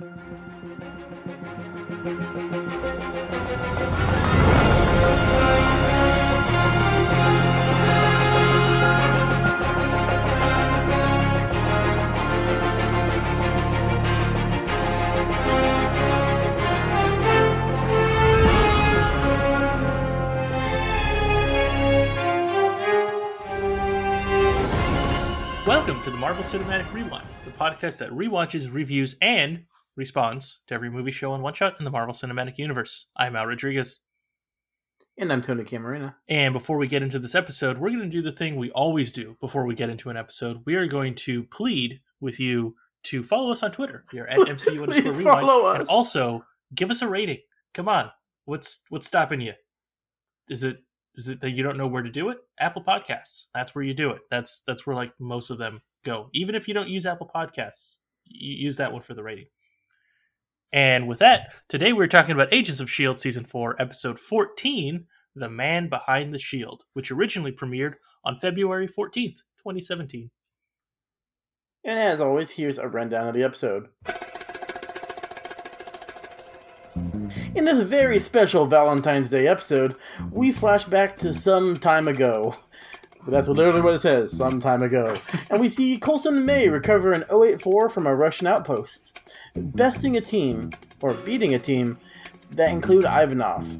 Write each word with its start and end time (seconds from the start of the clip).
Welcome 0.00 0.14
to 26.04 26.10
the 26.10 26.16
Marvel 26.16 26.44
Cinematic 26.44 26.92
Rewind, 26.92 27.26
the 27.44 27.50
podcast 27.50 27.98
that 27.98 28.10
rewatches, 28.10 28.72
reviews, 28.72 29.16
and 29.20 29.64
responds 29.98 30.60
to 30.68 30.74
every 30.74 30.88
movie, 30.88 31.10
show, 31.10 31.34
and 31.34 31.42
one 31.42 31.52
shot 31.52 31.74
in 31.80 31.84
the 31.84 31.90
Marvel 31.90 32.14
Cinematic 32.14 32.56
Universe. 32.56 33.06
I'm 33.16 33.34
Al 33.34 33.46
Rodriguez. 33.46 34.00
And 35.18 35.32
I'm 35.32 35.42
Tony 35.42 35.64
Camarina. 35.64 36.14
And 36.28 36.54
before 36.54 36.78
we 36.78 36.86
get 36.86 37.02
into 37.02 37.18
this 37.18 37.34
episode, 37.34 37.76
we're 37.76 37.90
going 37.90 38.02
to 38.02 38.08
do 38.08 38.22
the 38.22 38.30
thing 38.30 38.54
we 38.54 38.70
always 38.70 39.10
do 39.10 39.36
before 39.40 39.66
we 39.66 39.74
get 39.74 39.90
into 39.90 40.08
an 40.08 40.16
episode. 40.16 40.62
We 40.64 40.76
are 40.76 40.86
going 40.86 41.16
to 41.16 41.42
plead 41.42 42.00
with 42.20 42.38
you 42.38 42.76
to 43.04 43.24
follow 43.24 43.50
us 43.50 43.64
on 43.64 43.72
Twitter. 43.72 44.04
We 44.12 44.20
are 44.20 44.28
at 44.28 44.38
MCU 44.38 44.82
underscore 44.82 44.86
Please 44.86 45.18
rewind. 45.18 45.24
follow 45.24 45.66
us. 45.66 45.80
And 45.80 45.88
also 45.88 46.44
give 46.76 46.92
us 46.92 47.02
a 47.02 47.08
rating. 47.08 47.38
Come 47.74 47.88
on. 47.88 48.08
What's 48.44 48.82
what's 48.90 49.06
stopping 49.06 49.40
you? 49.40 49.54
Is 50.48 50.62
it 50.62 50.78
is 51.16 51.28
it 51.28 51.40
that 51.40 51.50
you 51.50 51.64
don't 51.64 51.76
know 51.76 51.88
where 51.88 52.04
to 52.04 52.10
do 52.10 52.28
it? 52.28 52.38
Apple 52.60 52.84
Podcasts. 52.84 53.46
That's 53.52 53.74
where 53.74 53.84
you 53.84 53.94
do 53.94 54.10
it. 54.10 54.20
That's 54.30 54.62
that's 54.64 54.86
where 54.86 54.94
like 54.94 55.12
most 55.18 55.50
of 55.50 55.58
them 55.58 55.82
go. 56.04 56.28
Even 56.34 56.54
if 56.54 56.68
you 56.68 56.74
don't 56.74 56.88
use 56.88 57.04
Apple 57.04 57.28
Podcasts, 57.34 57.96
you 58.24 58.54
use 58.54 58.76
that 58.76 58.92
one 58.92 59.02
for 59.02 59.14
the 59.14 59.22
rating. 59.24 59.46
And 60.72 61.08
with 61.08 61.18
that, 61.20 61.54
today 61.68 61.92
we're 61.92 62.08
talking 62.08 62.34
about 62.34 62.52
Agents 62.52 62.80
of 62.80 62.88
S.H.I.E.L.D. 62.88 63.20
Season 63.20 63.44
4, 63.44 63.80
Episode 63.80 64.20
14, 64.20 65.06
The 65.34 65.48
Man 65.48 65.88
Behind 65.88 66.34
the 66.34 66.38
Shield, 66.38 66.84
which 66.92 67.10
originally 67.10 67.52
premiered 67.52 67.94
on 68.24 68.38
February 68.38 68.86
14th, 68.86 69.36
2017. 69.58 70.30
And 71.84 71.98
as 71.98 72.20
always, 72.20 72.50
here's 72.50 72.76
a 72.76 72.86
rundown 72.86 73.28
of 73.28 73.34
the 73.34 73.42
episode. 73.42 73.88
In 77.54 77.64
this 77.64 77.82
very 77.82 78.18
special 78.18 78.66
Valentine's 78.66 79.30
Day 79.30 79.48
episode, 79.48 79.96
we 80.30 80.52
flash 80.52 80.84
back 80.84 81.18
to 81.18 81.32
some 81.32 81.78
time 81.78 82.08
ago. 82.08 82.56
But 83.28 83.34
that's 83.34 83.48
literally 83.48 83.82
what 83.82 83.92
it 83.92 83.98
says, 83.98 84.34
some 84.34 84.58
time 84.58 84.82
ago. 84.82 85.14
And 85.50 85.60
we 85.60 85.68
see 85.68 85.98
Coulson 85.98 86.38
and 86.38 86.46
May 86.46 86.70
recover 86.70 87.12
an 87.12 87.24
084 87.30 87.90
from 87.90 88.06
a 88.06 88.14
Russian 88.14 88.46
outpost, 88.46 89.20
besting 89.54 90.16
a 90.16 90.20
team, 90.22 90.70
or 91.02 91.12
beating 91.12 91.52
a 91.52 91.58
team, 91.58 91.98
that 92.52 92.70
include 92.70 93.04
Ivanov. 93.04 93.76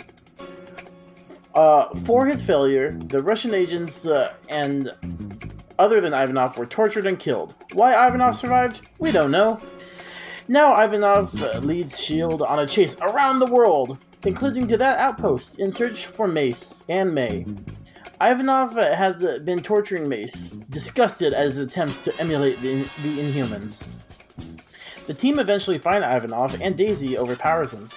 Uh, 1.55 1.95
for 2.01 2.27
his 2.27 2.43
failure, 2.43 2.93
the 3.07 3.23
Russian 3.23 3.55
agents 3.55 4.05
uh, 4.05 4.35
and 4.51 4.93
other 5.79 6.03
than 6.03 6.13
Ivanov 6.13 6.59
were 6.59 6.67
tortured 6.67 7.07
and 7.07 7.19
killed. 7.19 7.55
Why 7.73 7.95
Ivanov 8.07 8.37
survived? 8.37 8.87
We 8.99 9.13
don't 9.13 9.31
know. 9.31 9.59
Now 10.47 10.75
Ivanov 10.75 11.43
uh, 11.43 11.61
leads 11.61 11.95
S.H.I.E.L.D. 11.95 12.45
on 12.45 12.59
a 12.59 12.67
chase 12.67 12.99
around 13.01 13.39
the 13.39 13.47
world, 13.47 13.97
including 14.27 14.67
to 14.67 14.77
that 14.77 14.99
outpost 14.99 15.59
in 15.59 15.73
search 15.73 16.05
for 16.05 16.29
Mace 16.29 16.85
and 16.91 17.15
May. 17.15 17.47
Ivanov 18.21 18.75
has 18.75 19.23
been 19.45 19.63
torturing 19.63 20.09
Mace, 20.09 20.51
disgusted 20.71 21.33
at 21.33 21.47
his 21.47 21.59
attempts 21.59 22.03
to 22.03 22.21
emulate 22.21 22.61
the, 22.61 22.83
the 23.03 23.19
Inhumans. 23.19 23.87
The 25.07 25.15
team 25.15 25.39
eventually 25.39 25.79
find 25.79 26.05
Ivanov, 26.05 26.61
and 26.61 26.77
Daisy 26.77 27.17
overpowers 27.17 27.71
him. 27.71 27.89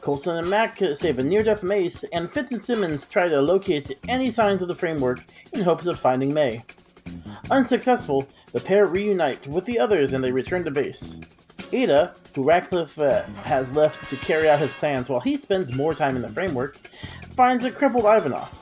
Coulson 0.00 0.36
and 0.36 0.50
Mac 0.50 0.78
save 0.78 1.20
a 1.20 1.22
near-death 1.22 1.62
Mace, 1.62 2.02
and 2.12 2.28
Fitz 2.28 2.50
and 2.50 2.60
Simmons 2.60 3.06
try 3.06 3.28
to 3.28 3.40
locate 3.40 3.96
any 4.08 4.30
signs 4.30 4.62
of 4.62 4.68
the 4.68 4.74
framework 4.74 5.20
in 5.52 5.62
hopes 5.62 5.86
of 5.86 5.98
finding 5.98 6.34
May. 6.34 6.64
Unsuccessful, 7.48 8.28
the 8.50 8.60
pair 8.60 8.86
reunite 8.86 9.46
with 9.46 9.64
the 9.64 9.78
others 9.78 10.12
and 10.12 10.24
they 10.24 10.32
return 10.32 10.64
to 10.64 10.72
base. 10.72 11.20
Ada, 11.72 12.14
who 12.34 12.42
Radcliffe 12.42 12.98
uh, 12.98 13.22
has 13.44 13.72
left 13.72 14.10
to 14.10 14.16
carry 14.16 14.50
out 14.50 14.58
his 14.58 14.74
plans 14.74 15.08
while 15.08 15.20
he 15.20 15.36
spends 15.36 15.72
more 15.72 15.94
time 15.94 16.16
in 16.16 16.22
the 16.22 16.28
framework, 16.28 16.78
finds 17.36 17.64
a 17.64 17.70
crippled 17.70 18.04
Ivanov. 18.04 18.58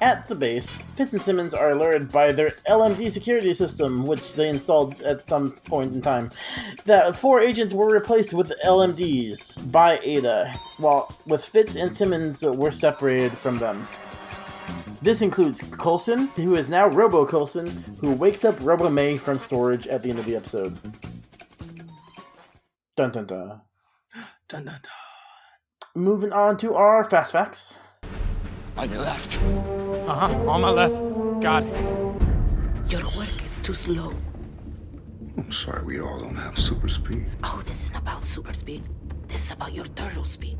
At 0.00 0.26
the 0.28 0.34
base, 0.34 0.78
Fitz 0.96 1.12
and 1.12 1.22
Simmons 1.22 1.54
are 1.54 1.70
alerted 1.70 2.10
by 2.10 2.32
their 2.32 2.50
LMD 2.68 3.10
security 3.10 3.52
system, 3.52 4.06
which 4.06 4.32
they 4.34 4.48
installed 4.48 5.00
at 5.02 5.26
some 5.26 5.52
point 5.52 5.92
in 5.92 6.00
time, 6.00 6.30
that 6.86 7.16
four 7.16 7.40
agents 7.40 7.74
were 7.74 7.90
replaced 7.90 8.32
with 8.32 8.52
LMDs 8.64 9.70
by 9.70 9.98
Ada, 10.02 10.54
while 10.78 11.14
with 11.26 11.44
Fitz 11.44 11.76
and 11.76 11.90
Simmons 11.90 12.42
were 12.42 12.70
separated 12.70 13.36
from 13.36 13.58
them. 13.58 13.86
This 15.02 15.22
includes 15.22 15.62
Coulson, 15.62 16.26
who 16.36 16.56
is 16.56 16.68
now 16.68 16.86
Robo 16.86 17.24
Coulson, 17.24 17.68
who 18.00 18.12
wakes 18.12 18.44
up 18.44 18.56
Robo 18.60 18.90
May 18.90 19.16
from 19.16 19.38
storage 19.38 19.86
at 19.86 20.02
the 20.02 20.10
end 20.10 20.18
of 20.18 20.26
the 20.26 20.36
episode. 20.36 20.78
Dun 22.96 23.10
dun 23.10 23.26
dun. 23.26 23.60
Dun, 24.48 24.64
dun, 24.64 24.80
dun. 24.82 24.82
Moving 25.94 26.32
on 26.32 26.58
to 26.58 26.74
our 26.74 27.02
fast 27.04 27.32
facts. 27.32 27.78
On 28.80 28.90
your 28.90 29.02
left. 29.02 29.36
Uh 30.08 30.14
huh. 30.14 30.48
On 30.48 30.62
my 30.62 30.70
left. 30.70 30.94
Got 31.42 31.64
it. 31.64 31.74
Your 32.88 33.04
work 33.14 33.36
is 33.50 33.60
too 33.60 33.74
slow. 33.74 34.14
I'm 35.36 35.52
sorry, 35.52 35.84
we 35.84 36.00
all 36.00 36.18
don't 36.18 36.36
have 36.36 36.58
super 36.58 36.88
speed. 36.88 37.26
Oh, 37.44 37.60
this 37.66 37.82
isn't 37.84 37.96
about 37.96 38.24
super 38.24 38.54
speed. 38.54 38.82
This 39.28 39.44
is 39.44 39.50
about 39.52 39.74
your 39.74 39.84
turtle 39.84 40.24
speed. 40.24 40.56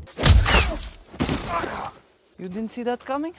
You 2.37 2.47
didn't 2.47 2.69
see 2.69 2.83
that 2.83 3.03
coming? 3.03 3.33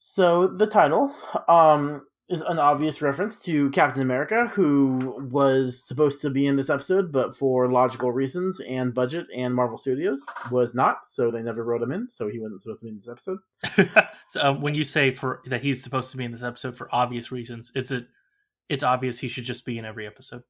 So 0.00 0.48
the 0.48 0.66
title 0.66 1.14
um, 1.46 2.02
is 2.28 2.40
an 2.40 2.58
obvious 2.58 3.00
reference 3.00 3.36
to 3.38 3.70
Captain 3.70 4.02
America, 4.02 4.48
who 4.48 5.28
was 5.30 5.82
supposed 5.82 6.20
to 6.22 6.30
be 6.30 6.46
in 6.46 6.56
this 6.56 6.70
episode, 6.70 7.12
but 7.12 7.36
for 7.36 7.70
logical 7.70 8.10
reasons 8.10 8.60
and 8.60 8.92
budget 8.92 9.26
and 9.34 9.54
Marvel 9.54 9.78
Studios 9.78 10.24
was 10.50 10.74
not. 10.74 11.06
So 11.06 11.30
they 11.30 11.42
never 11.42 11.62
wrote 11.62 11.82
him 11.82 11.92
in. 11.92 12.08
So 12.08 12.28
he 12.28 12.40
wasn't 12.40 12.62
supposed 12.62 12.80
to 12.80 12.84
be 12.86 12.90
in 12.90 12.96
this 12.96 13.08
episode. 13.08 13.38
so, 14.28 14.40
um, 14.40 14.60
when 14.60 14.74
you 14.74 14.84
say 14.84 15.12
for 15.12 15.40
that 15.46 15.62
he's 15.62 15.82
supposed 15.82 16.10
to 16.10 16.16
be 16.16 16.24
in 16.24 16.32
this 16.32 16.42
episode 16.42 16.76
for 16.76 16.88
obvious 16.90 17.30
reasons, 17.30 17.70
is 17.76 17.92
it 17.92 18.06
it's 18.68 18.82
obvious 18.82 19.18
he 19.20 19.28
should 19.28 19.44
just 19.44 19.64
be 19.64 19.78
in 19.78 19.84
every 19.84 20.06
episode? 20.06 20.42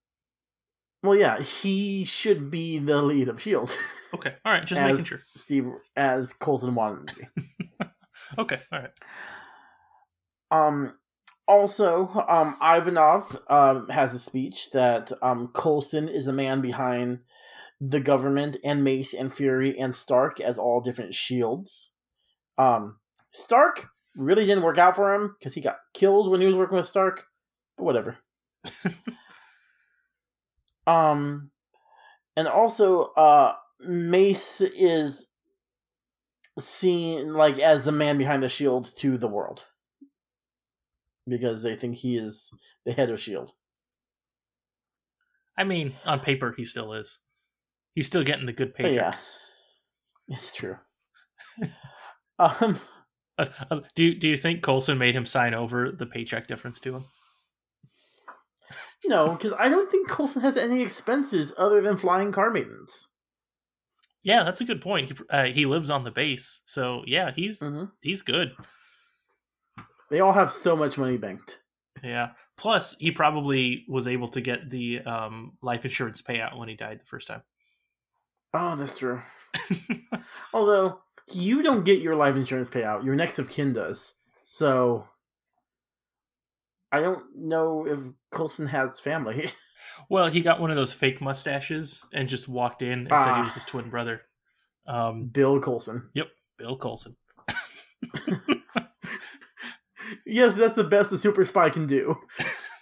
Well, 1.02 1.16
yeah, 1.16 1.40
he 1.40 2.04
should 2.04 2.50
be 2.50 2.78
the 2.78 3.00
lead 3.00 3.28
of 3.28 3.40
Shield, 3.40 3.70
Okay, 4.14 4.34
all 4.44 4.52
right, 4.52 4.64
just 4.64 4.80
making 4.80 5.04
sure. 5.04 5.20
Steve 5.34 5.68
as 5.94 6.32
Colton 6.32 6.74
wanted 6.74 7.08
to 7.08 7.14
be. 7.16 7.44
Okay, 8.38 8.58
all 8.72 8.80
right. 8.80 8.90
Um, 10.50 10.94
also, 11.48 12.08
um, 12.28 12.56
Ivanov 12.60 13.38
um, 13.48 13.88
has 13.88 14.14
a 14.14 14.18
speech 14.18 14.70
that 14.72 15.12
um, 15.22 15.50
Coulson 15.54 16.08
is 16.08 16.26
the 16.26 16.32
man 16.32 16.60
behind 16.60 17.20
the 17.80 18.00
government 18.00 18.56
and 18.64 18.82
Mace 18.82 19.14
and 19.14 19.32
Fury 19.32 19.78
and 19.78 19.94
Stark 19.94 20.40
as 20.40 20.58
all 20.58 20.80
different 20.80 21.14
shields. 21.14 21.90
Um, 22.58 22.98
Stark 23.32 23.88
really 24.16 24.46
didn't 24.46 24.64
work 24.64 24.78
out 24.78 24.96
for 24.96 25.14
him 25.14 25.36
because 25.38 25.54
he 25.54 25.60
got 25.60 25.76
killed 25.94 26.30
when 26.30 26.40
he 26.40 26.46
was 26.46 26.56
working 26.56 26.78
with 26.78 26.88
Stark, 26.88 27.24
but 27.76 27.84
whatever. 27.84 28.18
um, 30.86 31.50
and 32.36 32.48
also, 32.48 33.12
uh, 33.16 33.52
Mace 33.80 34.60
is 34.60 35.28
seen 36.58 37.34
like 37.34 37.58
as 37.58 37.84
the 37.84 37.92
man 37.92 38.16
behind 38.16 38.42
the 38.42 38.48
shield 38.48 38.90
to 38.96 39.18
the 39.18 39.28
world 39.28 39.64
because 41.26 41.62
they 41.62 41.76
think 41.76 41.96
he 41.96 42.16
is 42.16 42.50
the 42.84 42.92
head 42.92 43.10
of 43.10 43.20
Shield. 43.20 43.52
I 45.58 45.64
mean, 45.64 45.94
on 46.04 46.20
paper, 46.20 46.52
he 46.56 46.64
still 46.64 46.92
is. 46.92 47.18
He's 47.94 48.06
still 48.06 48.22
getting 48.24 48.46
the 48.46 48.52
good 48.52 48.74
But 48.78 48.92
paycheck. 48.92 48.94
yeah, 48.94 49.14
it's 50.36 50.54
true. 50.54 50.76
um, 52.38 52.78
Uh, 53.38 53.46
uh, 53.70 53.80
do 53.94 54.04
you, 54.04 54.14
do 54.14 54.28
you 54.28 54.36
think 54.36 54.62
Coulson 54.62 54.98
made 54.98 55.14
him 55.14 55.26
sign 55.26 55.54
over 55.54 55.92
the 55.92 56.06
paycheck 56.06 56.46
difference 56.46 56.80
to 56.80 56.96
him? 56.96 57.04
no, 59.04 59.32
because 59.32 59.52
I 59.58 59.68
don't 59.68 59.90
think 59.90 60.08
Coulson 60.08 60.42
has 60.42 60.56
any 60.56 60.82
expenses 60.82 61.52
other 61.58 61.80
than 61.80 61.96
flying 61.96 62.32
car 62.32 62.50
maintenance. 62.50 63.08
Yeah, 64.22 64.42
that's 64.42 64.60
a 64.60 64.64
good 64.64 64.80
point. 64.80 65.10
He, 65.10 65.16
uh, 65.30 65.44
he 65.44 65.66
lives 65.66 65.88
on 65.90 66.02
the 66.04 66.10
base, 66.10 66.62
so 66.66 67.04
yeah, 67.06 67.30
he's 67.30 67.60
Mhm. 67.60 67.92
he's 68.02 68.22
good. 68.22 68.56
They 70.10 70.20
all 70.20 70.32
have 70.32 70.52
so 70.52 70.76
much 70.76 70.98
money 70.98 71.16
banked. 71.16 71.60
Yeah. 72.02 72.30
Plus, 72.56 72.96
he 72.98 73.10
probably 73.10 73.84
was 73.88 74.06
able 74.06 74.28
to 74.28 74.40
get 74.40 74.70
the 74.70 75.00
um, 75.00 75.52
life 75.62 75.84
insurance 75.84 76.22
payout 76.22 76.56
when 76.56 76.68
he 76.68 76.74
died 76.76 77.00
the 77.00 77.04
first 77.06 77.28
time. 77.28 77.42
Oh, 78.54 78.76
that's 78.76 78.98
true. 78.98 79.20
Although 80.54 81.00
you 81.32 81.62
don't 81.62 81.84
get 81.84 82.00
your 82.00 82.14
life 82.14 82.36
insurance 82.36 82.68
payout, 82.68 83.04
your 83.04 83.14
next 83.16 83.38
of 83.38 83.48
kin 83.50 83.72
does. 83.72 84.14
So 84.44 85.06
I 86.92 87.00
don't 87.00 87.24
know 87.36 87.86
if 87.86 87.98
Coulson 88.30 88.66
has 88.68 89.00
family. 89.00 89.50
Well, 90.10 90.26
he 90.28 90.40
got 90.40 90.60
one 90.60 90.70
of 90.70 90.76
those 90.76 90.92
fake 90.92 91.20
mustaches 91.20 92.02
and 92.12 92.28
just 92.28 92.48
walked 92.48 92.82
in 92.82 93.06
and 93.06 93.08
said 93.08 93.34
he 93.34 93.40
Ah. 93.40 93.44
was 93.44 93.54
his 93.54 93.64
twin 93.64 93.88
brother. 93.88 94.22
Um, 94.86 95.26
Bill 95.26 95.60
Coulson. 95.60 96.10
yep, 96.12 96.28
Bill 96.58 96.76
Coulson. 96.76 97.16
Yes, 100.24 100.54
that's 100.54 100.76
the 100.76 100.84
best 100.84 101.12
a 101.12 101.18
super 101.18 101.44
spy 101.44 101.70
can 101.70 101.86
do. 101.86 102.16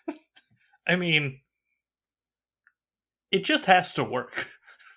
I 0.87 0.97
mean, 0.97 1.41
it 3.31 3.44
just 3.44 3.67
has 3.67 3.93
to 3.94 4.05
work. 4.05 4.49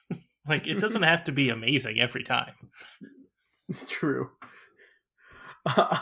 like, 0.48 0.68
it 0.68 0.80
doesn't 0.80 1.04
have 1.04 1.24
to 1.26 1.32
be 1.32 1.50
amazing 1.50 2.00
every 2.00 2.24
time. 2.24 2.54
It's 3.70 3.90
true. 3.90 4.32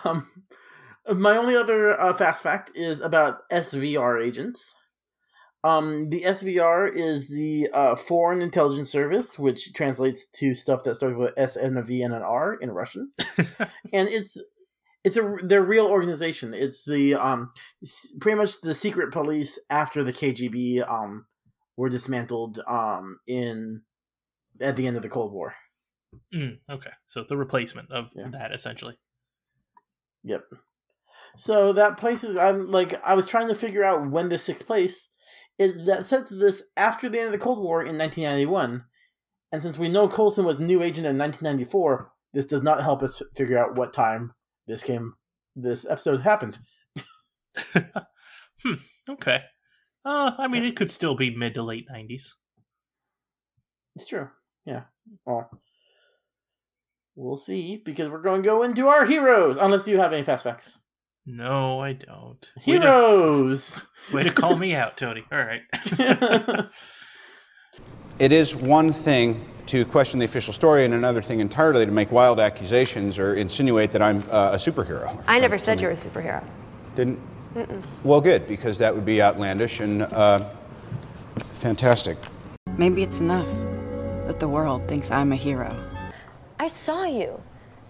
Um, 0.03 0.27
my 1.11 1.35
only 1.37 1.55
other 1.55 1.99
uh, 1.99 2.13
fast 2.13 2.43
fact 2.43 2.69
is 2.75 3.01
about 3.01 3.49
SVR 3.49 4.23
agents. 4.23 4.75
Um, 5.63 6.09
the 6.11 6.21
SVR 6.21 6.95
is 6.95 7.29
the 7.29 7.69
uh, 7.73 7.95
Foreign 7.95 8.43
Intelligence 8.43 8.91
Service, 8.91 9.39
which 9.39 9.73
translates 9.73 10.27
to 10.35 10.53
stuff 10.53 10.83
that 10.83 10.97
starts 10.97 11.17
with 11.17 11.33
S 11.35 11.55
and 11.55 11.79
a 11.79 11.81
V 11.81 12.03
and 12.03 12.13
an 12.13 12.21
R 12.21 12.53
in 12.53 12.69
Russian, 12.69 13.11
and 13.91 14.07
it's 14.07 14.37
it's 15.05 15.15
a 15.17 15.37
their 15.43 15.63
real 15.63 15.85
organization. 15.85 16.53
It's 16.53 16.83
the 16.83 17.13
um 17.13 17.51
pretty 18.19 18.37
much 18.37 18.59
the 18.61 18.73
secret 18.73 19.13
police 19.13 19.57
after 19.69 20.03
the 20.03 20.11
KGB 20.13 20.87
um 20.89 21.25
were 21.77 21.89
dismantled 21.89 22.59
um 22.67 23.19
in 23.27 23.81
at 24.59 24.75
the 24.75 24.87
end 24.87 24.97
of 24.97 25.03
the 25.03 25.09
Cold 25.09 25.31
War. 25.31 25.53
Mm, 26.33 26.59
okay, 26.69 26.91
so 27.07 27.23
the 27.23 27.37
replacement 27.37 27.91
of 27.91 28.09
Yeah. 28.15 28.29
that 28.31 28.51
essentially. 28.53 28.97
Yep. 30.23 30.43
So 31.37 31.73
that 31.73 31.97
place 31.97 32.23
is 32.23 32.35
I'm 32.37 32.71
like 32.71 32.99
I 33.03 33.13
was 33.13 33.27
trying 33.27 33.47
to 33.49 33.55
figure 33.55 33.83
out 33.83 34.09
when 34.09 34.29
this 34.29 34.45
takes 34.45 34.61
place. 34.63 35.09
Is 35.57 35.85
that 35.85 36.05
sets 36.05 36.29
this 36.29 36.63
after 36.75 37.09
the 37.09 37.17
end 37.19 37.27
of 37.27 37.31
the 37.31 37.37
Cold 37.45 37.59
War 37.59 37.81
in 37.81 37.97
1991, 37.97 38.83
and 39.51 39.63
since 39.63 39.77
we 39.77 39.87
know 39.87 40.09
Coulson 40.09 40.43
was 40.45 40.59
new 40.59 40.81
agent 40.81 41.07
in 41.07 41.17
1994, 41.17 42.11
this 42.33 42.45
does 42.45 42.61
not 42.61 42.83
help 42.83 43.01
us 43.01 43.21
figure 43.37 43.57
out 43.57 43.75
what 43.75 43.93
time 43.93 44.33
this 44.67 44.83
game 44.83 45.13
this 45.55 45.85
episode 45.89 46.21
happened. 46.21 46.59
hmm. 48.63 48.73
Okay. 49.09 49.41
Uh, 50.03 50.31
I 50.37 50.47
mean, 50.47 50.63
it 50.63 50.75
could 50.75 50.91
still 50.91 51.15
be 51.15 51.35
mid 51.35 51.53
to 51.55 51.63
late 51.63 51.87
nineties. 51.89 52.35
It's 53.95 54.07
true. 54.07 54.29
Yeah. 54.65 54.83
Well, 55.25 55.49
we'll 57.15 57.37
see 57.37 57.81
because 57.83 58.09
we're 58.09 58.21
going 58.21 58.43
to 58.43 58.47
go 58.47 58.63
into 58.63 58.87
our 58.87 59.05
heroes, 59.05 59.57
unless 59.59 59.87
you 59.87 59.99
have 59.99 60.11
any 60.13 60.23
fast 60.23 60.43
facts. 60.43 60.79
No, 61.25 61.79
I 61.79 61.93
don't. 61.93 62.51
Way 62.67 62.77
to, 62.77 62.81
Heroes. 62.81 63.85
way 64.13 64.23
to 64.23 64.31
call 64.31 64.55
me 64.57 64.75
out, 64.75 64.97
Tony. 64.97 65.23
All 65.31 65.39
right. 65.39 65.61
It 68.17 68.31
is 68.31 68.55
one 68.55 68.93
thing 68.93 69.45
to 69.67 69.85
question 69.85 70.19
the 70.19 70.25
official 70.25 70.53
story, 70.53 70.85
and 70.85 70.93
another 70.93 71.21
thing 71.21 71.39
entirely 71.39 71.85
to 71.85 71.91
make 71.91 72.11
wild 72.11 72.39
accusations 72.39 73.17
or 73.17 73.35
insinuate 73.35 73.91
that 73.91 74.01
I'm 74.01 74.23
uh, 74.29 74.51
a 74.53 74.55
superhero. 74.57 75.21
I 75.27 75.39
never 75.39 75.57
said 75.57 75.81
you 75.81 75.87
were 75.87 75.93
a 75.93 75.97
superhero. 75.97 76.43
Didn't? 76.95 77.19
Well, 78.03 78.21
good, 78.21 78.47
because 78.47 78.77
that 78.79 78.93
would 78.93 79.05
be 79.05 79.21
outlandish 79.21 79.79
and 79.79 80.03
uh, 80.03 80.49
fantastic. 81.37 82.17
Maybe 82.77 83.01
it's 83.01 83.19
enough 83.19 83.47
that 84.27 84.39
the 84.39 84.47
world 84.47 84.87
thinks 84.87 85.09
I'm 85.09 85.31
a 85.31 85.35
hero. 85.35 85.73
I 86.59 86.67
saw 86.67 87.05
you. 87.05 87.41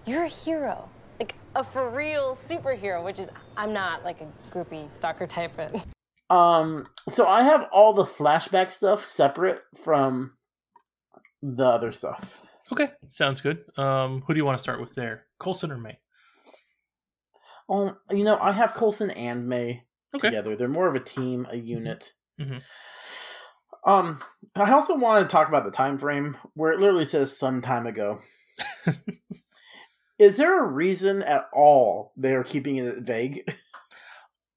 You're 0.04 0.24
a 0.24 0.28
hero. 0.28 0.88
Like 1.18 1.34
a 1.54 1.64
for 1.64 1.90
real 1.90 2.36
superhero, 2.36 3.04
which 3.04 3.18
is, 3.18 3.28
I'm 3.56 3.72
not 3.72 4.04
like 4.04 4.20
a 4.20 4.28
groupie 4.50 4.88
stalker 4.88 5.26
type. 5.26 5.52
But 5.56 5.84
Um, 6.28 6.86
so 7.08 7.26
I 7.26 7.42
have 7.42 7.68
all 7.72 7.92
the 7.92 8.04
flashback 8.04 8.70
stuff 8.70 9.04
separate 9.04 9.62
from 9.82 10.32
the 11.54 11.64
other 11.66 11.92
stuff. 11.92 12.40
okay, 12.72 12.90
sounds 13.08 13.40
good. 13.40 13.64
Um, 13.78 14.22
who 14.26 14.34
do 14.34 14.38
you 14.38 14.44
want 14.44 14.58
to 14.58 14.62
start 14.62 14.80
with 14.80 14.94
there? 14.94 15.26
Coulson 15.38 15.70
or 15.70 15.78
May? 15.78 15.98
Um, 17.68 17.96
you 18.10 18.24
know, 18.24 18.38
I 18.40 18.52
have 18.52 18.74
Coulson 18.74 19.10
and 19.10 19.48
May 19.48 19.84
Okay. 20.14 20.28
together. 20.28 20.56
They're 20.56 20.68
more 20.68 20.88
of 20.88 20.94
a 20.94 21.00
team, 21.00 21.46
a 21.50 21.56
unit. 21.56 22.12
Mhm. 22.40 22.62
Um, 23.84 24.22
I 24.54 24.72
also 24.72 24.96
want 24.96 25.24
to 25.28 25.30
talk 25.32 25.48
about 25.48 25.64
the 25.64 25.70
time 25.70 25.98
frame 25.98 26.36
where 26.54 26.72
it 26.72 26.80
literally 26.80 27.04
says 27.04 27.36
some 27.36 27.60
time 27.60 27.86
ago. 27.86 28.20
Is 30.18 30.36
there 30.38 30.60
a 30.62 30.66
reason 30.66 31.22
at 31.22 31.46
all 31.52 32.12
they 32.16 32.34
are 32.34 32.42
keeping 32.44 32.76
it 32.76 32.98
vague? 33.02 33.48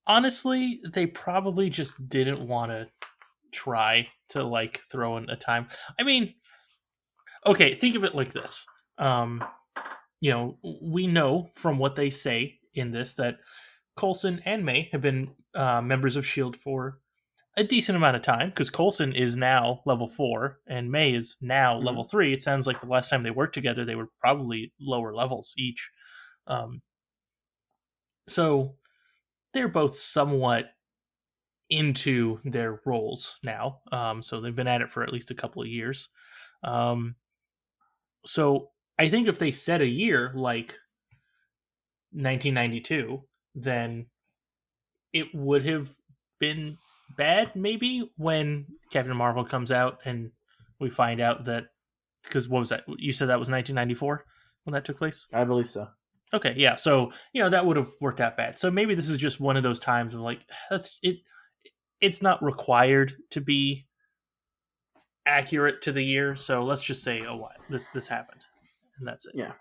honestly, 0.07 0.81
they 0.93 1.05
probably 1.05 1.69
just 1.69 2.07
didn't 2.09 2.47
want 2.47 2.71
to 2.71 2.87
try 3.51 4.07
to 4.29 4.43
like 4.43 4.81
throw 4.91 5.17
in 5.17 5.29
a 5.29 5.35
time. 5.35 5.67
I 5.99 6.03
mean, 6.03 6.33
okay, 7.45 7.75
think 7.75 7.95
of 7.95 8.03
it 8.03 8.15
like 8.15 8.33
this. 8.33 8.65
Um, 8.97 9.43
you 10.21 10.31
know, 10.31 10.57
we 10.81 11.07
know 11.07 11.51
from 11.55 11.77
what 11.77 11.95
they 11.95 12.09
say 12.09 12.59
in 12.73 12.91
this 12.91 13.13
that 13.15 13.39
Coulson 13.97 14.41
and 14.45 14.65
May 14.65 14.89
have 14.91 15.01
been 15.01 15.35
uh, 15.55 15.81
members 15.81 16.15
of 16.15 16.25
Shield 16.25 16.57
for 16.57 16.99
a 17.57 17.63
decent 17.63 17.95
amount 17.97 18.15
of 18.17 18.21
time 18.23 18.49
because 18.49 18.69
Coulson 18.69 19.13
is 19.13 19.35
now 19.35 19.81
level 19.85 20.07
four 20.07 20.61
and 20.67 20.91
May 20.91 21.13
is 21.13 21.37
now 21.41 21.79
Mhm. 21.79 21.85
level 21.85 22.03
three. 22.05 22.33
It 22.33 22.41
sounds 22.41 22.67
like 22.67 22.81
the 22.81 22.87
last 22.87 23.09
time 23.09 23.23
they 23.23 23.31
worked 23.31 23.55
together, 23.55 23.85
they 23.85 23.95
were 23.95 24.09
probably 24.19 24.73
lower 24.79 25.13
levels 25.13 25.53
each. 25.57 25.89
Um, 26.47 26.81
so 28.27 28.77
they're 29.53 29.67
both 29.69 29.95
somewhat 29.95 30.73
into 31.69 32.39
their 32.43 32.81
roles 32.85 33.37
now. 33.43 33.81
Um, 33.91 34.23
so 34.23 34.41
they've 34.41 34.55
been 34.55 34.67
at 34.67 34.81
it 34.81 34.91
for 34.91 35.03
at 35.03 35.13
least 35.13 35.31
a 35.31 35.35
couple 35.35 35.61
of 35.61 35.67
years. 35.67 36.09
Um, 36.63 37.15
so 38.25 38.69
I 38.97 39.09
think 39.09 39.27
if 39.27 39.39
they 39.39 39.51
set 39.51 39.81
a 39.81 39.87
year 39.87 40.31
like 40.35 40.77
1992, 42.11 43.23
then 43.55 44.07
it 45.13 45.33
would 45.33 45.65
have 45.65 45.89
been 46.39 46.77
bad 47.17 47.55
maybe 47.55 48.11
when 48.17 48.65
Captain 48.91 49.15
Marvel 49.15 49.43
comes 49.43 49.71
out 49.71 49.99
and 50.05 50.31
we 50.79 50.89
find 50.89 51.19
out 51.19 51.45
that 51.45 51.65
because 52.23 52.47
what 52.47 52.59
was 52.59 52.69
that? 52.69 52.83
You 52.97 53.13
said 53.13 53.29
that 53.29 53.39
was 53.39 53.49
1994 53.49 54.25
when 54.63 54.73
that 54.73 54.85
took 54.85 54.97
place. 54.97 55.27
I 55.33 55.43
believe 55.43 55.69
so. 55.69 55.87
Okay, 56.33 56.53
yeah. 56.57 56.75
So 56.75 57.11
you 57.33 57.41
know 57.41 57.49
that 57.49 57.65
would 57.65 57.77
have 57.77 57.91
worked 58.01 58.21
out 58.21 58.37
bad. 58.37 58.59
So 58.59 58.69
maybe 58.69 58.93
this 58.95 59.09
is 59.09 59.17
just 59.17 59.39
one 59.39 59.57
of 59.57 59.63
those 59.63 59.79
times 59.79 60.13
of 60.13 60.21
like 60.21 60.41
that's 60.69 60.99
it. 61.03 61.17
It's 62.01 62.21
not 62.21 62.43
required 62.43 63.13
to 63.31 63.41
be 63.41 63.87
accurate 65.29 65.81
to 65.83 65.91
the 65.91 66.03
year. 66.03 66.35
So 66.35 66.63
let's 66.63 66.81
just 66.81 67.03
say, 67.03 67.23
oh, 67.25 67.37
what 67.37 67.57
this 67.69 67.87
this 67.89 68.07
happened, 68.07 68.41
and 68.99 69.07
that's 69.07 69.25
it. 69.27 69.33
Yeah. 69.35 69.53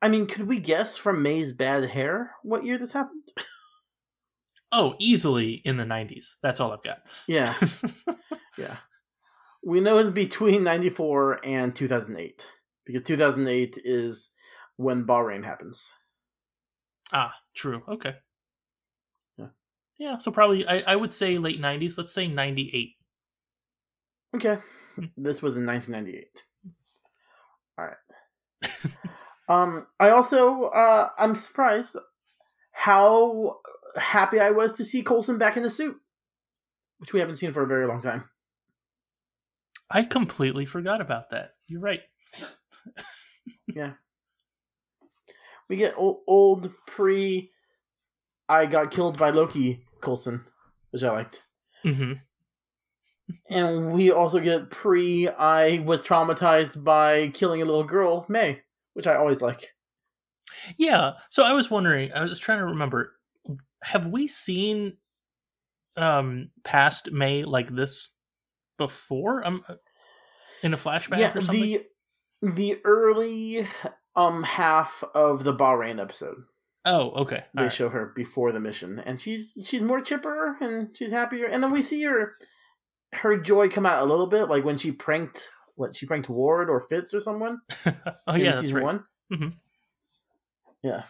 I 0.00 0.08
mean, 0.08 0.26
could 0.26 0.48
we 0.48 0.58
guess 0.60 0.96
from 0.96 1.22
May's 1.22 1.52
bad 1.52 1.88
hair 1.90 2.32
what 2.42 2.64
year 2.64 2.78
this 2.78 2.92
happened? 2.92 3.22
Oh, 4.74 4.94
easily 4.98 5.60
in 5.66 5.76
the 5.76 5.84
'90s. 5.84 6.36
That's 6.42 6.58
all 6.58 6.72
I've 6.72 6.82
got. 6.82 7.02
Yeah, 7.26 7.52
yeah. 8.58 8.76
We 9.62 9.80
know 9.80 9.98
it's 9.98 10.08
between 10.08 10.64
94 10.64 11.40
and 11.44 11.76
2008 11.76 12.48
because 12.86 13.02
2008 13.02 13.78
is 13.84 14.30
when 14.76 15.04
Bahrain 15.06 15.44
happens. 15.44 15.92
ah, 17.12 17.34
true. 17.54 17.82
Okay. 17.86 18.14
Yeah. 19.36 19.48
Yeah. 19.98 20.18
So 20.18 20.30
probably 20.30 20.66
I, 20.66 20.82
I 20.86 20.96
would 20.96 21.12
say 21.12 21.36
late 21.36 21.60
'90s. 21.60 21.98
Let's 21.98 22.12
say 22.14 22.26
'98. 22.26 22.94
Okay. 24.34 24.58
This 25.16 25.42
was 25.42 25.56
in 25.56 25.66
1998. 25.66 26.42
All 27.78 27.86
right. 27.86 28.92
um 29.48 29.86
I 29.98 30.10
also 30.10 30.64
uh 30.64 31.08
I'm 31.18 31.34
surprised 31.34 31.96
how 32.72 33.58
happy 33.96 34.40
I 34.40 34.50
was 34.50 34.72
to 34.74 34.84
see 34.84 35.02
Coulson 35.02 35.38
back 35.38 35.56
in 35.56 35.62
the 35.62 35.70
suit, 35.70 35.96
which 36.98 37.12
we 37.12 37.20
haven't 37.20 37.36
seen 37.36 37.52
for 37.52 37.62
a 37.62 37.66
very 37.66 37.86
long 37.86 38.00
time. 38.00 38.24
I 39.90 40.04
completely 40.04 40.64
forgot 40.64 41.00
about 41.00 41.30
that. 41.30 41.54
You're 41.66 41.80
right. 41.80 42.00
Yeah. 43.66 43.92
We 45.68 45.76
get 45.76 45.94
old, 45.96 46.20
old 46.26 46.70
pre 46.86 47.50
I 48.48 48.66
got 48.66 48.90
killed 48.90 49.18
by 49.18 49.30
Loki 49.30 49.84
Coulson, 50.00 50.44
which 50.90 51.02
I 51.02 51.10
liked. 51.10 51.42
hmm 51.82 52.14
And 53.48 53.92
we 53.92 54.10
also 54.10 54.40
get 54.40 54.70
pre 54.70 55.28
I 55.28 55.78
was 55.80 56.02
traumatized 56.02 56.82
by 56.82 57.28
killing 57.28 57.62
a 57.62 57.64
little 57.64 57.84
girl, 57.84 58.26
May, 58.28 58.60
which 58.94 59.06
I 59.06 59.16
always 59.16 59.40
like. 59.40 59.68
Yeah. 60.76 61.12
So 61.30 61.42
I 61.42 61.52
was 61.52 61.70
wondering, 61.70 62.12
I 62.12 62.22
was 62.22 62.38
trying 62.38 62.58
to 62.58 62.66
remember, 62.66 63.14
have 63.82 64.06
we 64.06 64.28
seen 64.28 64.96
um 65.96 66.50
past 66.64 67.12
May 67.12 67.44
like 67.44 67.68
this 67.68 68.14
before? 68.78 69.46
Um 69.46 69.64
in 70.62 70.74
a 70.74 70.76
flashback 70.76 71.18
yeah, 71.18 71.32
or 71.36 71.40
something? 71.40 71.60
the 71.60 71.82
the 72.42 72.76
early 72.84 73.66
um 74.16 74.42
half 74.42 75.04
of 75.14 75.44
the 75.44 75.54
Bahrain 75.54 76.00
episode. 76.00 76.44
Oh, 76.84 77.10
okay. 77.12 77.44
They 77.54 77.60
All 77.60 77.64
right. 77.64 77.72
show 77.72 77.88
her 77.88 78.12
before 78.16 78.50
the 78.52 78.60
mission, 78.60 78.98
and 78.98 79.20
she's 79.20 79.56
she's 79.64 79.82
more 79.82 80.00
chipper 80.00 80.56
and 80.60 80.96
she's 80.96 81.12
happier. 81.12 81.46
And 81.46 81.62
then 81.62 81.70
we 81.70 81.82
see 81.82 82.02
her 82.02 82.34
her 83.12 83.36
joy 83.38 83.68
come 83.68 83.86
out 83.86 84.02
a 84.02 84.08
little 84.10 84.26
bit, 84.26 84.48
like 84.48 84.64
when 84.64 84.76
she 84.76 84.92
pranked 84.92 85.48
what 85.74 85.94
she 85.94 86.06
pranked 86.06 86.28
Ward 86.28 86.68
or 86.68 86.80
Fitz 86.80 87.14
or 87.14 87.20
someone. 87.20 87.60
oh 87.86 88.34
in 88.34 88.40
yeah, 88.40 88.50
that's 88.52 88.60
season 88.60 88.76
right. 88.76 88.84
one. 88.84 89.04
Mhm. 89.32 89.54
Yeah. 90.82 91.02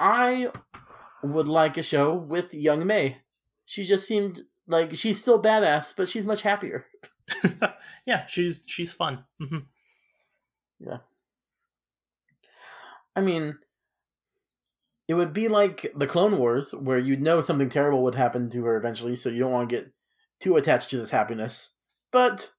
I 0.00 0.48
would 1.22 1.48
like 1.48 1.76
a 1.76 1.82
show 1.82 2.14
with 2.14 2.52
young 2.54 2.86
May. 2.86 3.18
She 3.66 3.84
just 3.84 4.06
seemed 4.06 4.42
like 4.66 4.94
she's 4.96 5.20
still 5.20 5.40
badass, 5.42 5.94
but 5.96 6.08
she's 6.08 6.26
much 6.26 6.42
happier. 6.42 6.86
yeah, 8.06 8.26
she's 8.26 8.62
she's 8.66 8.92
fun. 8.92 9.24
hmm 9.38 9.58
Yeah. 10.80 10.98
I 13.16 13.20
mean, 13.20 13.58
it 15.08 15.14
would 15.14 15.32
be 15.32 15.48
like 15.48 15.92
the 15.96 16.06
Clone 16.06 16.38
Wars, 16.38 16.72
where 16.72 16.98
you 16.98 17.16
know 17.16 17.40
something 17.40 17.68
terrible 17.68 18.02
would 18.04 18.14
happen 18.14 18.50
to 18.50 18.64
her 18.64 18.76
eventually, 18.76 19.16
so 19.16 19.28
you 19.28 19.40
don't 19.40 19.52
want 19.52 19.68
to 19.68 19.76
get 19.76 19.92
too 20.40 20.56
attached 20.56 20.90
to 20.90 20.98
this 20.98 21.10
happiness, 21.10 21.70
but 22.10 22.50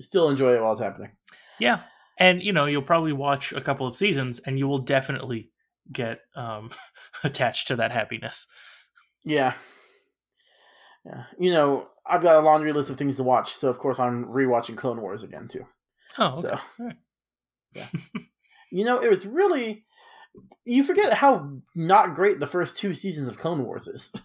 still 0.00 0.28
enjoy 0.28 0.54
it 0.54 0.62
while 0.62 0.72
it's 0.72 0.80
happening. 0.80 1.12
Yeah, 1.58 1.82
and 2.18 2.42
you 2.42 2.52
know 2.52 2.66
you'll 2.66 2.82
probably 2.82 3.12
watch 3.12 3.52
a 3.52 3.60
couple 3.60 3.86
of 3.86 3.96
seasons, 3.96 4.40
and 4.40 4.58
you 4.58 4.66
will 4.66 4.78
definitely 4.78 5.50
get 5.90 6.20
um, 6.34 6.70
attached 7.24 7.68
to 7.68 7.76
that 7.76 7.92
happiness. 7.92 8.46
Yeah. 9.24 9.54
Yeah. 11.04 11.24
You 11.38 11.52
know, 11.52 11.88
I've 12.06 12.22
got 12.22 12.36
a 12.36 12.44
laundry 12.44 12.72
list 12.72 12.90
of 12.90 12.96
things 12.96 13.16
to 13.16 13.22
watch, 13.22 13.54
so 13.54 13.68
of 13.68 13.78
course 13.78 13.98
I'm 13.98 14.26
rewatching 14.26 14.76
Clone 14.76 15.00
Wars 15.00 15.22
again 15.22 15.48
too. 15.48 15.66
Oh, 16.18 16.38
okay. 16.38 16.48
So, 16.48 16.60
right. 16.78 16.96
yeah. 17.74 17.86
you 18.70 18.84
know, 18.84 18.98
it 18.98 19.10
was 19.10 19.26
really 19.26 19.84
you 20.64 20.82
forget 20.84 21.12
how 21.14 21.58
not 21.74 22.14
great 22.14 22.40
the 22.40 22.46
first 22.46 22.76
two 22.76 22.94
seasons 22.94 23.28
of 23.28 23.38
Clone 23.38 23.64
Wars 23.64 23.86
is. 23.88 24.12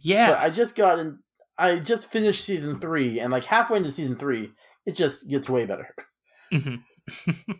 Yeah, 0.00 0.30
But 0.30 0.38
I 0.40 0.50
just 0.50 0.74
got 0.74 0.98
in 0.98 1.18
I 1.56 1.76
just 1.76 2.10
finished 2.10 2.44
season 2.44 2.80
3 2.80 3.20
and 3.20 3.30
like 3.30 3.44
halfway 3.44 3.76
into 3.76 3.92
season 3.92 4.16
3, 4.16 4.50
it 4.84 4.96
just 4.96 5.28
gets 5.28 5.48
way 5.48 5.64
better. 5.66 5.94
Mhm. 6.52 6.82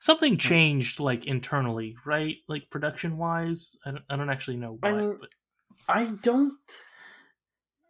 Something 0.00 0.36
changed 0.36 1.00
like 1.00 1.24
internally, 1.26 1.96
right? 2.04 2.36
Like 2.48 2.68
production 2.70 3.16
wise. 3.16 3.74
I 3.86 3.92
don't, 3.92 4.04
I 4.10 4.16
don't 4.16 4.28
actually 4.30 4.58
know 4.58 4.78
I 4.82 4.92
what. 4.92 5.00
mean- 5.02 5.18
but 5.20 5.30
I 5.88 6.04
don't 6.22 6.58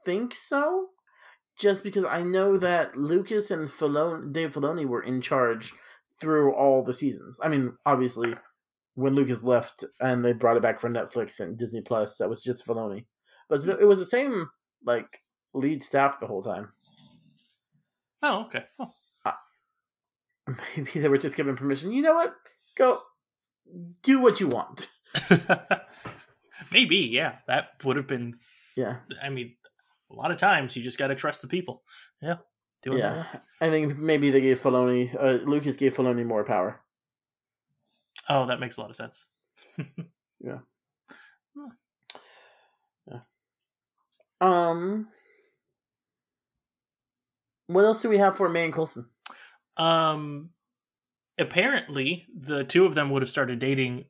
think 0.05 0.35
so. 0.35 0.91
Just 1.59 1.83
because 1.83 2.05
I 2.05 2.23
know 2.23 2.59
that 2.59 2.97
Lucas 2.97 3.51
and 3.51 3.67
Filoni, 3.67 4.33
Dave 4.33 4.53
Filoni 4.55 4.87
were 4.87 5.03
in 5.03 5.21
charge 5.21 5.73
through 6.21 6.55
all 6.55 6.83
the 6.85 6.93
seasons. 6.93 7.39
I 7.43 7.49
mean, 7.49 7.75
obviously, 7.85 8.35
when 8.95 9.15
Lucas 9.15 9.43
left 9.43 9.85
and 10.01 10.25
they 10.25 10.33
brought 10.33 10.57
it 10.57 10.63
back 10.63 10.81
for 10.81 10.89
Netflix 10.89 11.41
and 11.41 11.59
Disney 11.59 11.83
Plus, 11.83 12.17
that 12.19 12.29
was 12.29 12.43
just 12.43 12.67
Filoni. 12.67 13.05
But 13.49 13.67
it 13.69 13.87
was 13.87 13.99
the 13.99 14.07
same 14.07 14.49
like 14.85 15.21
lead 15.55 15.83
staff 15.83 16.21
the 16.21 16.27
whole 16.27 16.43
time. 16.43 16.69
oh, 18.23 18.47
okay. 18.47 18.65
Oh. 18.79 18.91
Maybe 20.77 21.01
they 21.01 21.09
were 21.09 21.19
just 21.19 21.37
given 21.37 21.57
permission. 21.57 21.93
You 21.93 22.03
know 22.03 22.15
what? 22.15 22.35
Go 22.77 23.01
do 24.03 24.21
what 24.21 24.41
you 24.41 24.49
want. 24.49 24.89
Maybe, 26.73 26.97
yeah. 26.97 27.37
That 27.47 27.71
would 27.85 27.97
have 27.97 28.07
been. 28.07 28.39
Yeah, 28.77 28.99
I 29.23 29.31
mean, 29.31 29.57
a 30.11 30.15
lot 30.15 30.31
of 30.31 30.37
times 30.37 30.77
you 30.77 30.83
just 30.83 30.99
got 30.99 31.09
to 31.09 31.15
trust 31.15 31.43
the 31.43 31.49
people. 31.49 31.83
Yeah, 32.21 32.37
do 32.87 32.97
it. 32.97 32.99
yeah. 33.01 33.25
I 33.61 33.69
think 33.71 33.99
maybe 33.99 34.31
they 34.31 34.41
gave 34.41 34.61
Filoni, 34.61 35.15
uh, 35.15 35.45
Lucas 35.45 35.77
gave 35.77 35.95
Filoni 35.95 36.25
more 36.25 36.45
power. 36.45 36.81
Oh, 38.29 38.47
that 38.47 38.61
makes 38.61 38.77
a 38.77 38.81
lot 38.81 38.91
of 38.91 38.97
sense. 38.97 39.29
Yeah. 40.39 40.59
Yeah. 43.11 43.21
Um, 44.41 45.09
what 47.69 47.85
else 47.85 48.03
do 48.03 48.09
we 48.09 48.19
have 48.19 48.37
for 48.37 48.49
May 48.49 48.65
and 48.67 48.73
Coulson? 48.75 49.07
Um, 49.79 50.51
apparently, 51.39 52.27
the 52.37 52.65
two 52.65 52.85
of 52.85 52.95
them 52.95 53.11
would 53.11 53.23
have 53.23 53.31
started 53.31 53.59
dating 53.59 54.05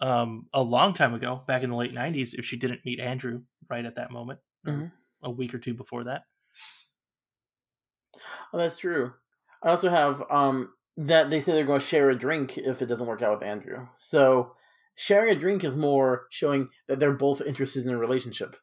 um, 0.00 0.46
a 0.54 0.62
long 0.62 0.94
time 0.94 1.12
ago, 1.14 1.42
back 1.46 1.62
in 1.62 1.68
the 1.70 1.76
late 1.76 1.94
'90s, 1.94 2.32
if 2.34 2.46
she 2.46 2.56
didn't 2.56 2.80
meet 2.86 2.98
Andrew 3.00 3.42
right 3.68 3.84
at 3.84 3.96
that 3.96 4.10
moment, 4.10 4.40
Mhm. 4.66 4.90
a 5.22 5.30
week 5.30 5.52
or 5.52 5.58
two 5.58 5.74
before 5.74 6.04
that. 6.04 6.22
Oh, 8.52 8.58
that's 8.58 8.78
true. 8.78 9.12
I 9.62 9.70
also 9.70 9.90
have 9.90 10.22
um 10.30 10.70
that 10.96 11.30
they 11.30 11.40
say 11.40 11.52
they're 11.52 11.64
going 11.64 11.80
to 11.80 11.86
share 11.86 12.10
a 12.10 12.18
drink 12.18 12.58
if 12.58 12.82
it 12.82 12.86
doesn't 12.86 13.06
work 13.06 13.22
out 13.22 13.38
with 13.38 13.48
Andrew. 13.48 13.86
So 13.94 14.54
sharing 14.96 15.34
a 15.34 15.40
drink 15.40 15.64
is 15.64 15.76
more 15.76 16.26
showing 16.30 16.68
that 16.88 16.98
they're 16.98 17.12
both 17.12 17.40
interested 17.40 17.86
in 17.86 17.92
a 17.92 17.98
relationship. 17.98 18.56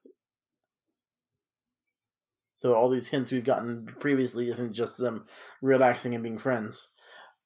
So 2.55 2.73
all 2.73 2.89
these 2.89 3.07
hints 3.07 3.31
we've 3.31 3.43
gotten 3.43 3.87
previously 3.99 4.49
isn't 4.49 4.73
just 4.73 4.97
them 4.97 5.25
relaxing 5.61 6.13
and 6.13 6.23
being 6.23 6.39
friends, 6.39 6.89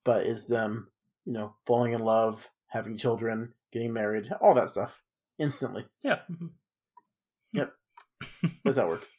but 0.06 0.26
is 0.26 0.48
them, 0.48 0.88
you 1.26 1.34
know, 1.34 1.56
falling 1.66 1.94
in 1.94 2.02
love, 2.02 2.48
having 2.68 2.98
children, 2.98 3.54
getting 3.74 3.94
married, 3.94 4.32
all 4.42 4.54
that 4.54 4.70
stuff 4.70 5.04
instantly. 5.38 5.86
Yeah. 6.04 6.20
Yep. 7.54 7.74
That's 8.64 8.78
how 8.78 8.86
it 8.86 8.90
works. 8.90 9.16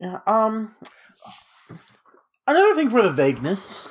Yeah. 0.00 0.20
Um. 0.26 0.74
Another 2.46 2.74
thing 2.74 2.90
for 2.90 3.02
the 3.02 3.12
vagueness, 3.12 3.86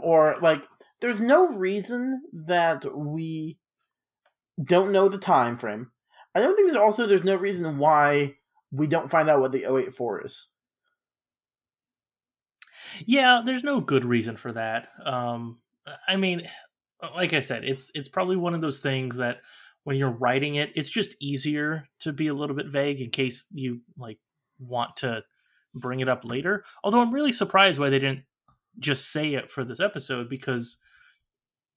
or 0.00 0.36
like, 0.42 0.62
there's 1.00 1.20
no 1.20 1.48
reason 1.48 2.22
that 2.32 2.84
we 2.96 3.58
don't 4.64 4.90
know 4.90 5.08
the 5.08 5.18
time 5.18 5.56
frame. 5.56 5.90
I 6.34 6.40
don't 6.40 6.56
think 6.56 6.68
there's 6.68 6.82
also 6.82 7.06
there's 7.06 7.24
no 7.24 7.36
reason 7.36 7.78
why 7.78 8.34
we 8.72 8.86
don't 8.86 9.10
find 9.10 9.30
out 9.30 9.40
what 9.40 9.52
the 9.52 9.64
084 9.64 10.26
is. 10.26 10.48
Yeah, 13.06 13.42
there's 13.44 13.64
no 13.64 13.80
good 13.80 14.04
reason 14.04 14.36
for 14.36 14.52
that. 14.52 14.88
Um, 15.04 15.58
I 16.06 16.16
mean, 16.16 16.48
like 17.14 17.32
I 17.32 17.40
said, 17.40 17.64
it's 17.64 17.90
it's 17.94 18.08
probably 18.08 18.36
one 18.36 18.54
of 18.54 18.60
those 18.60 18.80
things 18.80 19.16
that 19.16 19.38
when 19.84 19.96
you're 19.96 20.10
writing 20.10 20.56
it, 20.56 20.72
it's 20.74 20.90
just 20.90 21.16
easier 21.20 21.86
to 22.00 22.12
be 22.12 22.28
a 22.28 22.34
little 22.34 22.56
bit 22.56 22.66
vague 22.66 23.00
in 23.00 23.10
case 23.10 23.46
you 23.52 23.80
like 23.96 24.18
want 24.58 24.96
to 24.96 25.22
bring 25.74 26.00
it 26.00 26.08
up 26.08 26.24
later. 26.24 26.64
Although 26.82 27.00
I'm 27.00 27.12
really 27.14 27.32
surprised 27.32 27.78
why 27.78 27.90
they 27.90 27.98
didn't 27.98 28.24
just 28.78 29.10
say 29.12 29.34
it 29.34 29.50
for 29.50 29.64
this 29.64 29.80
episode 29.80 30.28
because 30.28 30.78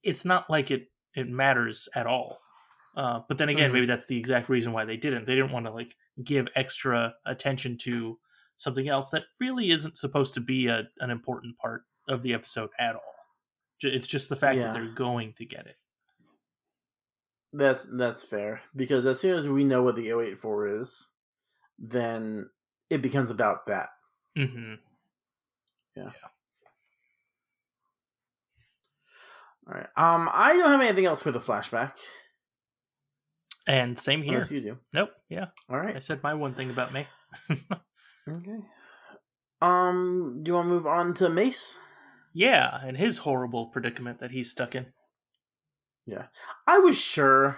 it's 0.02 0.24
not 0.24 0.48
like 0.50 0.70
it 0.70 0.88
it 1.14 1.28
matters 1.28 1.88
at 1.94 2.06
all. 2.06 2.38
Uh, 2.96 3.20
but 3.28 3.38
then 3.38 3.48
again, 3.48 3.70
Mhm. 3.70 3.74
maybe 3.74 3.86
that's 3.86 4.06
the 4.06 4.16
exact 4.18 4.48
reason 4.48 4.72
why 4.72 4.84
they 4.84 4.96
didn't. 4.96 5.24
They 5.26 5.34
didn't 5.34 5.52
want 5.52 5.66
to 5.66 5.72
like 5.72 5.94
give 6.24 6.48
extra 6.54 7.14
attention 7.26 7.76
to 7.78 8.18
something 8.56 8.88
else 8.88 9.08
that 9.10 9.24
really 9.40 9.70
isn't 9.70 9.96
supposed 9.96 10.34
to 10.34 10.40
be 10.40 10.66
a, 10.68 10.88
an 11.00 11.10
important 11.10 11.56
part 11.58 11.84
of 12.08 12.22
the 12.22 12.34
episode 12.34 12.70
at 12.78 12.94
all. 12.94 13.14
It's 13.82 14.06
just 14.06 14.28
the 14.28 14.36
fact 14.36 14.58
Yeah. 14.58 14.64
that 14.68 14.74
they're 14.74 14.92
going 14.94 15.32
to 15.34 15.44
get 15.46 15.66
it. 15.66 15.76
That's 17.52 17.84
that's 17.92 18.22
fair 18.22 18.62
because 18.74 19.04
as 19.06 19.20
soon 19.20 19.36
as 19.36 19.48
we 19.48 19.64
know 19.64 19.82
what 19.82 19.96
the 19.96 20.08
084 20.10 20.80
is, 20.80 21.08
then 21.78 22.48
it 22.92 23.02
becomes 23.02 23.30
about 23.30 23.66
that. 23.66 23.88
Mm-hmm. 24.38 24.74
Yeah. 25.96 26.10
All 29.66 29.74
right. 29.74 29.86
Um, 29.96 30.28
I 30.32 30.54
don't 30.54 30.70
have 30.70 30.80
anything 30.80 31.06
else 31.06 31.22
for 31.22 31.30
the 31.30 31.38
flashback. 31.40 31.92
And 33.66 33.98
same 33.98 34.22
here. 34.22 34.34
Unless 34.34 34.50
you 34.50 34.60
do. 34.60 34.78
Nope. 34.92 35.10
Yeah, 35.28 35.46
All 35.70 35.78
right. 35.78 35.94
I 35.96 36.00
said 36.00 36.22
my 36.22 36.34
one 36.34 36.54
thing 36.54 36.70
about 36.70 36.92
me. 36.92 37.06
Okay. 38.30 38.58
Um, 39.60 40.42
do 40.44 40.48
you 40.48 40.54
want 40.54 40.66
to 40.66 40.74
move 40.74 40.86
on 40.86 41.12
to 41.14 41.28
Mace? 41.28 41.78
yeah, 42.32 42.78
and 42.84 42.96
his 42.96 43.18
horrible 43.18 43.66
predicament 43.66 44.20
that 44.20 44.30
he's 44.30 44.48
stuck 44.48 44.76
in. 44.76 44.86
Yeah. 46.06 46.26
I 46.68 46.78
was 46.78 46.96
sure 46.96 47.56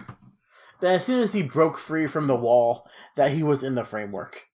that 0.81 0.95
as 0.95 1.05
soon 1.05 1.23
as 1.23 1.35
he 1.35 1.43
broke 1.43 1.76
free 1.76 2.07
from 2.07 2.29
the 2.29 2.35
wall, 2.35 2.88
that 3.17 3.33
he 3.33 3.43
was 3.43 3.62
in 3.62 3.75
the 3.75 3.85
framework, 3.85 4.47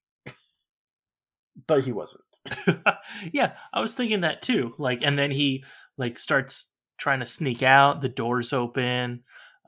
but 1.67 1.85
he 1.85 1.93
wasn't. 1.93 2.25
yeah, 3.33 3.53
I 3.73 3.81
was 3.81 3.95
thinking 3.95 4.23
that 4.23 4.43
too. 4.43 4.75
Like, 4.79 5.03
and 5.03 5.19
then 5.19 5.31
he 5.31 5.65
like 5.97 6.19
starts 6.19 6.73
trying 6.99 7.21
to 7.21 7.27
sneak 7.27 7.63
out. 7.63 8.01
The 8.01 8.09
doors 8.09 8.53
open, 8.53 9.23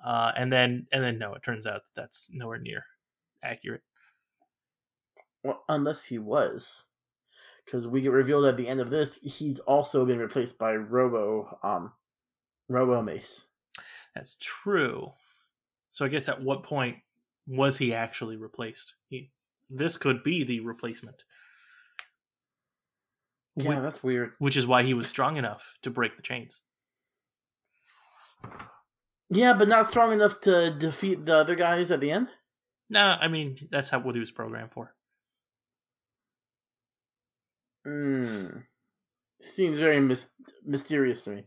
uh, 0.04 0.32
and 0.36 0.52
then 0.52 0.86
and 0.92 1.02
then 1.02 1.18
no, 1.18 1.34
it 1.34 1.42
turns 1.42 1.66
out 1.66 1.82
that 1.94 2.02
that's 2.02 2.28
nowhere 2.32 2.58
near 2.58 2.84
accurate. 3.42 3.82
Well, 5.44 5.64
unless 5.68 6.04
he 6.04 6.18
was, 6.18 6.84
because 7.64 7.88
we 7.88 8.00
get 8.00 8.12
revealed 8.12 8.44
at 8.44 8.56
the 8.56 8.68
end 8.68 8.80
of 8.80 8.90
this, 8.90 9.18
he's 9.22 9.58
also 9.60 10.04
been 10.04 10.18
replaced 10.18 10.56
by 10.58 10.74
Robo, 10.74 11.58
um, 11.62 11.92
Robo 12.68 13.02
Mace. 13.02 13.46
That's 14.14 14.36
true. 14.40 15.12
So 15.90 16.04
I 16.04 16.08
guess 16.08 16.28
at 16.28 16.42
what 16.42 16.62
point 16.62 16.96
was 17.46 17.76
he 17.76 17.92
actually 17.94 18.36
replaced? 18.36 18.94
He, 19.08 19.30
this 19.68 19.96
could 19.96 20.22
be 20.22 20.44
the 20.44 20.60
replacement, 20.60 21.24
Yeah, 23.56 23.78
Wh- 23.78 23.82
that's 23.82 24.02
weird. 24.02 24.32
which 24.38 24.56
is 24.56 24.66
why 24.66 24.82
he 24.82 24.94
was 24.94 25.08
strong 25.08 25.36
enough 25.36 25.74
to 25.82 25.90
break 25.90 26.16
the 26.16 26.22
chains. 26.22 26.62
Yeah, 29.30 29.54
but 29.54 29.68
not 29.68 29.86
strong 29.86 30.12
enough 30.12 30.40
to 30.42 30.70
defeat 30.70 31.24
the 31.26 31.36
other 31.36 31.54
guys 31.54 31.90
at 31.90 32.00
the 32.00 32.10
end. 32.10 32.28
Nah, 32.90 33.16
I 33.20 33.28
mean 33.28 33.56
that's 33.70 33.88
how 33.88 33.98
what 34.00 34.14
he 34.14 34.20
was 34.20 34.30
programmed 34.30 34.72
for. 34.72 34.94
Hmm. 37.86 38.46
Seems 39.40 39.78
very 39.78 40.00
mis- 40.00 40.30
mysterious 40.64 41.22
to 41.24 41.30
me. 41.30 41.44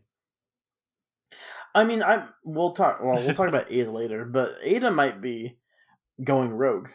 I 1.74 1.84
mean, 1.84 2.02
I'm. 2.02 2.28
We'll 2.44 2.72
talk. 2.72 3.00
Well, 3.02 3.14
we'll 3.16 3.34
talk 3.34 3.48
about 3.54 3.70
Ada 3.70 3.90
later, 3.90 4.24
but 4.24 4.56
Ada 4.62 4.90
might 4.90 5.20
be 5.20 5.58
going 6.22 6.50
rogue 6.50 6.88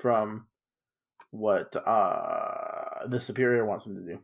from 0.00 0.46
what 1.30 1.74
uh 1.76 2.55
the 3.06 3.20
superior 3.20 3.64
wants 3.64 3.86
him 3.86 3.96
to 3.96 4.02
do, 4.02 4.20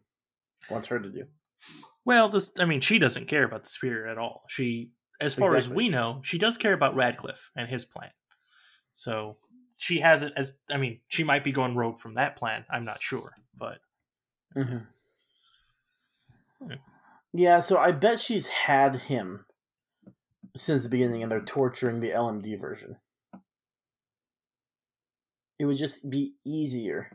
wants 0.71 0.87
her 0.89 0.99
to 0.99 1.09
do. 1.09 1.25
Well, 2.05 2.29
this 2.29 2.53
I 2.59 2.65
mean 2.65 2.81
she 2.81 2.99
doesn't 2.99 3.29
care 3.29 3.45
about 3.45 3.65
the 3.65 3.69
superior 3.69 4.07
at 4.09 4.19
all. 4.19 4.45
She 4.49 4.91
as 5.21 5.35
far 5.35 5.55
as 5.57 5.69
we 5.69 5.89
know, 5.89 6.21
she 6.25 6.39
does 6.39 6.57
care 6.57 6.73
about 6.73 6.97
Radcliffe 6.97 7.51
and 7.57 7.69
his 7.69 7.85
plan. 7.85 8.11
So 8.95 9.37
she 9.77 10.01
hasn't 10.01 10.35
as 10.37 10.53
I 10.71 10.77
mean, 10.77 11.01
she 11.09 11.25
might 11.25 11.45
be 11.45 11.53
going 11.53 11.77
rogue 11.77 11.99
from 11.99 12.15
that 12.15 12.37
plan. 12.37 12.65
I'm 12.71 12.85
not 12.85 13.01
sure, 13.01 13.33
but 13.57 13.79
Mm-hmm. 14.57 14.79
Hmm. 16.67 16.73
Yeah, 17.33 17.61
so 17.61 17.79
I 17.79 17.93
bet 17.93 18.21
she's 18.21 18.47
had 18.47 18.97
him 18.97 19.47
since 20.57 20.83
the 20.83 20.89
beginning, 20.89 21.23
and 21.23 21.33
they're 21.33 21.41
torturing 21.41 22.01
the 22.01 22.11
LMD 22.11 22.61
version. 22.61 22.97
It 25.59 25.65
would 25.65 25.79
just 25.79 26.09
be 26.09 26.35
easier. 26.45 27.11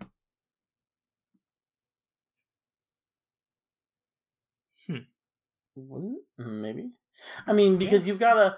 Hmm. 4.88 5.06
It? 5.78 6.46
Maybe. 6.46 6.92
I 7.46 7.54
mean, 7.54 7.78
because 7.78 8.08
you've 8.08 8.20
got 8.20 8.34
to. 8.36 8.58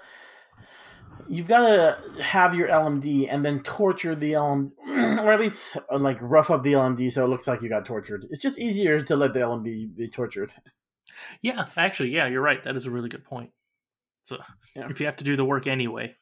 You've 1.27 1.47
got 1.47 1.67
to 1.67 2.23
have 2.23 2.55
your 2.55 2.69
LMD 2.69 3.27
and 3.29 3.43
then 3.45 3.61
torture 3.61 4.15
the 4.15 4.31
LMD, 4.33 4.71
or 5.21 5.31
at 5.33 5.39
least 5.39 5.77
uh, 5.91 5.99
like 5.99 6.17
rough 6.21 6.49
up 6.49 6.63
the 6.63 6.73
LMD 6.73 7.11
so 7.11 7.23
it 7.25 7.27
looks 7.27 7.45
like 7.45 7.61
you 7.61 7.69
got 7.69 7.85
tortured. 7.85 8.25
It's 8.31 8.41
just 8.41 8.57
easier 8.57 9.01
to 9.03 9.15
let 9.15 9.33
the 9.33 9.39
LMD 9.41 9.95
be 9.95 10.07
tortured. 10.07 10.51
yeah, 11.41 11.67
actually, 11.75 12.09
yeah, 12.09 12.27
you're 12.27 12.41
right. 12.41 12.63
That 12.63 12.75
is 12.77 12.85
a 12.85 12.91
really 12.91 13.09
good 13.09 13.25
point. 13.25 13.51
So 14.23 14.37
Yeah. 14.75 14.87
if 14.89 14.99
you 14.99 15.05
have 15.07 15.17
to 15.17 15.23
do 15.23 15.35
the 15.35 15.45
work 15.45 15.67
anyway, 15.67 16.15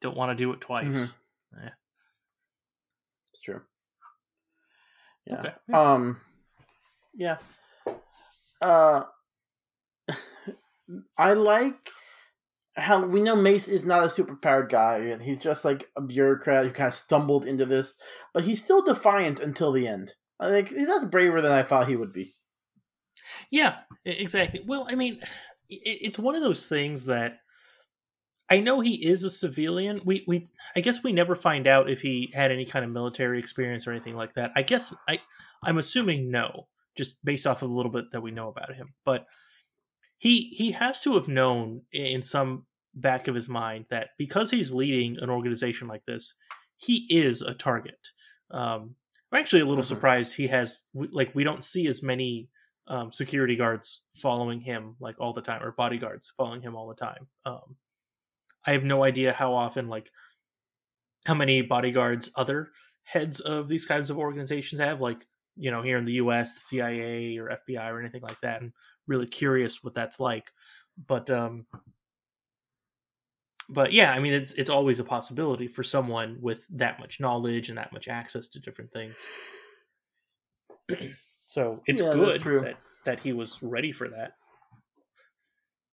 don't 0.00 0.16
want 0.16 0.30
to 0.30 0.34
do 0.42 0.52
it 0.52 0.60
twice. 0.60 0.86
Mhm. 0.86 1.14
Yeah. 1.62 1.70
It's 3.32 3.40
true. 3.42 3.62
Yeah. 5.26 5.40
Okay, 5.40 5.54
yeah. 5.68 5.92
Um. 5.92 6.20
Yeah. 7.12 7.38
Uh. 8.62 9.02
I 11.16 11.34
like 11.34 11.90
how 12.76 13.04
we 13.04 13.22
know 13.22 13.36
Mace 13.36 13.68
is 13.68 13.84
not 13.84 14.02
a 14.02 14.08
superpowered 14.08 14.68
guy, 14.70 14.98
and 14.98 15.22
he's 15.22 15.38
just 15.38 15.64
like 15.64 15.88
a 15.96 16.00
bureaucrat 16.00 16.64
who 16.64 16.72
kind 16.72 16.88
of 16.88 16.94
stumbled 16.94 17.46
into 17.46 17.64
this, 17.64 17.96
but 18.32 18.44
he's 18.44 18.62
still 18.62 18.82
defiant 18.82 19.40
until 19.40 19.72
the 19.72 19.86
end. 19.86 20.14
I 20.40 20.50
think 20.50 20.70
that's 20.70 21.06
braver 21.06 21.40
than 21.40 21.52
I 21.52 21.62
thought 21.62 21.88
he 21.88 21.96
would 21.96 22.12
be. 22.12 22.32
Yeah, 23.50 23.76
exactly. 24.04 24.62
Well, 24.66 24.86
I 24.90 24.96
mean, 24.96 25.20
it's 25.68 26.18
one 26.18 26.34
of 26.34 26.42
those 26.42 26.66
things 26.66 27.04
that 27.06 27.38
I 28.50 28.60
know 28.60 28.80
he 28.80 29.06
is 29.06 29.22
a 29.22 29.30
civilian. 29.30 30.00
We 30.04 30.24
we 30.26 30.44
I 30.76 30.80
guess 30.80 31.02
we 31.02 31.12
never 31.12 31.34
find 31.34 31.66
out 31.66 31.88
if 31.88 32.02
he 32.02 32.30
had 32.34 32.50
any 32.50 32.64
kind 32.64 32.84
of 32.84 32.90
military 32.90 33.38
experience 33.38 33.86
or 33.86 33.92
anything 33.92 34.16
like 34.16 34.34
that. 34.34 34.52
I 34.56 34.62
guess 34.62 34.92
I 35.08 35.20
I'm 35.62 35.78
assuming 35.78 36.30
no, 36.30 36.66
just 36.96 37.24
based 37.24 37.46
off 37.46 37.62
of 37.62 37.70
a 37.70 37.74
little 37.74 37.92
bit 37.92 38.10
that 38.10 38.20
we 38.20 38.32
know 38.32 38.48
about 38.48 38.74
him. 38.74 38.94
But 39.04 39.26
he 40.24 40.48
he 40.60 40.70
has 40.72 41.02
to 41.02 41.14
have 41.14 41.28
known 41.28 41.82
in 41.92 42.22
some 42.22 42.66
back 42.94 43.28
of 43.28 43.34
his 43.34 43.48
mind 43.48 43.86
that 43.90 44.10
because 44.18 44.50
he's 44.50 44.72
leading 44.72 45.18
an 45.18 45.30
organization 45.30 45.88
like 45.88 46.04
this, 46.06 46.34
he 46.78 47.06
is 47.10 47.42
a 47.42 47.54
target. 47.54 47.98
Um, 48.50 48.96
I'm 49.32 49.40
actually 49.40 49.62
a 49.62 49.66
little 49.66 49.82
Mhm. 49.82 49.84
surprised 49.84 50.34
he 50.34 50.46
has 50.48 50.86
like 50.94 51.34
we 51.34 51.44
don't 51.44 51.64
see 51.64 51.86
as 51.88 52.02
many 52.02 52.50
um, 52.86 53.12
security 53.12 53.56
guards 53.56 54.04
following 54.14 54.60
him 54.60 54.96
like 55.00 55.16
all 55.18 55.32
the 55.32 55.42
time 55.42 55.62
or 55.62 55.72
bodyguards 55.72 56.32
following 56.36 56.62
him 56.62 56.76
all 56.76 56.88
the 56.88 56.94
time. 56.94 57.28
Um, 57.44 57.76
I 58.66 58.72
have 58.72 58.84
no 58.84 59.04
idea 59.04 59.32
how 59.32 59.54
often 59.54 59.88
like 59.88 60.10
how 61.26 61.34
many 61.34 61.62
bodyguards 61.62 62.30
other 62.36 62.72
heads 63.04 63.40
of 63.40 63.68
these 63.68 63.86
kinds 63.86 64.10
of 64.10 64.18
organizations 64.18 64.80
have 64.80 65.00
like 65.00 65.26
you 65.56 65.70
know 65.70 65.82
here 65.82 65.98
in 65.98 66.04
the 66.04 66.14
US 66.14 66.54
the 66.54 66.60
CIA 66.60 67.38
or 67.38 67.50
FBI 67.50 67.88
or 67.90 68.00
anything 68.00 68.22
like 68.22 68.40
that. 68.40 68.62
I'm 68.62 68.74
really 69.06 69.26
curious 69.26 69.82
what 69.82 69.94
that's 69.94 70.18
like. 70.20 70.50
But 71.06 71.30
um 71.30 71.66
but 73.68 73.92
yeah, 73.92 74.12
I 74.12 74.20
mean 74.20 74.34
it's 74.34 74.52
it's 74.52 74.70
always 74.70 75.00
a 75.00 75.04
possibility 75.04 75.66
for 75.68 75.82
someone 75.82 76.38
with 76.40 76.66
that 76.70 77.00
much 77.00 77.20
knowledge 77.20 77.68
and 77.68 77.78
that 77.78 77.92
much 77.92 78.08
access 78.08 78.48
to 78.48 78.60
different 78.60 78.92
things. 78.92 79.14
so 81.46 81.82
it's 81.86 82.00
Yeah, 82.00 82.12
good 82.12 82.40
that 82.64 82.76
that 83.04 83.20
he 83.20 83.32
was 83.32 83.62
ready 83.62 83.92
for 83.92 84.08
that. 84.08 84.32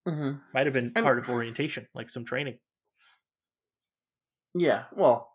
Mm-hmm. 0.08 0.38
Might 0.54 0.66
have 0.66 0.74
been 0.74 0.92
And- 0.96 1.04
part 1.04 1.20
of 1.20 1.30
orientation, 1.30 1.88
like 1.94 2.10
some 2.10 2.26
training. 2.26 2.58
Yeah. 4.54 4.84
Well. 4.94 5.30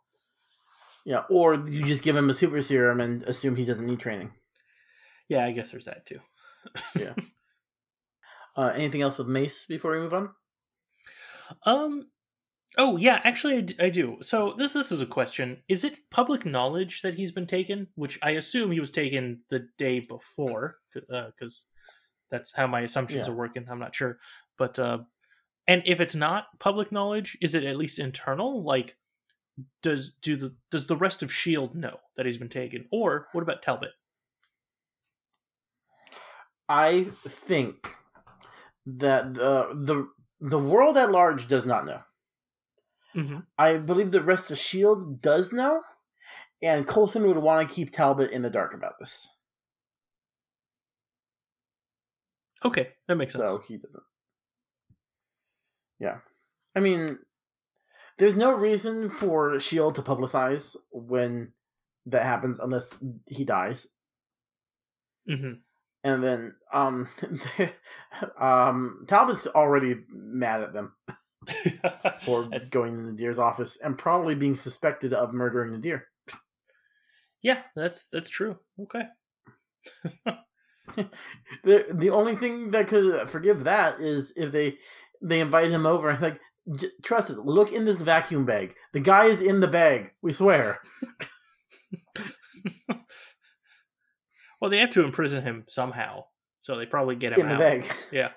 Yeah. 1.04 1.22
Or 1.30 1.54
you 1.54 1.84
just 1.84 2.02
give 2.02 2.16
him 2.16 2.28
a 2.30 2.34
super 2.34 2.60
serum 2.60 3.00
and 3.00 3.22
assume 3.22 3.54
he 3.56 3.64
doesn't 3.64 3.86
need 3.86 4.00
training. 4.00 4.32
Yeah, 5.28 5.44
I 5.44 5.52
guess 5.52 5.70
there's 5.70 5.84
that 5.86 6.04
too. 6.04 6.18
Yeah. 6.98 7.12
uh, 8.56 8.72
anything 8.74 9.02
else 9.02 9.18
with 9.18 9.28
Mace 9.28 9.66
before 9.66 9.92
we 9.92 9.98
move 9.98 10.14
on? 10.14 10.30
Um. 11.64 12.08
Oh 12.78 12.96
yeah, 12.96 13.20
actually, 13.24 13.56
I 13.56 13.60
d- 13.62 13.76
I 13.80 13.88
do. 13.88 14.18
So 14.20 14.52
this 14.52 14.72
this 14.72 14.92
is 14.92 15.00
a 15.00 15.06
question: 15.06 15.62
Is 15.68 15.84
it 15.84 15.98
public 16.10 16.44
knowledge 16.44 17.02
that 17.02 17.14
he's 17.14 17.32
been 17.32 17.46
taken? 17.46 17.86
Which 17.94 18.18
I 18.22 18.32
assume 18.32 18.70
he 18.70 18.80
was 18.80 18.90
taken 18.90 19.40
the 19.48 19.68
day 19.78 20.00
before, 20.00 20.78
because 20.92 21.66
that's 22.30 22.52
how 22.52 22.66
my 22.66 22.80
assumptions 22.82 23.26
Yeah. 23.26 23.32
are 23.32 23.36
working. 23.36 23.66
I'm 23.70 23.78
not 23.78 23.94
sure, 23.94 24.18
but 24.58 24.78
uh, 24.78 24.98
and 25.66 25.82
if 25.86 26.00
it's 26.00 26.14
not 26.14 26.46
public 26.58 26.92
knowledge, 26.92 27.38
is 27.40 27.54
it 27.54 27.64
at 27.64 27.76
least 27.76 27.98
internal? 27.98 28.62
Like, 28.62 28.96
does 29.82 30.12
do 30.20 30.36
the 30.36 30.54
does 30.70 30.86
the 30.86 30.96
rest 30.96 31.22
of 31.22 31.32
Shield 31.32 31.74
know 31.74 31.98
that 32.16 32.26
he's 32.26 32.38
been 32.38 32.48
taken, 32.48 32.86
or 32.90 33.28
what 33.32 33.42
about 33.42 33.62
Talbot? 33.62 33.92
I 36.68 37.04
think 37.26 37.88
that 38.87 39.35
the 39.35 39.68
the 39.75 40.09
the 40.40 40.59
world 40.59 40.96
at 40.96 41.11
large 41.11 41.49
does 41.49 41.66
not 41.66 41.87
know. 41.87 42.03
Mm-hmm. 43.14 43.38
I 43.59 43.79
believe 43.79 44.11
the 44.12 44.22
rest 44.22 44.51
of 44.51 44.59
Shield 44.59 45.22
does 45.22 45.53
know, 45.53 45.83
and 46.62 46.87
Coulson 46.87 47.27
would 47.27 47.38
want 47.38 47.68
to 47.68 47.75
keep 47.75 47.90
Talbot 47.92 48.31
in 48.31 48.42
the 48.42 48.51
dark 48.51 48.75
about 48.75 48.99
this, 49.01 49.29
Okay, 52.64 52.88
that 53.07 53.16
makes 53.16 53.33
sense. 53.33 53.44
so 53.49 53.59
he 53.66 53.77
doesn't. 53.77 54.03
Yeah, 55.99 56.18
I 56.75 56.81
mean, 56.81 57.18
there's 58.18 58.37
no 58.37 58.53
reason 58.55 59.09
for 59.09 59.59
Shield 59.61 59.94
to 59.96 60.03
publicize 60.03 60.77
when 60.90 61.53
that 62.07 62.22
happens 62.22 62.59
unless 62.59 62.96
he 63.29 63.44
dies. 63.44 63.88
hmm 65.27 65.53
and 66.06 66.22
then 66.22 66.54
um 66.72 67.08
um 68.40 69.04
Talbot's 69.08 69.46
already 69.48 69.96
mad 70.08 70.62
at 70.62 70.72
them 70.72 70.92
for 72.24 72.48
going 72.70 72.96
to 72.96 73.02
Nadeer's 73.02 73.40
office 73.40 73.76
and 73.82 73.98
probably 73.98 74.36
being 74.36 74.54
suspected 74.56 75.12
of 75.12 75.34
murdering 75.34 75.72
Nadeer. 75.72 76.02
yeah, 77.42 77.62
that's 77.74 78.08
that's 78.08 78.30
true. 78.30 78.56
Okay. 78.80 79.02
The 81.64 81.84
the 81.92 82.10
only 82.10 82.36
thing 82.36 82.70
that 82.70 82.86
could 82.86 83.28
forgive 83.28 83.64
that 83.64 84.00
is 84.00 84.32
if 84.36 84.52
they 84.52 84.78
they 85.20 85.40
invite 85.40 85.70
him 85.70 85.84
over 85.84 86.08
and 86.08 86.22
like 86.22 86.40
"J- 86.78 86.92
trust 87.04 87.30
us, 87.30 87.38
look 87.38 87.72
in 87.72 87.84
this 87.84 88.00
vacuum 88.02 88.46
bag. 88.46 88.74
The 88.92 89.00
guy 89.00 89.24
is 89.26 89.42
in 89.42 89.58
the 89.60 89.66
bag. 89.66 90.12
We 90.22 90.32
swear. 90.32 90.78
Well, 94.66 94.70
they 94.72 94.79
have 94.79 94.90
to 94.90 95.05
imprison 95.05 95.44
him 95.44 95.64
somehow, 95.68 96.24
so 96.61 96.74
they 96.74 96.87
probably 96.87 97.14
get 97.14 97.33
him 97.33 97.42
In 97.42 97.46
the 97.46 97.55
out. 97.55 97.61
bag. 97.61 97.87
Yeah. 98.11 98.31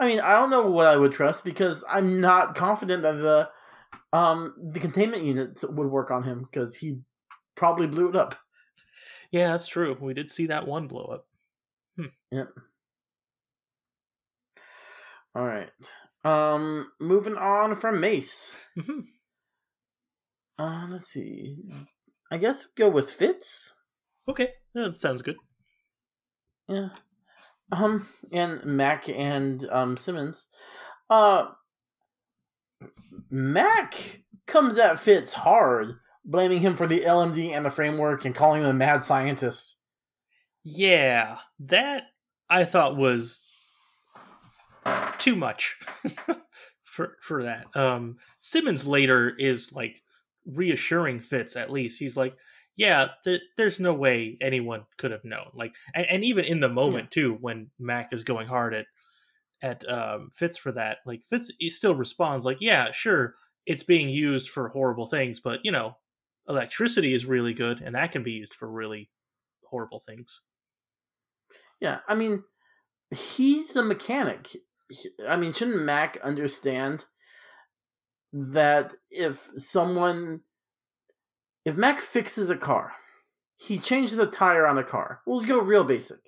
I 0.00 0.06
mean, 0.06 0.18
I 0.20 0.32
don't 0.32 0.48
know 0.48 0.62
what 0.70 0.86
I 0.86 0.96
would 0.96 1.12
trust 1.12 1.44
because 1.44 1.84
I'm 1.86 2.22
not 2.22 2.54
confident 2.54 3.02
that 3.02 3.18
the 3.20 3.50
um 4.16 4.54
the 4.72 4.80
containment 4.80 5.24
units 5.24 5.62
would 5.62 5.88
work 5.88 6.10
on 6.10 6.22
him 6.22 6.48
because 6.50 6.74
he 6.76 7.00
probably 7.54 7.86
blew 7.86 8.08
it 8.08 8.16
up. 8.16 8.34
Yeah, 9.30 9.50
that's 9.50 9.66
true. 9.68 9.94
We 10.00 10.14
did 10.14 10.30
see 10.30 10.46
that 10.46 10.66
one 10.66 10.88
blow 10.88 11.04
up. 11.04 11.26
Yep. 12.32 12.48
All 15.34 15.44
right. 15.44 15.68
Um, 16.24 16.90
moving 16.98 17.36
on 17.36 17.74
from 17.76 18.00
Mace. 18.00 18.56
Mhm. 18.78 19.04
Uh, 20.58 20.86
let's 20.88 21.08
see. 21.08 21.58
I 22.30 22.38
guess 22.38 22.66
go 22.76 22.88
with 22.88 23.10
Fitz. 23.10 23.74
Okay, 24.28 24.50
yeah, 24.74 24.84
that 24.84 24.96
sounds 24.96 25.22
good. 25.22 25.36
Yeah. 26.68 26.90
Um, 27.72 28.06
and 28.32 28.64
Mac 28.64 29.08
and 29.08 29.68
um 29.70 29.96
Simmons, 29.96 30.48
uh, 31.08 31.46
Mac 33.30 34.22
comes 34.46 34.76
at 34.78 35.00
Fitz 35.00 35.32
hard, 35.32 35.96
blaming 36.24 36.60
him 36.60 36.76
for 36.76 36.86
the 36.86 37.02
LMD 37.02 37.50
and 37.50 37.64
the 37.64 37.70
framework 37.70 38.24
and 38.24 38.34
calling 38.34 38.62
him 38.62 38.68
a 38.68 38.72
mad 38.72 39.02
scientist. 39.02 39.76
Yeah, 40.62 41.38
that 41.60 42.04
I 42.48 42.64
thought 42.64 42.96
was 42.96 43.42
too 45.18 45.36
much 45.36 45.76
for 46.84 47.16
for 47.22 47.44
that. 47.44 47.66
Um 47.74 48.18
Simmons 48.40 48.86
later 48.86 49.34
is 49.36 49.72
like 49.72 50.02
reassuring 50.46 51.20
Fitz 51.20 51.56
at 51.56 51.70
least. 51.70 51.98
He's 51.98 52.16
like, 52.16 52.34
yeah, 52.76 53.08
th- 53.24 53.42
there's 53.56 53.80
no 53.80 53.92
way 53.92 54.38
anyone 54.40 54.84
could 54.98 55.10
have 55.10 55.24
known. 55.24 55.50
Like 55.54 55.74
and, 55.94 56.06
and 56.06 56.24
even 56.24 56.44
in 56.44 56.60
the 56.60 56.68
moment 56.68 57.10
too 57.10 57.36
when 57.40 57.70
Mac 57.78 58.12
is 58.12 58.22
going 58.22 58.46
hard 58.48 58.74
at 58.74 58.86
at 59.62 59.88
um 59.88 60.30
Fitz 60.34 60.56
for 60.56 60.72
that, 60.72 60.98
like 61.06 61.22
Fitz 61.28 61.52
he 61.58 61.70
still 61.70 61.94
responds 61.94 62.44
like, 62.44 62.60
yeah, 62.60 62.92
sure, 62.92 63.34
it's 63.66 63.82
being 63.82 64.08
used 64.08 64.48
for 64.48 64.68
horrible 64.68 65.06
things, 65.06 65.40
but 65.40 65.60
you 65.62 65.72
know, 65.72 65.96
electricity 66.48 67.12
is 67.12 67.26
really 67.26 67.54
good 67.54 67.80
and 67.80 67.94
that 67.94 68.12
can 68.12 68.22
be 68.22 68.32
used 68.32 68.54
for 68.54 68.70
really 68.70 69.10
horrible 69.64 70.00
things. 70.00 70.42
Yeah, 71.80 71.98
I 72.08 72.14
mean, 72.14 72.42
he's 73.10 73.74
a 73.76 73.82
mechanic. 73.82 74.56
I 75.28 75.36
mean, 75.36 75.52
shouldn't 75.52 75.82
Mac 75.82 76.18
understand 76.22 77.06
that 78.32 78.94
if 79.10 79.50
someone, 79.56 80.40
if 81.64 81.76
Mac 81.76 82.00
fixes 82.00 82.50
a 82.50 82.56
car, 82.56 82.92
he 83.56 83.78
changes 83.78 84.16
the 84.16 84.26
tire 84.26 84.66
on 84.66 84.78
a 84.78 84.84
car. 84.84 85.20
We'll 85.26 85.44
go 85.44 85.60
real 85.60 85.84
basic. 85.84 86.18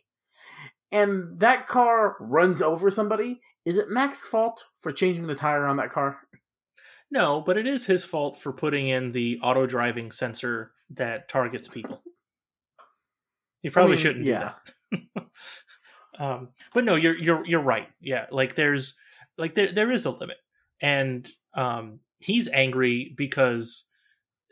And 0.90 1.40
that 1.40 1.66
car 1.66 2.16
runs 2.20 2.60
over 2.60 2.90
somebody. 2.90 3.40
Is 3.64 3.76
it 3.76 3.88
Mac's 3.88 4.26
fault 4.26 4.66
for 4.80 4.92
changing 4.92 5.26
the 5.26 5.34
tire 5.34 5.64
on 5.64 5.76
that 5.78 5.90
car? 5.90 6.18
No, 7.10 7.40
but 7.40 7.56
it 7.56 7.66
is 7.66 7.86
his 7.86 8.04
fault 8.04 8.38
for 8.38 8.52
putting 8.52 8.88
in 8.88 9.12
the 9.12 9.38
auto 9.42 9.66
driving 9.66 10.10
sensor 10.10 10.72
that 10.90 11.28
targets 11.28 11.68
people. 11.68 12.02
He 13.62 13.70
probably 13.70 13.96
mean, 13.96 14.02
shouldn't 14.02 14.26
yeah. 14.26 14.52
do 14.90 14.98
that. 15.14 15.26
um, 16.18 16.48
but 16.74 16.84
no, 16.84 16.96
you're 16.96 17.16
you're 17.16 17.46
you're 17.46 17.60
right. 17.60 17.88
Yeah, 18.00 18.26
like 18.30 18.54
there's 18.54 18.96
like 19.38 19.54
there 19.54 19.70
there 19.70 19.90
is 19.90 20.04
a 20.04 20.10
limit, 20.10 20.38
and 20.82 21.30
um, 21.54 22.00
he's 22.20 22.48
angry 22.48 23.14
because 23.16 23.88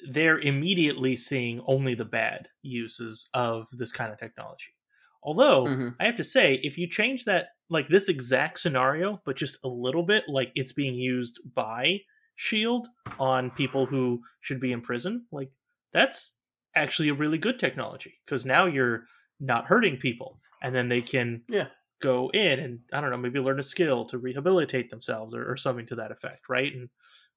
they're 0.08 0.38
immediately 0.38 1.16
seeing 1.16 1.60
only 1.66 1.94
the 1.94 2.04
bad 2.04 2.48
uses 2.62 3.28
of 3.34 3.68
this 3.72 3.92
kind 3.92 4.12
of 4.12 4.18
technology. 4.18 4.72
Although 5.22 5.78
Mhm. 5.78 6.00
I 6.00 6.06
have 6.06 6.16
to 6.16 6.24
say, 6.24 6.54
if 6.56 6.78
you 6.78 6.88
change 6.88 7.24
that 7.26 7.50
like 7.68 7.88
this 7.88 8.08
exact 8.08 8.58
scenario, 8.58 9.20
but 9.24 9.36
just 9.36 9.58
a 9.62 9.68
little 9.68 10.02
bit, 10.02 10.24
like 10.28 10.52
it's 10.54 10.72
being 10.72 10.94
used 10.94 11.40
by 11.54 12.00
Shield 12.36 12.88
on 13.18 13.50
people 13.50 13.84
who 13.84 14.22
should 14.40 14.60
be 14.60 14.72
in 14.72 14.80
prison, 14.80 15.26
like 15.30 15.50
that's 15.92 16.38
actually 16.74 17.10
a 17.10 17.14
really 17.14 17.36
good 17.36 17.58
technology 17.60 18.18
because 18.24 18.46
now 18.46 18.64
you're 18.64 19.04
not 19.40 19.66
hurting 19.66 19.98
people, 19.98 20.40
and 20.62 20.74
then 20.74 20.88
they 20.88 21.02
can 21.02 21.44
Yeah. 21.48 21.70
Go 22.00 22.30
in 22.30 22.58
and 22.58 22.80
I 22.92 23.00
don't 23.00 23.10
know, 23.10 23.16
maybe 23.16 23.40
learn 23.40 23.60
a 23.60 23.64
skill 23.64 24.04
to 24.06 24.18
rehabilitate 24.18 24.90
themselves 24.90 25.34
or, 25.34 25.50
or 25.50 25.56
something 25.56 25.86
to 25.86 25.96
that 25.96 26.10
effect, 26.12 26.48
right? 26.48 26.72
And 26.74 26.88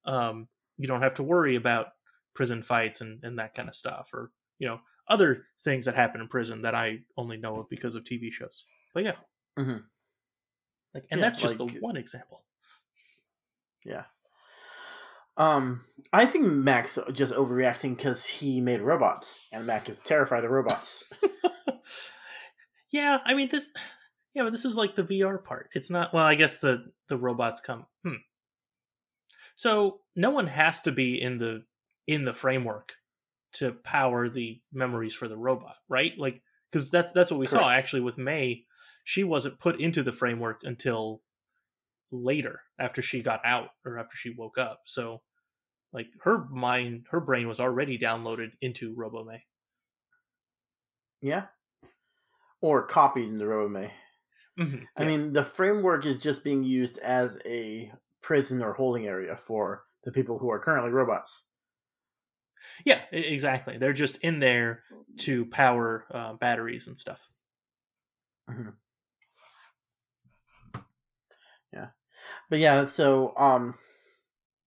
um, 0.05 0.47
you 0.77 0.87
don't 0.87 1.01
have 1.01 1.15
to 1.15 1.23
worry 1.23 1.55
about 1.55 1.87
prison 2.33 2.63
fights 2.63 3.01
and, 3.01 3.23
and 3.23 3.39
that 3.39 3.53
kind 3.55 3.69
of 3.69 3.75
stuff, 3.75 4.09
or 4.13 4.31
you 4.59 4.67
know, 4.67 4.79
other 5.07 5.45
things 5.63 5.85
that 5.85 5.95
happen 5.95 6.21
in 6.21 6.27
prison 6.27 6.61
that 6.63 6.75
I 6.75 6.99
only 7.17 7.37
know 7.37 7.55
of 7.55 7.69
because 7.69 7.95
of 7.95 8.03
TV 8.03 8.31
shows. 8.31 8.65
But 8.93 9.03
yeah, 9.03 9.15
Mhm. 9.57 9.83
like, 10.93 11.05
and 11.11 11.19
Yeah, 11.19 11.27
that's 11.27 11.41
just 11.41 11.59
like- 11.59 11.73
the 11.73 11.79
one 11.79 11.97
example. 11.97 12.45
Yeah. 13.85 14.05
Um, 15.35 15.83
I 16.13 16.25
think 16.27 16.45
Mac's 16.45 16.97
just 17.11 17.33
overreacting 17.33 17.97
because 17.97 18.23
he 18.25 18.61
made 18.61 18.81
robots, 18.81 19.39
and 19.51 19.65
Mac 19.65 19.89
is 19.89 19.99
terrified 20.01 20.45
of 20.45 20.51
robots. 20.51 21.03
Yeah, 22.91 23.17
I 23.25 23.33
mean 23.33 23.49
this. 23.49 23.71
Yeah, 24.33 24.43
but 24.43 24.51
this 24.51 24.65
is 24.65 24.75
like 24.75 24.95
the 24.95 25.03
VR 25.03 25.43
part. 25.43 25.69
It's 25.73 25.89
not. 25.89 26.13
Well, 26.13 26.25
I 26.25 26.35
guess 26.35 26.57
the 26.57 26.91
the 27.07 27.17
robots 27.17 27.59
come. 27.59 27.85
Hmm. 28.03 28.15
So 29.55 29.99
no 30.15 30.31
one 30.31 30.47
has 30.47 30.81
to 30.83 30.91
be 30.91 31.21
in 31.21 31.37
the 31.37 31.63
in 32.07 32.25
the 32.25 32.33
framework 32.33 32.93
to 33.53 33.73
power 33.83 34.29
the 34.29 34.59
memories 34.71 35.13
for 35.13 35.27
the 35.27 35.37
robot, 35.37 35.75
right? 35.87 36.17
Like 36.17 36.41
because 36.71 36.89
that's 36.89 37.11
that's 37.13 37.29
what 37.29 37.39
we 37.39 37.47
saw 37.47 37.69
actually 37.69 38.01
with 38.01 38.17
May. 38.17 38.65
She 39.03 39.23
wasn't 39.23 39.59
put 39.59 39.79
into 39.79 40.01
the 40.01 40.11
framework 40.11 40.61
until 40.63 41.21
later 42.11 42.61
after 42.79 43.01
she 43.01 43.21
got 43.21 43.41
out 43.45 43.69
or 43.85 43.99
after 43.99 44.15
she 44.17 44.31
woke 44.31 44.57
up. 44.57 44.81
So 44.85 45.21
like 45.91 46.07
her 46.21 46.45
mind, 46.49 47.05
her 47.11 47.19
brain 47.19 47.47
was 47.47 47.59
already 47.59 47.99
downloaded 47.99 48.51
into 48.61 48.95
RoboMay. 48.95 49.41
yeah. 51.21 51.45
Or 52.61 52.83
copied 52.87 53.27
into 53.27 53.45
RoboMay. 53.45 53.91
Mhm, 53.91 54.02
I 54.59 54.65
yeah. 54.99 55.05
mean, 55.05 55.33
the 55.33 55.43
framework 55.43 56.05
is 56.05 56.17
just 56.17 56.43
being 56.43 56.63
used 56.63 56.99
as 56.99 57.39
a 57.45 57.91
prison 58.21 58.61
or 58.61 58.73
holding 58.73 59.07
area 59.07 59.35
for 59.35 59.83
the 60.03 60.11
people 60.11 60.37
who 60.37 60.51
are 60.51 60.59
currently 60.59 60.91
robots. 60.91 61.43
Yeah, 62.85 63.01
exactly. 63.11 63.77
They're 63.77 63.93
just 63.93 64.17
in 64.17 64.39
there 64.39 64.83
to 65.19 65.45
power 65.45 66.05
uh, 66.11 66.33
batteries 66.33 66.87
and 66.87 66.97
stuff. 66.97 67.27
Yeah. 71.73 71.87
But 72.49 72.59
yeah, 72.59 72.85
so 72.85 73.33
um, 73.37 73.75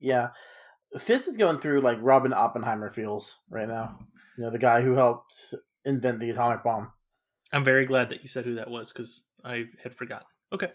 yeah, 0.01 0.29
Fitz 0.99 1.27
is 1.29 1.37
going 1.37 1.59
through 1.59 1.81
like 1.81 1.99
Robin 2.01 2.33
Oppenheimer 2.33 2.91
feels 2.91 3.39
right 3.49 3.69
now. 3.69 3.99
You 4.37 4.45
know, 4.45 4.51
the 4.51 4.59
guy 4.59 4.83
who 4.83 4.95
helped 4.95 5.55
invent 5.85 6.21
the 6.21 6.31
atomic 6.31 6.63
bomb. 6.63 6.93
I'm 7.53 7.65
very 7.65 7.85
glad 7.85 8.09
that 8.11 8.23
you 8.23 8.29
said 8.29 8.45
who 8.45 8.57
that 8.57 8.71
was 8.71 8.93
because 8.93 9.29
I 9.47 9.67
had 9.83 9.95
forgotten. 9.95 10.27
Okay. 10.53 10.71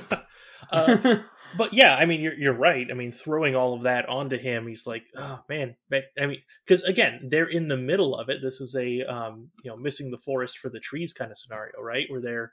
uh, 0.70 1.18
but 1.56 1.72
yeah, 1.72 1.96
I 1.96 2.04
mean, 2.04 2.20
you're 2.20 2.34
you're 2.34 2.52
right. 2.52 2.86
I 2.90 2.94
mean, 2.94 3.12
throwing 3.12 3.54
all 3.56 3.74
of 3.74 3.82
that 3.82 4.08
onto 4.08 4.36
him, 4.36 4.66
he's 4.66 4.86
like, 4.86 5.04
oh 5.16 5.40
man. 5.48 5.76
I 5.92 6.26
mean, 6.26 6.42
because 6.66 6.82
again, 6.82 7.28
they're 7.30 7.48
in 7.48 7.68
the 7.68 7.76
middle 7.76 8.16
of 8.16 8.28
it. 8.28 8.40
This 8.42 8.60
is 8.60 8.74
a 8.74 9.02
um, 9.04 9.50
you 9.62 9.70
know, 9.70 9.76
missing 9.76 10.10
the 10.10 10.18
forest 10.18 10.58
for 10.58 10.68
the 10.68 10.80
trees 10.80 11.12
kind 11.12 11.30
of 11.30 11.38
scenario, 11.38 11.80
right? 11.80 12.06
Where 12.10 12.20
they're 12.20 12.52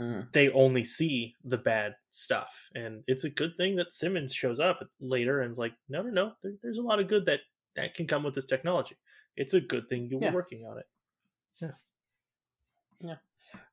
Mhm. 0.00 0.32
they 0.32 0.50
only 0.50 0.82
see 0.82 1.36
the 1.44 1.56
bad 1.56 1.94
stuff, 2.10 2.68
and 2.74 3.04
it's 3.06 3.22
a 3.22 3.30
good 3.30 3.56
thing 3.56 3.76
that 3.76 3.92
Simmons 3.92 4.34
shows 4.34 4.58
up 4.58 4.82
later 4.98 5.42
and 5.42 5.52
is 5.52 5.58
like, 5.58 5.74
no, 5.88 6.02
no, 6.02 6.10
no. 6.10 6.32
There, 6.42 6.54
there's 6.64 6.78
a 6.78 6.82
lot 6.82 6.98
of 6.98 7.06
good 7.06 7.26
that 7.26 7.40
that 7.76 7.94
can 7.94 8.08
come 8.08 8.24
with 8.24 8.34
this 8.34 8.44
technology. 8.44 8.96
It's 9.36 9.54
a 9.54 9.60
good 9.60 9.88
thing 9.88 10.08
you 10.10 10.18
were 10.18 10.24
Yeah. 10.24 10.32
working 10.32 10.66
on 10.66 10.78
it. 10.78 10.86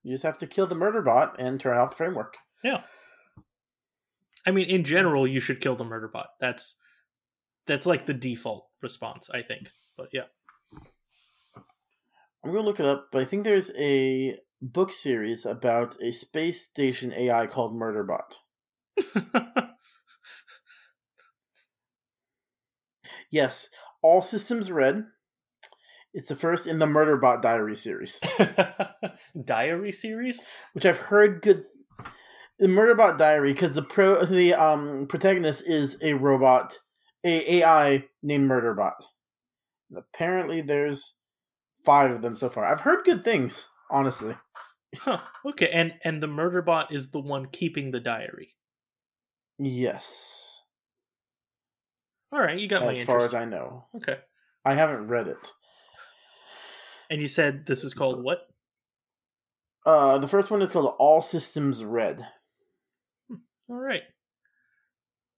You 0.04 0.14
just 0.14 0.24
have 0.24 0.38
to 0.40 0.48
kill 0.48 0.68
the 0.68 0.76
murder 0.76 1.02
bot 1.02 1.36
and 1.40 1.60
turn 1.60 1.78
off 1.78 1.92
the 1.92 1.96
framework. 1.98 2.36
Yeah. 2.64 2.82
I 4.46 4.52
mean, 4.52 4.68
in 4.70 4.84
general, 4.84 5.28
you 5.28 5.40
should 5.40 5.62
kill 5.62 5.76
the 5.76 5.84
murder 5.84 6.08
bot. 6.08 6.30
That's 6.40 6.78
that's 7.68 7.86
like 7.86 8.06
the 8.06 8.14
default 8.14 8.68
response, 8.82 9.30
I 9.32 9.42
think. 9.42 9.70
But 9.98 10.10
yeah. 10.12 10.26
I'm 12.44 12.52
gonna 12.52 12.62
look 12.62 12.80
it 12.80 12.86
up, 12.86 13.10
but 13.12 13.22
I 13.22 13.26
think 13.26 13.44
there's 13.44 13.72
a 13.78 14.38
book 14.62 14.92
series 14.94 15.46
about 15.46 16.02
a 16.02 16.12
space 16.12 16.66
station 16.66 17.14
AI 17.14 17.46
called 17.46 17.76
Murderbot. 17.76 18.38
Yes, 23.32 23.70
all 24.02 24.22
systems 24.22 24.70
red. 24.70 25.06
It's 26.14 26.28
the 26.28 26.36
first 26.36 26.68
in 26.68 26.80
the 26.80 26.86
Murderbot 26.88 27.42
Diary 27.42 27.76
series, 27.76 28.20
Diary 29.46 29.92
series? 29.94 30.44
which 30.74 30.86
I've 30.86 30.98
heard 30.98 31.42
good. 31.42 31.64
The 32.60 32.68
Murderbot 32.68 33.18
Diary, 33.18 33.54
because 33.54 33.74
the 33.74 33.82
pro 33.82 34.26
the 34.26 34.54
um 34.54 35.08
protagonist 35.08 35.64
is 35.66 35.98
a 36.02 36.14
robot, 36.14 36.80
a 37.24 37.56
AI 37.60 38.06
named 38.22 38.50
Murderbot. 38.50 38.94
And 39.90 39.98
apparently, 40.00 40.62
there's 40.62 41.16
five 41.86 42.12
of 42.12 42.22
them 42.22 42.36
so 42.36 42.50
far. 42.50 42.66
I've 42.66 42.82
heard 42.82 43.06
good 43.06 43.24
things, 43.24 43.68
honestly. 43.90 44.36
Huh. 44.98 45.20
Okay, 45.46 45.70
and 45.70 45.94
and 46.04 46.22
the 46.22 46.28
Murderbot 46.28 46.92
is 46.92 47.12
the 47.12 47.20
one 47.22 47.48
keeping 47.48 47.92
the 47.92 48.02
diary. 48.02 48.56
Yes, 49.58 50.64
All 52.32 52.40
right, 52.40 52.58
you 52.60 52.68
got 52.68 52.82
my 52.84 52.96
as 52.96 53.04
far 53.04 53.20
as 53.20 53.34
I 53.36 53.46
know, 53.46 53.86
Okay. 53.96 54.18
I 54.66 54.74
haven't 54.74 55.08
read 55.08 55.28
it. 55.28 55.52
And 57.12 57.22
you 57.22 57.28
said 57.28 57.66
this 57.66 57.84
is 57.84 57.94
called 57.94 58.24
what? 58.24 58.48
Uh, 59.86 60.18
the 60.18 60.30
first 60.30 60.50
one 60.50 60.62
is 60.62 60.72
called 60.72 60.96
All 60.98 61.22
Systems 61.22 61.84
Red. 61.84 62.26
All 63.70 63.76
right. 63.76 64.04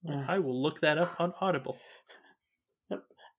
Yeah. 0.03 0.23
I 0.27 0.38
will 0.38 0.62
look 0.62 0.81
that 0.81 0.97
up 0.99 1.19
on 1.19 1.33
Audible. 1.41 1.79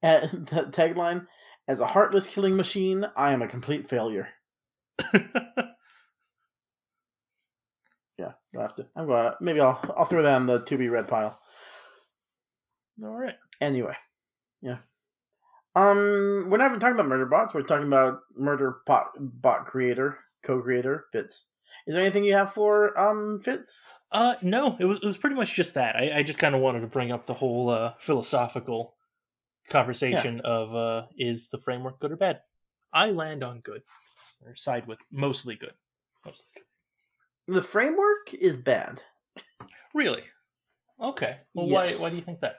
And 0.03 0.47
the 0.49 0.65
tagline: 0.65 1.27
"As 1.69 1.79
a 1.79 1.87
heartless 1.87 2.27
killing 2.27 2.57
machine, 2.57 3.07
I 3.17 3.33
am 3.33 3.41
a 3.41 3.49
complete 3.49 3.89
failure." 3.89 4.29
Yeah, 8.19 8.33
I'll 8.55 8.63
have 8.63 8.77
to. 8.77 8.87
I'm 8.95 9.07
gonna 9.07 9.35
maybe 9.41 9.61
I'll 9.61 9.81
I'll 9.97 10.05
throw 10.05 10.23
that 10.23 10.33
on 10.33 10.47
the 10.47 10.65
to 10.65 10.79
be 10.79 10.89
read 10.89 11.09
pile. 11.09 11.37
All 13.03 13.11
right. 13.11 13.35
Anyway, 13.61 13.97
yeah. 14.63 14.79
Um, 15.77 16.47
we're 16.49 16.59
not 16.59 16.67
even 16.69 16.81
talking 16.81 16.95
about 16.95 17.09
murder 17.09 17.27
bots. 17.27 17.53
We're 17.53 17.63
talking 17.63 17.87
about 17.87 18.21
murder 18.37 18.77
bot 18.87 19.11
bot 19.19 19.67
creator, 19.67 20.19
co-creator 20.45 21.07
Fitz. 21.13 21.49
Is 21.87 21.95
there 21.95 22.03
anything 22.03 22.25
you 22.25 22.35
have 22.35 22.53
for 22.53 22.97
um 22.99 23.41
Fitz? 23.43 23.83
Uh, 24.13 24.35
no, 24.43 24.77
it 24.79 24.85
was 24.85 24.99
it 24.99 25.05
was 25.07 25.19
pretty 25.19 25.35
much 25.37 25.55
just 25.55 25.75
that. 25.75 25.97
I, 25.97 26.19
I 26.19 26.23
just 26.23 26.39
kind 26.39 26.55
of 26.55 26.61
wanted 26.61 26.81
to 26.81 26.87
bring 26.87 27.11
up 27.11 27.27
the 27.27 27.35
whole 27.35 27.71
uh, 27.71 27.95
philosophical 27.99 28.95
conversation 29.69 30.41
of 30.41 30.75
uh, 30.75 31.07
is 31.17 31.49
the 31.49 31.59
framework 31.59 31.99
good 31.99 32.13
or 32.13 32.17
bad? 32.17 32.41
I 32.93 33.11
land 33.11 33.43
on 33.43 33.59
good, 33.61 33.83
or 34.47 34.55
side 34.55 34.87
with 34.87 35.01
mostly 35.11 35.57
good, 35.57 35.75
mostly 36.25 36.51
good. 36.55 37.55
The 37.57 37.63
framework 37.63 38.33
is 38.33 38.57
bad. 38.57 39.03
Really? 39.93 40.23
Okay. 41.01 41.39
Well, 41.55 41.67
Yes. 41.67 41.99
why 41.99 42.03
why 42.05 42.11
do 42.11 42.17
you 42.17 42.23
think 42.23 42.41
that? 42.41 42.57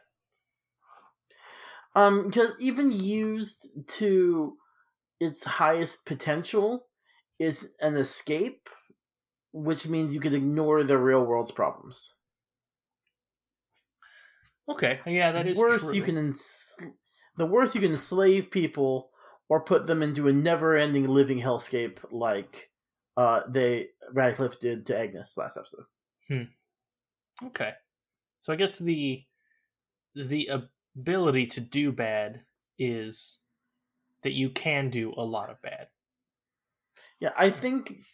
Um, 1.95 2.27
because 2.27 2.51
even 2.59 2.91
used 2.91 3.69
to 3.99 4.57
its 5.19 5.45
highest 5.45 6.05
potential 6.05 6.87
is 7.39 7.69
an 7.79 7.95
escape, 7.95 8.69
which 9.53 9.87
means 9.87 10.13
you 10.13 10.19
could 10.19 10.33
ignore 10.33 10.83
the 10.83 10.97
real 10.97 11.25
world's 11.25 11.51
problems. 11.51 12.13
Okay, 14.67 14.99
yeah, 15.05 15.31
that 15.31 15.47
is 15.47 15.57
worse 15.57 15.93
you 15.93 16.01
can 16.01 16.17
ens- 16.17 16.75
the 17.37 17.45
worse 17.45 17.75
you 17.75 17.81
can 17.81 17.91
enslave 17.91 18.49
people 18.49 19.11
or 19.47 19.61
put 19.61 19.85
them 19.85 20.01
into 20.01 20.27
a 20.27 20.33
never-ending 20.33 21.07
living 21.07 21.39
hellscape 21.39 21.99
like 22.11 22.71
uh 23.15 23.41
they 23.47 23.89
Radcliffe 24.11 24.59
did 24.59 24.87
to 24.87 24.97
Agnes 24.97 25.37
last 25.37 25.57
episode. 25.57 25.85
Hmm. 26.27 26.43
Okay, 27.47 27.73
so 28.41 28.51
I 28.51 28.55
guess 28.55 28.79
the 28.79 29.23
the 30.15 30.49
ability 30.95 31.47
to 31.47 31.61
do 31.61 31.91
bad 31.91 32.45
is 32.77 33.39
that 34.23 34.33
you 34.33 34.49
can 34.51 34.89
do 34.89 35.13
a 35.17 35.23
lot 35.25 35.49
of 35.49 35.61
bad. 35.61 35.89
Yeah, 37.19 37.33
I 37.35 37.49
think 37.49 38.05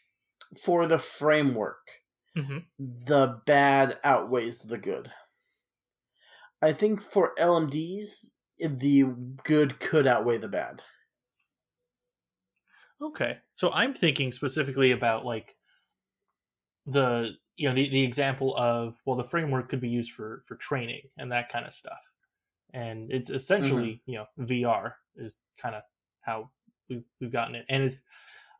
for 0.63 0.87
the 0.87 0.99
framework, 0.99 1.87
Mm-hmm. 2.35 2.59
the 2.79 3.41
bad 3.45 3.99
outweighs 4.03 4.63
the 4.63 4.77
good. 4.77 5.11
I 6.61 6.73
think 6.73 7.01
for 7.01 7.33
LMDs, 7.37 8.31
the 8.57 9.03
good 9.43 9.79
could 9.79 10.07
outweigh 10.07 10.37
the 10.39 10.47
bad. 10.47 10.81
Okay. 13.01 13.39
So 13.55 13.71
I'm 13.71 13.93
thinking 13.93 14.31
specifically 14.31 14.91
about 14.91 15.25
like 15.25 15.57
the 16.85 17.37
you 17.57 17.67
know 17.69 17.75
the, 17.75 17.89
the 17.89 18.03
example 18.03 18.55
of 18.57 18.97
well 19.05 19.15
the 19.15 19.23
framework 19.23 19.69
could 19.69 19.81
be 19.81 19.89
used 19.89 20.11
for 20.11 20.43
for 20.47 20.55
training 20.55 21.09
and 21.17 21.31
that 21.31 21.49
kind 21.49 21.65
of 21.65 21.73
stuff. 21.73 22.10
And 22.73 23.11
it's 23.11 23.29
essentially, 23.29 24.01
you 24.05 24.17
know, 24.17 24.25
VR 24.45 24.93
is 25.15 25.41
kind 25.61 25.75
of 25.75 25.83
how 26.21 26.49
we've 26.89 27.05
we've 27.19 27.31
gotten 27.31 27.55
it. 27.55 27.65
And 27.69 27.83
it's 27.83 27.97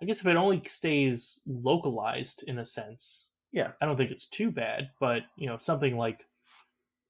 I 0.02 0.06
guess 0.06 0.20
if 0.22 0.28
it 0.28 0.36
only 0.36 0.62
stays 0.66 1.42
localized 1.46 2.44
in 2.48 2.60
a 2.60 2.66
sense, 2.66 3.28
Yeah. 3.52 3.72
I 3.82 3.86
don't 3.86 3.96
think 3.98 4.12
it's 4.12 4.28
too 4.28 4.52
bad, 4.52 4.90
but 5.00 5.24
you 5.38 5.48
know, 5.48 5.58
something 5.58 5.96
like 5.98 6.26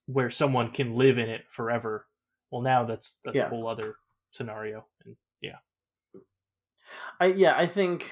where 0.07 0.29
someone 0.29 0.69
can 0.71 0.93
live 0.95 1.17
in 1.17 1.29
it 1.29 1.45
forever, 1.49 2.07
well 2.51 2.61
now 2.61 2.83
that's 2.83 3.17
that's 3.23 3.37
Yeah. 3.37 3.45
a 3.45 3.49
whole 3.49 3.67
other 3.67 3.95
scenario. 4.31 4.85
And 5.05 5.15
yeah. 5.41 5.57
I 7.19 7.27
yeah, 7.27 7.55
I 7.57 7.65
think 7.67 8.11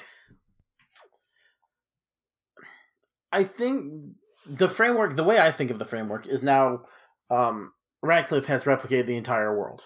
I 3.32 3.44
think 3.44 4.16
the 4.46 4.70
framework 4.70 5.16
the 5.16 5.24
way 5.24 5.40
I 5.40 5.52
think 5.52 5.72
of 5.72 5.80
the 5.80 5.86
framework 5.86 6.26
is 6.28 6.42
now 6.42 6.86
um 7.30 7.74
Radcliffe 8.02 8.46
has 8.46 8.64
replicated 8.64 9.08
the 9.08 9.18
entire 9.18 9.58
world. 9.58 9.84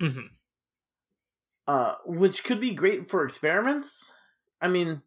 Mhm. 0.00 0.28
Uh 1.66 1.94
which 2.04 2.44
could 2.44 2.60
be 2.60 2.74
great 2.74 3.08
for 3.08 3.24
experiments. 3.24 4.12
I 4.60 4.68
mean 4.68 5.02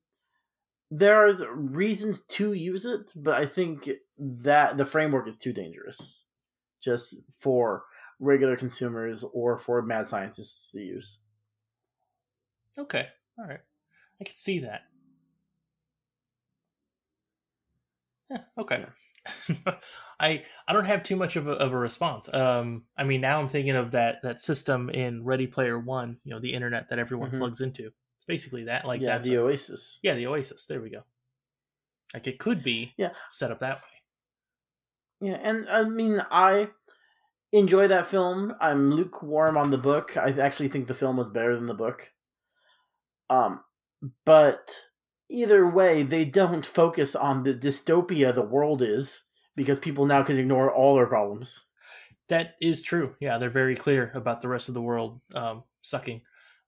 there's 0.92 1.44
reasons 1.48 2.22
to 2.24 2.54
use 2.54 2.86
it, 2.86 3.12
but 3.16 3.36
I 3.36 3.46
think 3.46 3.90
that 4.18 4.78
the 4.78 4.86
framework 4.86 5.28
is 5.28 5.38
too 5.38 5.52
dangerous 5.52 6.26
just 6.82 7.16
for 7.32 7.86
regular 8.20 8.56
consumers 8.56 9.24
or 9.34 9.58
for 9.58 9.82
mad 9.82 10.08
scientists 10.08 10.72
to 10.72 10.80
use. 10.82 11.20
Okay. 12.78 13.08
All 13.38 13.46
right. 13.46 13.62
I 14.22 14.24
can 14.24 14.36
see 14.36 14.60
that. 14.60 14.82
Yeah, 18.30 18.42
okay. 18.58 18.86
I 20.20 20.44
I 20.68 20.74
don't 20.74 20.86
have 20.86 21.04
too 21.04 21.16
much 21.16 21.36
of 21.36 21.48
a, 21.48 21.52
of 21.52 21.74
a 21.74 21.78
response. 21.78 22.34
Um, 22.34 22.84
I 22.98 23.04
mean, 23.04 23.22
now 23.22 23.40
I'm 23.40 23.48
thinking 23.48 23.76
of 23.76 23.92
that 23.92 24.22
that 24.24 24.42
system 24.42 24.90
in 24.90 25.24
Ready 25.24 25.48
Player 25.48 25.78
One. 25.80 26.18
You 26.24 26.32
know, 26.34 26.40
the 26.40 26.54
internet 26.54 26.90
that 26.90 27.00
everyone 27.00 27.32
Mhm. 27.32 27.40
plugs 27.40 27.62
into. 27.62 27.86
It's 28.18 28.26
basically 28.28 28.66
that. 28.66 28.86
Like 28.86 29.02
yeah, 29.02 29.16
that's 29.16 29.28
the 29.28 29.36
a- 29.36 29.42
Oasis. 29.42 30.00
yeah, 30.04 30.14
the 30.16 30.28
Oasis. 30.28 30.66
There 30.68 30.82
we 30.82 30.90
go. 30.90 31.04
Like 32.14 32.28
it 32.28 32.40
could 32.40 32.64
be 32.64 32.94
Yeah. 32.98 33.12
set 33.30 33.52
up 33.52 33.60
that 33.60 33.78
way. 33.78 35.30
Yeah, 35.30 35.40
and 35.42 35.68
I 35.70 35.84
mean, 35.86 36.22
I 36.32 36.70
enjoy 37.52 37.88
that 37.88 38.08
film. 38.08 38.54
I'm 38.62 38.92
lukewarm 38.92 39.58
on 39.58 39.72
the 39.72 39.78
book. 39.78 40.18
I 40.18 40.30
actually 40.40 40.68
think 40.70 40.88
the 40.88 40.94
film 40.94 41.18
was 41.18 41.30
better 41.32 41.56
than 41.56 41.68
the 41.68 41.74
book. 41.74 42.12
Um, 43.30 43.64
but 44.26 44.70
either 45.30 45.68
way, 45.68 46.04
they 46.04 46.26
don't 46.26 46.66
focus 46.66 47.16
on 47.16 47.44
the 47.44 47.54
dystopia 47.54 48.34
the 48.34 48.42
world 48.42 48.82
is 48.82 49.24
because 49.56 49.80
people 49.80 50.06
now 50.06 50.24
can 50.24 50.38
ignore 50.38 50.72
all 50.74 50.96
their 50.96 51.08
problems. 51.08 51.64
That 52.28 52.56
is 52.62 52.82
true. 52.82 53.16
Yeah, 53.20 53.38
they're 53.38 53.50
very 53.50 53.76
clear 53.76 54.12
about 54.16 54.42
the 54.42 54.48
rest 54.48 54.68
of 54.68 54.74
the 54.74 54.82
world 54.82 55.22
um, 55.34 55.64
sucking. 55.82 56.22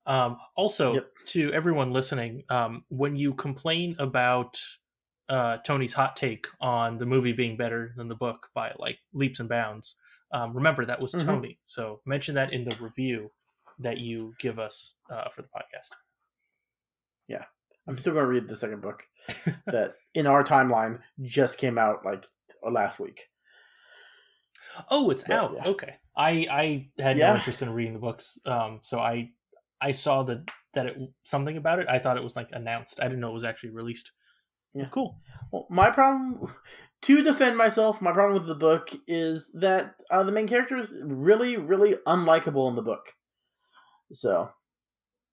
Um, 0.06 0.38
also, 0.56 0.94
Yep. 0.94 1.12
to 1.28 1.52
everyone 1.54 1.92
listening, 1.92 2.44
um, 2.50 2.86
when 2.90 3.16
you 3.16 3.34
complain 3.34 3.96
about 4.00 4.62
uh, 5.30 5.58
Tony's 5.58 5.92
hot 5.94 6.16
take 6.16 6.48
on 6.62 6.98
the 6.98 7.06
movie 7.06 7.34
being 7.34 7.58
better 7.58 7.92
than 7.98 8.08
the 8.08 8.16
book 8.16 8.48
by 8.54 8.74
like 8.78 9.00
leaps 9.14 9.42
and 9.42 9.50
bounds, 9.50 9.96
um, 10.32 10.54
remember 10.54 10.86
that 10.86 11.02
was 11.02 11.12
Mhm. 11.14 11.26
Tony. 11.26 11.60
So 11.66 12.00
mention 12.06 12.36
that 12.36 12.54
in 12.54 12.64
the 12.64 12.78
review 12.80 13.32
that 13.80 13.98
you 13.98 14.34
give 14.40 14.58
us 14.60 14.96
uh, 15.10 15.28
for 15.30 15.42
the 15.42 15.50
podcast. 15.50 15.90
Yeah. 17.28 17.44
I'm 17.88 17.98
still 17.98 18.14
going 18.14 18.26
to 18.26 18.30
read 18.32 18.48
the 18.48 18.56
second 18.56 18.82
book 18.82 19.04
that 19.66 19.96
in 20.14 20.28
our 20.28 20.44
timeline 20.44 21.00
just 21.22 21.58
came 21.58 21.78
out 21.78 22.06
like 22.06 22.26
last 22.64 23.00
week. 23.00 23.28
Oh, 24.90 25.10
it's 25.10 25.24
Yeah, 25.28 25.42
out. 25.44 25.54
yeah. 25.56 25.68
Okay. 25.68 25.96
I 26.16 26.48
I 26.50 27.02
had 27.02 27.18
Yeah. 27.18 27.30
no 27.30 27.36
interest 27.36 27.62
in 27.62 27.70
reading 27.72 27.94
the 27.94 28.00
books. 28.00 28.38
Um, 28.46 28.80
so 28.84 29.00
I 29.00 29.32
I 29.82 29.92
saw 29.92 30.24
that 30.24 30.50
that 30.74 30.86
it 30.88 30.98
something 31.24 31.58
about 31.58 31.80
it. 31.80 31.88
I 31.90 32.00
thought 32.00 32.18
it 32.18 32.24
was 32.24 32.36
like 32.36 32.50
announced. 32.52 33.00
I 33.00 33.04
didn't 33.04 33.20
know 33.20 33.30
it 33.30 33.34
was 33.34 33.44
actually 33.44 33.72
released. 33.72 34.12
Yeah. 34.74 34.88
Cool. 34.92 35.20
Well, 35.52 35.66
my 35.70 35.90
problem, 35.90 36.54
to 37.04 37.24
defend 37.24 37.58
myself, 37.58 38.02
my 38.02 38.12
problem 38.12 38.40
with 38.40 38.48
the 38.48 38.56
book 38.56 38.90
is 39.08 39.52
that 39.56 39.96
uh, 40.12 40.24
the 40.24 40.32
main 40.32 40.48
character 40.48 40.76
is 40.78 40.96
really, 41.04 41.58
really 41.58 41.96
unlikable 42.06 42.70
in 42.70 42.76
the 42.76 42.82
book. 42.84 43.14
So, 44.14 44.52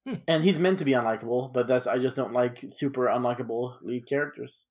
Hmm. 0.07 0.17
and 0.29 0.45
he's 0.45 0.59
meant 0.59 0.79
to 0.79 0.85
be 0.85 0.93
unlikable, 0.93 1.53
but 1.53 1.67
that's 1.67 1.87
I 1.87 1.99
just 1.99 2.17
don't 2.17 2.33
like 2.33 2.65
super 2.71 3.07
unlikable 3.07 3.77
lead 3.83 4.07
characters. 4.07 4.67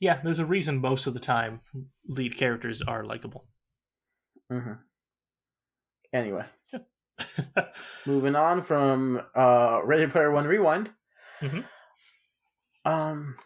Yeah, 0.00 0.20
there's 0.22 0.38
a 0.38 0.46
reason 0.46 0.78
most 0.80 1.06
of 1.06 1.14
the 1.14 1.20
time 1.20 1.60
lead 2.06 2.36
characters 2.36 2.82
are 2.82 3.04
likable. 3.04 3.46
hmm 4.50 4.72
Anyway, 6.12 6.44
moving 8.06 8.34
on 8.34 8.62
from 8.62 9.22
uh, 9.36 9.80
Ready 9.84 10.08
Player 10.08 10.30
One 10.32 10.46
Rewind. 10.46 10.90
Mhm. 11.40 11.64
Um, 12.84 13.36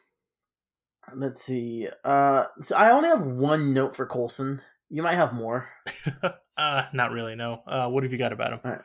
let's 1.15 1.43
see. 1.43 1.89
Uh, 2.05 2.45
so 2.61 2.75
I 2.77 2.91
only 2.91 3.09
have 3.11 3.21
one 3.23 3.75
note 3.75 3.95
for 3.95 4.07
Coulson. 4.07 4.63
You 4.89 5.03
might 5.03 5.17
have 5.17 5.35
more. 5.35 5.69
uh, 6.57 6.87
not 6.95 7.11
really. 7.11 7.35
No. 7.35 7.63
Uh, 7.67 7.89
what 7.89 8.03
have 8.03 8.13
you 8.13 8.19
got 8.19 8.33
about 8.33 8.65
him? 8.65 8.79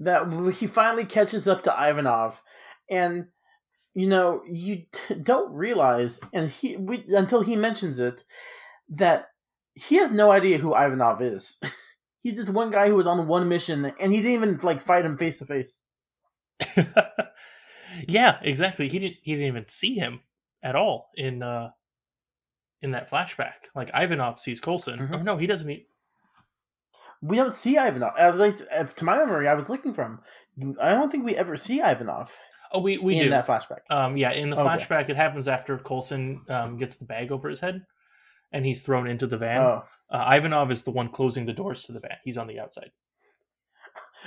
that 0.00 0.54
he 0.54 0.66
finally 0.66 1.04
catches 1.04 1.48
up 1.48 1.62
to 1.64 1.70
Ivanov, 1.72 2.42
and 2.90 3.26
you 3.98 4.06
know 4.06 4.42
you 4.48 4.84
t- 4.92 5.14
don't 5.22 5.52
realize, 5.52 6.20
and 6.32 6.48
he 6.48 6.76
we, 6.76 7.04
until 7.08 7.42
he 7.42 7.56
mentions 7.56 7.98
it, 7.98 8.22
that 8.90 9.26
he 9.74 9.96
has 9.96 10.12
no 10.12 10.30
idea 10.30 10.58
who 10.58 10.74
Ivanov 10.74 11.20
is. 11.20 11.58
He's 12.20 12.36
just 12.36 12.50
one 12.50 12.70
guy 12.70 12.88
who 12.88 12.96
was 12.96 13.06
on 13.06 13.26
one 13.28 13.48
mission, 13.48 13.92
and 14.00 14.12
he 14.12 14.18
didn't 14.20 14.32
even 14.34 14.58
like 14.62 14.80
fight 14.80 15.04
him 15.04 15.16
face 15.16 15.38
to 15.38 15.46
face. 15.46 15.82
yeah, 18.08 18.38
exactly. 18.42 18.88
He 18.88 18.98
didn't. 18.98 19.16
He 19.22 19.32
didn't 19.32 19.46
even 19.46 19.66
see 19.66 19.94
him 19.94 20.20
at 20.62 20.74
all 20.76 21.10
in 21.16 21.42
uh 21.42 21.70
in 22.82 22.90
that 22.92 23.10
flashback. 23.10 23.70
Like 23.74 23.90
Ivanov 23.94 24.38
sees 24.38 24.60
Coulson. 24.60 24.98
Mhm. 25.00 25.14
Oh 25.14 25.22
no, 25.22 25.36
he 25.36 25.46
doesn't. 25.46 25.70
e 25.70 25.86
We 27.22 27.36
don't 27.36 27.54
see 27.54 27.76
Ivanov. 27.78 28.14
At 28.18 28.38
least, 28.38 28.64
uh, 28.72 28.84
to 28.84 29.04
my 29.04 29.16
memory, 29.16 29.48
I 29.48 29.54
was 29.54 29.68
looking 29.68 29.94
for 29.94 30.02
him. 30.04 30.20
I 30.80 30.90
don't 30.90 31.10
think 31.10 31.24
we 31.24 31.36
ever 31.36 31.56
see 31.56 31.80
Ivanov. 31.80 32.36
Oh, 32.72 32.80
we 32.80 32.98
we 32.98 33.16
in 33.16 33.24
do 33.24 33.30
that 33.30 33.46
flashback. 33.46 33.80
Um, 33.90 34.16
yeah, 34.16 34.32
in 34.32 34.50
the 34.50 34.58
Okay. 34.58 34.68
flashback, 34.84 35.08
it 35.08 35.16
happens 35.16 35.48
after 35.48 35.78
Coulson 35.78 36.42
um, 36.48 36.76
gets 36.76 36.96
the 36.96 37.04
bag 37.04 37.32
over 37.32 37.48
his 37.48 37.60
head, 37.60 37.84
and 38.52 38.64
he's 38.66 38.82
thrown 38.84 39.06
into 39.06 39.26
the 39.26 39.38
van. 39.38 39.60
Oh, 39.62 39.84
Uh, 40.10 40.32
Ivanov 40.36 40.70
is 40.70 40.84
the 40.84 40.90
one 40.90 41.08
closing 41.10 41.44
the 41.46 41.52
doors 41.52 41.82
to 41.84 41.92
the 41.92 42.00
van. 42.00 42.16
He's 42.24 42.38
on 42.38 42.46
the 42.46 42.60
outside. 42.60 42.90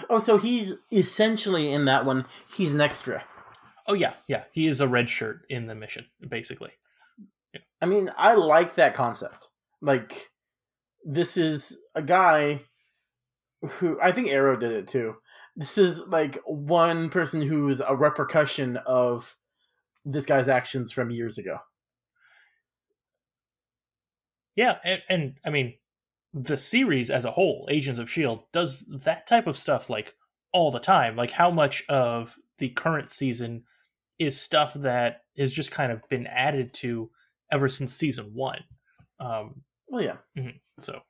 oh, 0.09 0.19
so 0.19 0.37
he's 0.37 0.73
essentially 0.91 1.71
in 1.71 1.85
that 1.85 2.05
one. 2.05 2.25
He's 2.55 2.71
an 2.73 2.81
extra. 2.81 3.23
Oh 3.87 3.93
yeah, 3.93 4.13
yeah. 4.27 4.43
He 4.51 4.67
is 4.67 4.79
a 4.81 4.87
red 4.87 5.09
shirt 5.09 5.41
in 5.49 5.67
the 5.67 5.75
mission, 5.75 6.05
basically. 6.27 6.71
I 7.81 7.85
mean, 7.87 8.11
I 8.15 8.35
like 8.35 8.75
that 8.75 8.93
concept. 8.93 9.47
Like, 9.81 10.29
this 11.03 11.35
is 11.35 11.75
a 11.95 12.01
guy 12.01 12.61
who 13.63 13.99
I 14.01 14.11
think 14.11 14.27
Arrow 14.29 14.55
did 14.55 14.71
it 14.71 14.87
too. 14.87 15.15
This 15.55 15.77
is 15.77 15.99
like 16.07 16.39
one 16.45 17.09
person 17.09 17.41
who 17.41 17.69
is 17.69 17.81
a 17.85 17.95
repercussion 17.95 18.77
of 18.77 19.35
this 20.05 20.25
guy's 20.25 20.47
actions 20.47 20.91
from 20.91 21.11
years 21.11 21.37
ago. 21.37 21.57
Yeah, 24.55 24.77
and, 24.83 25.01
and 25.09 25.33
I 25.45 25.49
mean, 25.49 25.75
the 26.33 26.57
series 26.57 27.09
as 27.09 27.25
a 27.25 27.31
whole, 27.31 27.67
Agents 27.69 27.99
of 27.99 28.09
Shield, 28.09 28.43
does 28.53 28.85
that 29.03 29.27
type 29.27 29.47
of 29.47 29.57
stuff 29.57 29.89
like 29.89 30.15
all 30.53 30.71
the 30.71 30.79
time. 30.79 31.15
Like 31.15 31.31
how 31.31 31.51
much 31.51 31.83
of 31.89 32.37
the 32.57 32.69
current 32.69 33.09
season 33.09 33.63
is 34.19 34.39
stuff 34.39 34.73
that 34.75 35.23
has 35.37 35.51
just 35.51 35.71
kind 35.71 35.91
of 35.91 36.07
been 36.09 36.27
added 36.27 36.73
to 36.75 37.09
ever 37.51 37.67
since 37.67 37.93
season 37.93 38.31
one. 38.33 38.63
Um, 39.19 39.63
Well, 39.87 40.03
yeah, 40.03 40.17
mhm, 40.37 40.59
so 40.79 41.01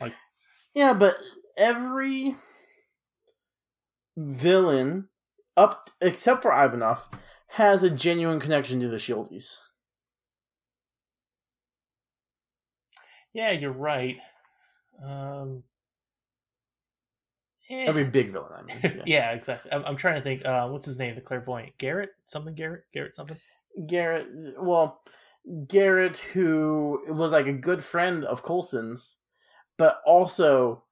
like, 0.00 0.14
yeah, 0.74 0.92
but 0.92 1.16
every 1.56 2.34
villain, 4.28 5.08
up 5.56 5.90
except 6.00 6.42
for 6.42 6.52
Ivanov, 6.52 7.08
has 7.48 7.82
a 7.82 7.90
genuine 7.90 8.40
connection 8.40 8.80
to 8.80 8.88
the 8.88 8.96
Shieldies. 8.96 9.60
yeah, 13.32 13.50
you're 13.50 13.72
right. 13.72 14.16
Um, 15.04 15.62
eh. 17.68 17.84
Every 17.86 18.04
big 18.04 18.32
villain, 18.32 18.52
I 18.56 18.62
mean. 18.62 18.78
yeah. 18.82 19.02
Yeah. 19.06 19.30
exactly. 19.32 19.72
I'm, 19.72 19.84
I'm 19.84 19.96
trying 19.96 20.16
to 20.16 20.22
think. 20.22 20.44
Uh, 20.44 20.68
what's 20.68 20.86
his 20.86 20.98
name? 20.98 21.14
The 21.14 21.20
clairvoyant 21.20 21.76
Garrett 21.78 22.10
something. 22.26 22.54
Garrett 22.54 22.84
Garrett 22.92 23.14
something. 23.14 23.36
Garrett, 23.86 24.26
well, 24.58 25.00
Garrett, 25.68 26.16
who 26.16 27.02
was 27.08 27.30
like 27.30 27.46
a 27.46 27.52
good 27.52 27.82
friend 27.82 28.24
of 28.24 28.42
Coulson's, 28.42 29.18
but 29.78 30.00
also 30.04 30.82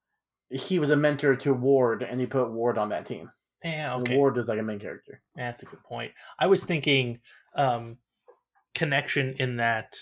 he 0.49 0.79
was 0.79 0.89
a 0.89 0.95
mentor 0.95 1.35
to 1.35 1.53
Ward, 1.53 2.03
and 2.03 2.19
he 2.19 2.25
put 2.25 2.51
Ward 2.51 2.77
on 2.77 2.89
that 2.89 3.05
team. 3.05 3.31
Yeah. 3.63 3.95
And 3.95 4.01
Okay. 4.07 4.17
Ward 4.17 4.37
is 4.37 4.47
like 4.47 4.59
a 4.59 4.63
main 4.63 4.79
character. 4.79 5.21
That's 5.35 5.63
a 5.63 5.65
good 5.65 5.83
point. 5.83 6.13
I 6.39 6.47
was 6.47 6.63
thinking 6.63 7.19
um, 7.55 7.97
connection 8.73 9.35
in 9.39 9.57
that 9.57 9.95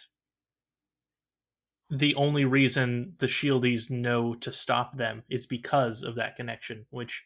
the 1.89 2.15
only 2.15 2.45
reason 2.45 3.13
the 3.17 3.27
Shieldies 3.27 3.89
know 3.89 4.35
to 4.35 4.51
stop 4.51 4.97
them 4.97 5.23
is 5.29 5.45
because 5.45 6.03
of 6.03 6.15
that 6.15 6.35
connection, 6.35 6.85
which 6.89 7.23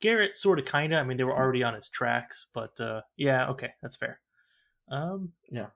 Garrett 0.00 0.36
sort 0.36 0.58
of 0.58 0.66
kind 0.66 0.92
of. 0.92 1.00
I 1.00 1.02
mean, 1.04 1.16
they 1.16 1.24
were 1.24 1.36
already 1.36 1.62
on 1.62 1.74
his 1.74 1.88
tracks, 1.88 2.46
but 2.52 2.78
uh, 2.78 3.00
yeah, 3.16 3.48
okay, 3.48 3.72
that's 3.82 3.96
fair. 3.96 4.20
Um, 4.88 5.32
Yeah. 5.50 5.68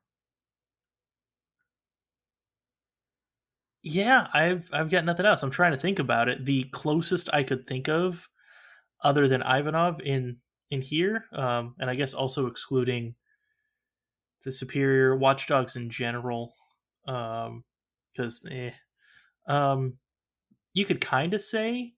Yeah, 3.83 4.27
I've 4.35 4.69
I've 4.73 4.90
got 4.90 5.05
nothing 5.05 5.27
else. 5.27 5.43
I'm 5.43 5.51
trying 5.51 5.73
to 5.73 5.79
think 5.79 5.99
about 5.99 6.29
it. 6.29 6.45
The 6.45 6.64
closest 6.64 7.31
I 7.33 7.43
could 7.43 7.66
think 7.66 7.88
of, 7.88 8.29
other 9.03 9.27
than 9.27 9.43
Ivanov 9.43 10.01
in 10.01 10.37
in 10.71 10.83
here, 10.83 11.25
um, 11.33 11.75
and 11.79 11.88
I 11.88 11.95
guess 11.95 12.14
also 12.14 12.47
excluding 12.47 13.14
the 14.45 14.53
superior 14.53 15.16
watchdogs 15.16 15.77
in 15.77 15.90
general, 15.90 16.55
because 17.05 18.47
eh, 18.51 18.71
um, 19.47 19.95
you 20.75 20.85
could 20.85 21.01
kind 21.01 21.35
of 21.35 21.43
say 21.43 21.95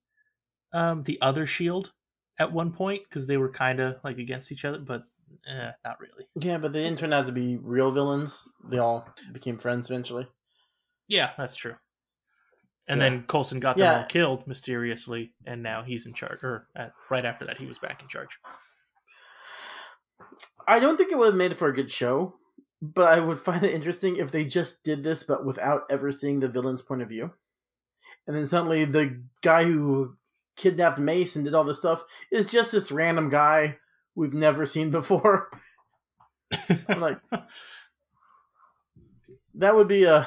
um, 0.72 1.02
the 1.02 1.20
other 1.20 1.46
shield 1.46 1.92
at 2.38 2.52
one 2.52 2.72
point 2.72 3.02
because 3.08 3.26
they 3.26 3.36
were 3.36 3.50
kind 3.50 3.80
of 3.80 3.96
like 4.04 4.18
against 4.18 4.52
each 4.52 4.64
other, 4.64 4.78
but 4.78 5.02
eh, 5.48 5.72
not 5.84 5.98
really. 6.00 6.26
Yeah, 6.40 6.58
but 6.58 6.72
they 6.72 6.84
didn't 6.84 6.98
turn 6.98 7.12
out 7.12 7.26
to 7.26 7.32
be 7.32 7.56
real 7.56 7.90
villains. 7.90 8.48
They 8.64 8.78
all 8.78 9.06
became 9.32 9.58
friends 9.58 9.90
eventually. 9.90 10.28
Yeah, 11.12 11.32
that's 11.36 11.56
true. 11.56 11.74
And 12.88 12.98
Yeah. 12.98 13.10
then 13.10 13.24
Coulson 13.24 13.60
got 13.60 13.76
them 13.76 13.84
Yeah. 13.84 13.98
all 13.98 14.06
killed 14.06 14.46
mysteriously, 14.46 15.34
and 15.44 15.62
now 15.62 15.82
he's 15.82 16.06
in 16.06 16.14
charge. 16.14 16.42
Or 16.42 16.68
at, 16.74 16.94
right 17.10 17.26
after 17.26 17.44
that, 17.44 17.58
he 17.58 17.66
was 17.66 17.78
back 17.78 18.00
in 18.00 18.08
charge. 18.08 18.38
I 20.66 20.80
don't 20.80 20.96
think 20.96 21.12
it 21.12 21.18
would 21.18 21.26
have 21.26 21.34
made 21.34 21.52
it 21.52 21.58
for 21.58 21.68
a 21.68 21.74
good 21.74 21.90
show, 21.90 22.38
but 22.80 23.12
I 23.12 23.20
would 23.20 23.38
find 23.38 23.62
it 23.62 23.74
interesting 23.74 24.16
if 24.16 24.30
they 24.30 24.46
just 24.46 24.82
did 24.84 25.04
this, 25.04 25.22
but 25.22 25.44
without 25.44 25.82
ever 25.90 26.12
seeing 26.12 26.40
the 26.40 26.48
villain's 26.48 26.80
point 26.80 27.02
of 27.02 27.10
view. 27.10 27.32
And 28.26 28.34
then 28.34 28.48
suddenly 28.48 28.86
the 28.86 29.22
guy 29.42 29.64
who 29.64 30.16
kidnapped 30.56 30.98
Mace 30.98 31.36
and 31.36 31.44
did 31.44 31.54
all 31.54 31.64
this 31.64 31.78
stuff 31.78 32.04
is 32.30 32.50
just 32.50 32.72
this 32.72 32.90
random 32.90 33.28
guy 33.28 33.78
we've 34.14 34.32
never 34.32 34.64
seen 34.64 34.90
before. 34.90 35.50
I'm 36.88 37.00
like, 37.00 37.18
that 39.54 39.74
would 39.76 39.88
be 39.88 40.04
a 40.04 40.26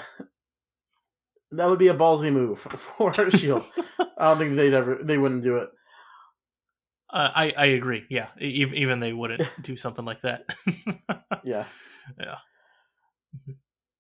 that 1.51 1.69
would 1.69 1.79
be 1.79 1.87
a 1.89 1.93
ballsy 1.95 2.31
move 2.31 2.59
for 2.97 3.13
Shield. 3.31 3.65
I 4.17 4.29
don't 4.29 4.37
think 4.37 4.55
they'd 4.55 4.73
ever 4.73 4.99
they 5.01 5.17
wouldn't 5.17 5.43
do 5.43 5.57
it. 5.57 5.69
Uh, 7.09 7.29
I 7.33 7.53
I 7.57 7.65
agree. 7.67 8.05
Yeah, 8.09 8.27
E- 8.41 8.65
even 8.73 8.99
they 8.99 9.13
wouldn't 9.13 9.47
do 9.61 9.75
something 9.77 10.05
like 10.05 10.21
that. 10.21 10.45
Yeah. 11.43 11.65
Yeah. 12.19 12.35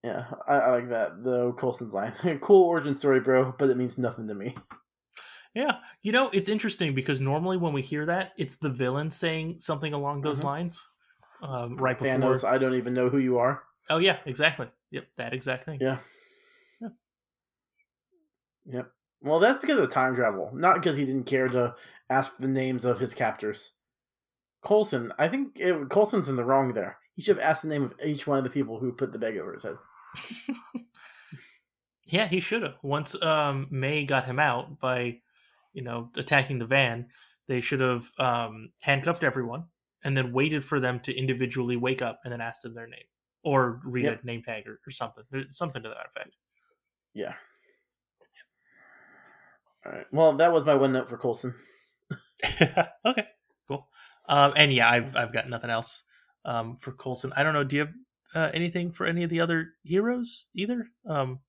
Yeah, 0.03 0.25
I, 0.47 0.55
I 0.55 0.69
like 0.71 0.89
that. 0.89 1.23
The 1.23 1.51
Coulson's 1.53 1.93
line. 1.93 2.13
cool 2.41 2.63
origin 2.63 2.93
story, 2.93 3.19
bro, 3.19 3.53
but 3.57 3.69
it 3.71 3.77
means 3.77 3.97
nothing 3.97 4.27
to 4.27 4.35
me. 4.35 4.55
yeah, 5.55 5.77
you 6.03 6.11
know 6.11 6.29
it's 6.29 6.47
interesting 6.49 6.93
because 6.93 7.19
normally 7.21 7.57
when 7.57 7.73
we 7.73 7.81
hear 7.81 8.05
that, 8.05 8.33
it's 8.37 8.55
the 8.57 8.69
villain 8.69 9.09
saying 9.09 9.59
something 9.59 9.93
along 9.93 10.21
those 10.21 10.41
Mhm. 10.41 10.45
lines. 10.45 10.89
Um, 11.41 11.75
right 11.77 11.97
before. 11.97 12.13
Thanos, 12.17 12.43
I 12.43 12.57
don't 12.59 12.75
even 12.75 12.93
know 12.93 13.09
who 13.09 13.17
you 13.17 13.39
are. 13.39 13.63
Oh 13.89 13.97
yeah, 13.97 14.17
exactly. 14.25 14.67
Yep, 14.91 15.07
that 15.17 15.33
exact 15.33 15.63
thing. 15.65 15.79
Yeah. 15.81 15.97
Yep. 18.65 18.91
Well, 19.21 19.39
that's 19.39 19.59
because 19.59 19.79
of 19.79 19.89
time 19.91 20.15
travel, 20.15 20.51
not 20.53 20.75
because 20.75 20.97
he 20.97 21.05
didn't 21.05 21.25
care 21.25 21.47
to 21.47 21.75
ask 22.09 22.37
the 22.37 22.47
names 22.47 22.85
of 22.85 22.99
his 22.99 23.13
captors. 23.13 23.71
Coulson, 24.63 25.13
I 25.17 25.27
think 25.27 25.59
it, 25.59 25.89
Coulson's 25.89 26.29
in 26.29 26.35
the 26.35 26.43
wrong 26.43 26.73
there. 26.73 26.97
He 27.15 27.21
should 27.21 27.37
have 27.37 27.45
asked 27.45 27.61
the 27.61 27.67
name 27.67 27.83
of 27.83 27.93
each 28.03 28.27
one 28.27 28.37
of 28.37 28.43
the 28.43 28.49
people 28.49 28.79
who 28.79 28.91
put 28.91 29.11
the 29.11 29.19
bag 29.19 29.37
over 29.37 29.53
his 29.53 29.63
head. 29.63 29.77
Yeah, 32.07 32.27
he 32.27 32.39
should 32.39 32.61
have. 32.61 32.75
Once 32.83 33.19
um, 33.21 33.67
May 33.71 34.05
got 34.05 34.25
him 34.25 34.39
out 34.39 34.79
by, 34.79 35.17
you 35.73 35.81
know, 35.81 36.11
attacking 36.15 36.59
the 36.59 36.65
van, 36.65 37.07
they 37.47 37.61
should 37.61 37.79
have 37.79 38.09
um, 38.19 38.69
handcuffed 38.81 39.23
everyone 39.23 39.65
and 40.03 40.15
then 40.15 40.31
waited 40.31 40.63
for 40.63 40.79
them 40.79 40.99
to 41.01 41.15
individually 41.15 41.77
wake 41.77 42.01
up 42.03 42.19
and 42.23 42.31
then 42.31 42.41
ask 42.41 42.61
them 42.61 42.75
their 42.75 42.87
name 42.87 43.05
or 43.43 43.81
read 43.83 44.05
Yep. 44.05 44.19
a 44.21 44.25
name 44.25 44.43
tag 44.43 44.67
or, 44.67 44.79
or 44.85 44.91
something, 44.91 45.23
something 45.49 45.81
to 45.81 45.89
that 45.89 46.05
effect. 46.15 46.35
Yeah. 47.13 47.33
All 49.85 49.91
right. 49.91 50.05
Well, 50.11 50.33
that 50.37 50.51
was 50.51 50.65
my 50.65 50.73
one 50.75 50.93
note 50.93 51.09
for 51.09 51.17
Coulson. 51.17 51.53
okay, 52.61 53.27
cool. 53.67 53.87
Um, 54.27 54.53
and 54.55 54.73
yeah, 54.73 54.89
I've 54.89 55.15
I've 55.15 55.33
got 55.33 55.49
nothing 55.49 55.69
else 55.69 56.03
um, 56.43 56.77
for 56.77 56.91
Coulson. 56.93 57.31
I 57.35 57.43
don't 57.43 57.53
know. 57.53 57.63
Do 57.63 57.75
you 57.75 57.81
have 57.85 57.93
uh, 58.33 58.51
anything 58.53 58.91
for 58.91 59.05
any 59.05 59.23
of 59.23 59.29
the 59.29 59.39
other 59.41 59.69
heroes 59.83 60.47
either? 60.55 60.87
Um, 61.07 61.39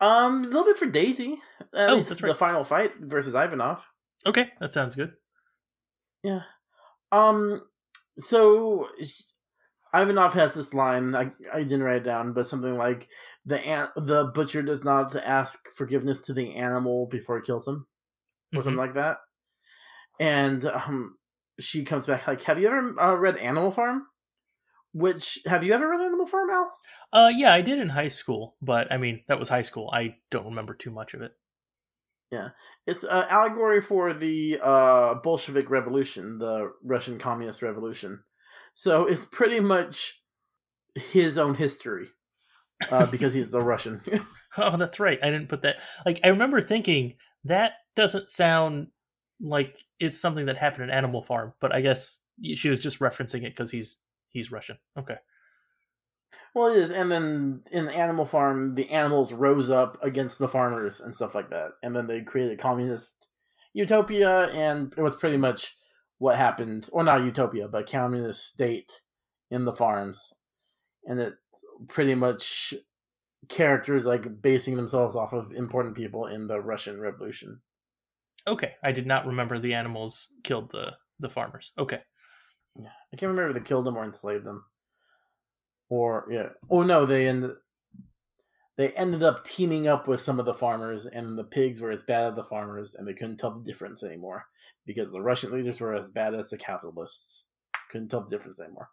Um, 0.00 0.44
a 0.44 0.46
little 0.46 0.64
bit 0.64 0.78
for 0.78 0.86
Daisy. 0.86 1.38
At 1.74 1.90
Oh, 1.90 1.94
least 1.96 2.08
that's 2.08 2.20
the 2.20 2.28
right. 2.28 2.36
final 2.36 2.64
fight 2.64 2.92
versus 3.00 3.34
Ivanov. 3.34 3.84
okay, 4.26 4.50
that 4.60 4.72
sounds 4.72 4.94
good. 4.94 5.12
Yeah. 6.22 6.42
Um. 7.12 7.62
So 8.18 8.88
Ivanov 9.94 10.34
has 10.34 10.54
this 10.54 10.72
line. 10.74 11.14
I 11.14 11.32
I 11.52 11.62
didn't 11.62 11.82
write 11.82 11.96
it 12.02 12.04
down, 12.04 12.32
but 12.32 12.46
something 12.46 12.76
like 12.76 13.08
the 13.44 13.58
an- 13.58 13.88
the 13.96 14.24
butcher 14.34 14.62
does 14.62 14.84
not 14.84 15.14
ask 15.16 15.58
forgiveness 15.76 16.20
to 16.22 16.32
the 16.32 16.54
animal 16.54 17.06
before 17.10 17.38
he 17.38 17.44
kills 17.46 17.66
him, 17.66 17.86
or 18.54 18.60
Mhm. 18.60 18.64
something 18.64 18.76
like 18.78 18.94
that. 18.94 19.18
And 20.18 20.64
um, 20.64 21.16
she 21.58 21.84
comes 21.84 22.06
back 22.06 22.26
like, 22.26 22.42
"Have 22.42 22.58
you 22.58 22.68
ever 22.68 23.00
uh, 23.00 23.14
read 23.14 23.36
Animal 23.38 23.70
Farm?" 23.72 24.06
Which 24.92 25.38
have 25.46 25.62
you 25.62 25.72
ever 25.72 25.88
read 25.88 26.00
Animal 26.00 26.26
Farm, 26.26 26.50
Al? 26.50 26.72
Uh, 27.12 27.28
yeah, 27.32 27.52
I 27.54 27.60
did 27.60 27.78
in 27.78 27.88
high 27.90 28.08
school, 28.08 28.56
but 28.60 28.90
I 28.92 28.96
mean 28.96 29.22
that 29.28 29.38
was 29.38 29.48
high 29.48 29.62
school. 29.62 29.88
I 29.92 30.16
don't 30.30 30.46
remember 30.46 30.74
too 30.74 30.90
much 30.90 31.14
of 31.14 31.22
it. 31.22 31.32
Yeah, 32.32 32.50
it's 32.86 33.02
an 33.04 33.24
allegory 33.28 33.80
for 33.80 34.12
the 34.14 34.58
uh, 34.62 35.14
Bolshevik 35.14 35.70
Revolution, 35.70 36.38
the 36.38 36.72
Russian 36.82 37.18
Communist 37.18 37.62
Revolution. 37.62 38.22
So 38.74 39.06
it's 39.06 39.24
pretty 39.24 39.60
much 39.60 40.20
his 40.94 41.38
own 41.38 41.54
history 41.54 42.08
uh, 42.90 43.06
because 43.10 43.34
he's 43.34 43.50
the 43.50 43.60
Russian. 43.62 44.00
Oh, 44.56 44.76
that's 44.76 44.98
right. 44.98 45.20
I 45.22 45.30
didn't 45.30 45.48
put 45.48 45.62
that. 45.62 45.78
Like, 46.04 46.18
I 46.24 46.28
remember 46.28 46.60
thinking 46.60 47.14
that 47.44 47.74
doesn't 47.94 48.30
sound 48.30 48.88
like 49.40 49.78
it's 50.00 50.20
something 50.20 50.46
that 50.46 50.56
happened 50.56 50.82
in 50.82 50.90
Animal 50.90 51.22
Farm, 51.22 51.52
but 51.60 51.72
I 51.72 51.80
guess 51.80 52.18
she 52.56 52.68
was 52.68 52.80
just 52.80 52.98
referencing 52.98 53.44
it 53.44 53.54
because 53.54 53.70
he's 53.70 53.96
he's 54.30 54.50
Russian. 54.50 54.76
Okay. 54.98 55.18
Well, 56.52 56.72
it 56.72 56.78
is, 56.78 56.90
and 56.90 57.12
then 57.12 57.62
in 57.70 57.88
Animal 57.88 58.24
Farm, 58.24 58.74
the 58.74 58.90
animals 58.90 59.32
rose 59.32 59.70
up 59.70 59.98
against 60.02 60.40
the 60.40 60.48
farmers 60.48 61.00
and 61.00 61.14
stuff 61.14 61.34
like 61.34 61.50
that, 61.50 61.70
and 61.84 61.94
then 61.94 62.08
they 62.08 62.22
created 62.22 62.58
communist 62.58 63.28
utopia, 63.72 64.48
and 64.48 64.92
it 64.96 65.02
was 65.02 65.14
pretty 65.14 65.36
much 65.36 65.76
what 66.20 66.36
happened, 66.36 66.86
or 66.92 67.02
not 67.02 67.24
utopia, 67.24 67.66
but 67.66 67.90
communist 67.90 68.46
state 68.46 69.00
in 69.50 69.64
the 69.64 69.72
farms, 69.72 70.34
and 71.06 71.18
it's 71.18 71.64
pretty 71.88 72.14
much 72.14 72.74
characters 73.48 74.04
like 74.04 74.42
basing 74.42 74.76
themselves 74.76 75.16
off 75.16 75.32
of 75.32 75.50
important 75.52 75.96
people 75.96 76.26
in 76.26 76.46
the 76.46 76.60
Russian 76.60 77.00
Revolution. 77.00 77.62
Okay, 78.46 78.74
I 78.84 78.92
did 78.92 79.06
not 79.06 79.26
remember 79.26 79.58
the 79.58 79.72
animals 79.72 80.28
killed 80.44 80.70
the 80.70 80.92
the 81.20 81.30
farmers. 81.30 81.72
Okay. 81.78 82.00
Yeah, 82.78 82.90
I 83.12 83.16
can't 83.16 83.30
remember 83.30 83.48
if 83.48 83.54
they 83.54 83.66
killed 83.66 83.86
them 83.86 83.96
or 83.96 84.04
enslaved 84.04 84.44
them, 84.44 84.66
or 85.88 86.26
yeah. 86.30 86.50
Oh 86.68 86.82
no, 86.82 87.06
they 87.06 87.28
ended. 87.28 87.52
They 88.80 88.92
ended 88.92 89.22
up 89.22 89.44
teaming 89.44 89.88
up 89.88 90.08
with 90.08 90.22
some 90.22 90.40
of 90.40 90.46
the 90.46 90.54
farmers, 90.54 91.04
and 91.04 91.36
the 91.36 91.44
pigs 91.44 91.82
were 91.82 91.90
as 91.90 92.02
bad 92.02 92.30
as 92.30 92.34
the 92.34 92.42
farmers, 92.42 92.94
and 92.94 93.06
they 93.06 93.12
couldn't 93.12 93.36
tell 93.36 93.50
the 93.50 93.62
difference 93.62 94.02
anymore 94.02 94.46
because 94.86 95.12
the 95.12 95.20
Russian 95.20 95.52
leaders 95.52 95.80
were 95.80 95.94
as 95.94 96.08
bad 96.08 96.34
as 96.34 96.48
the 96.48 96.56
capitalists. 96.56 97.44
Couldn't 97.90 98.08
tell 98.08 98.24
the 98.24 98.30
difference 98.30 98.58
anymore. 98.58 98.88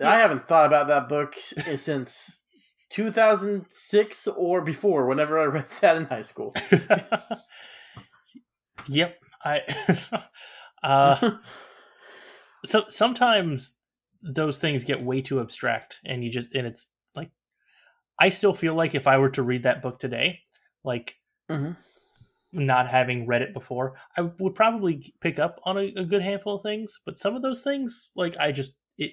Yeah. 0.00 0.10
I 0.10 0.16
haven't 0.16 0.48
thought 0.48 0.66
about 0.66 0.88
that 0.88 1.08
book 1.08 1.36
since 1.76 2.42
2006 2.90 4.26
or 4.26 4.62
before, 4.62 5.06
whenever 5.06 5.38
I 5.38 5.44
read 5.44 5.66
that 5.80 5.96
in 5.96 6.06
high 6.06 6.22
school. 6.22 6.52
yep. 8.88 9.16
I 9.44 9.60
uh 10.82 11.30
so 12.64 12.86
sometimes 12.88 13.78
those 14.24 14.58
things 14.58 14.82
get 14.82 15.04
way 15.04 15.22
too 15.22 15.40
abstract 15.40 16.00
and 16.04 16.24
you 16.24 16.32
just 16.32 16.52
and 16.56 16.66
it's 16.66 16.90
I 18.18 18.28
still 18.30 18.54
feel 18.54 18.74
like 18.74 18.94
if 18.94 19.06
I 19.06 19.18
were 19.18 19.30
to 19.30 19.42
read 19.42 19.64
that 19.64 19.82
book 19.82 19.98
today, 19.98 20.40
like 20.84 21.18
Mhm. 21.48 21.76
not 22.52 22.88
having 22.88 23.26
read 23.26 23.42
it 23.42 23.54
before, 23.54 23.94
I 24.16 24.22
would 24.22 24.54
probably 24.54 25.02
pick 25.20 25.38
up 25.38 25.58
on 25.64 25.78
a, 25.78 25.86
a 25.94 26.04
good 26.04 26.22
handful 26.22 26.56
of 26.56 26.62
things, 26.62 27.00
but 27.04 27.16
some 27.16 27.34
of 27.34 27.42
those 27.42 27.62
things, 27.62 28.10
like 28.14 28.36
I 28.36 28.52
just 28.52 28.76
it 28.98 29.12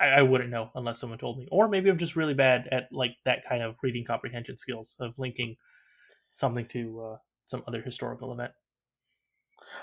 I, 0.00 0.08
I 0.10 0.22
wouldn't 0.22 0.50
know 0.50 0.70
unless 0.76 1.00
someone 1.00 1.18
told 1.18 1.38
me. 1.38 1.48
Or 1.52 1.68
maybe 1.68 1.90
I'm 1.90 1.98
just 1.98 2.16
really 2.16 2.34
bad 2.34 2.68
at 2.72 2.92
like 2.92 3.16
that 3.24 3.44
kind 3.44 3.62
of 3.62 3.76
reading 3.82 4.04
comprehension 4.04 4.58
skills 4.58 4.96
of 5.00 5.18
linking 5.18 5.56
something 6.32 6.66
to 6.68 7.00
uh, 7.02 7.18
some 7.46 7.64
other 7.68 7.82
historical 7.82 8.32
event. 8.32 8.52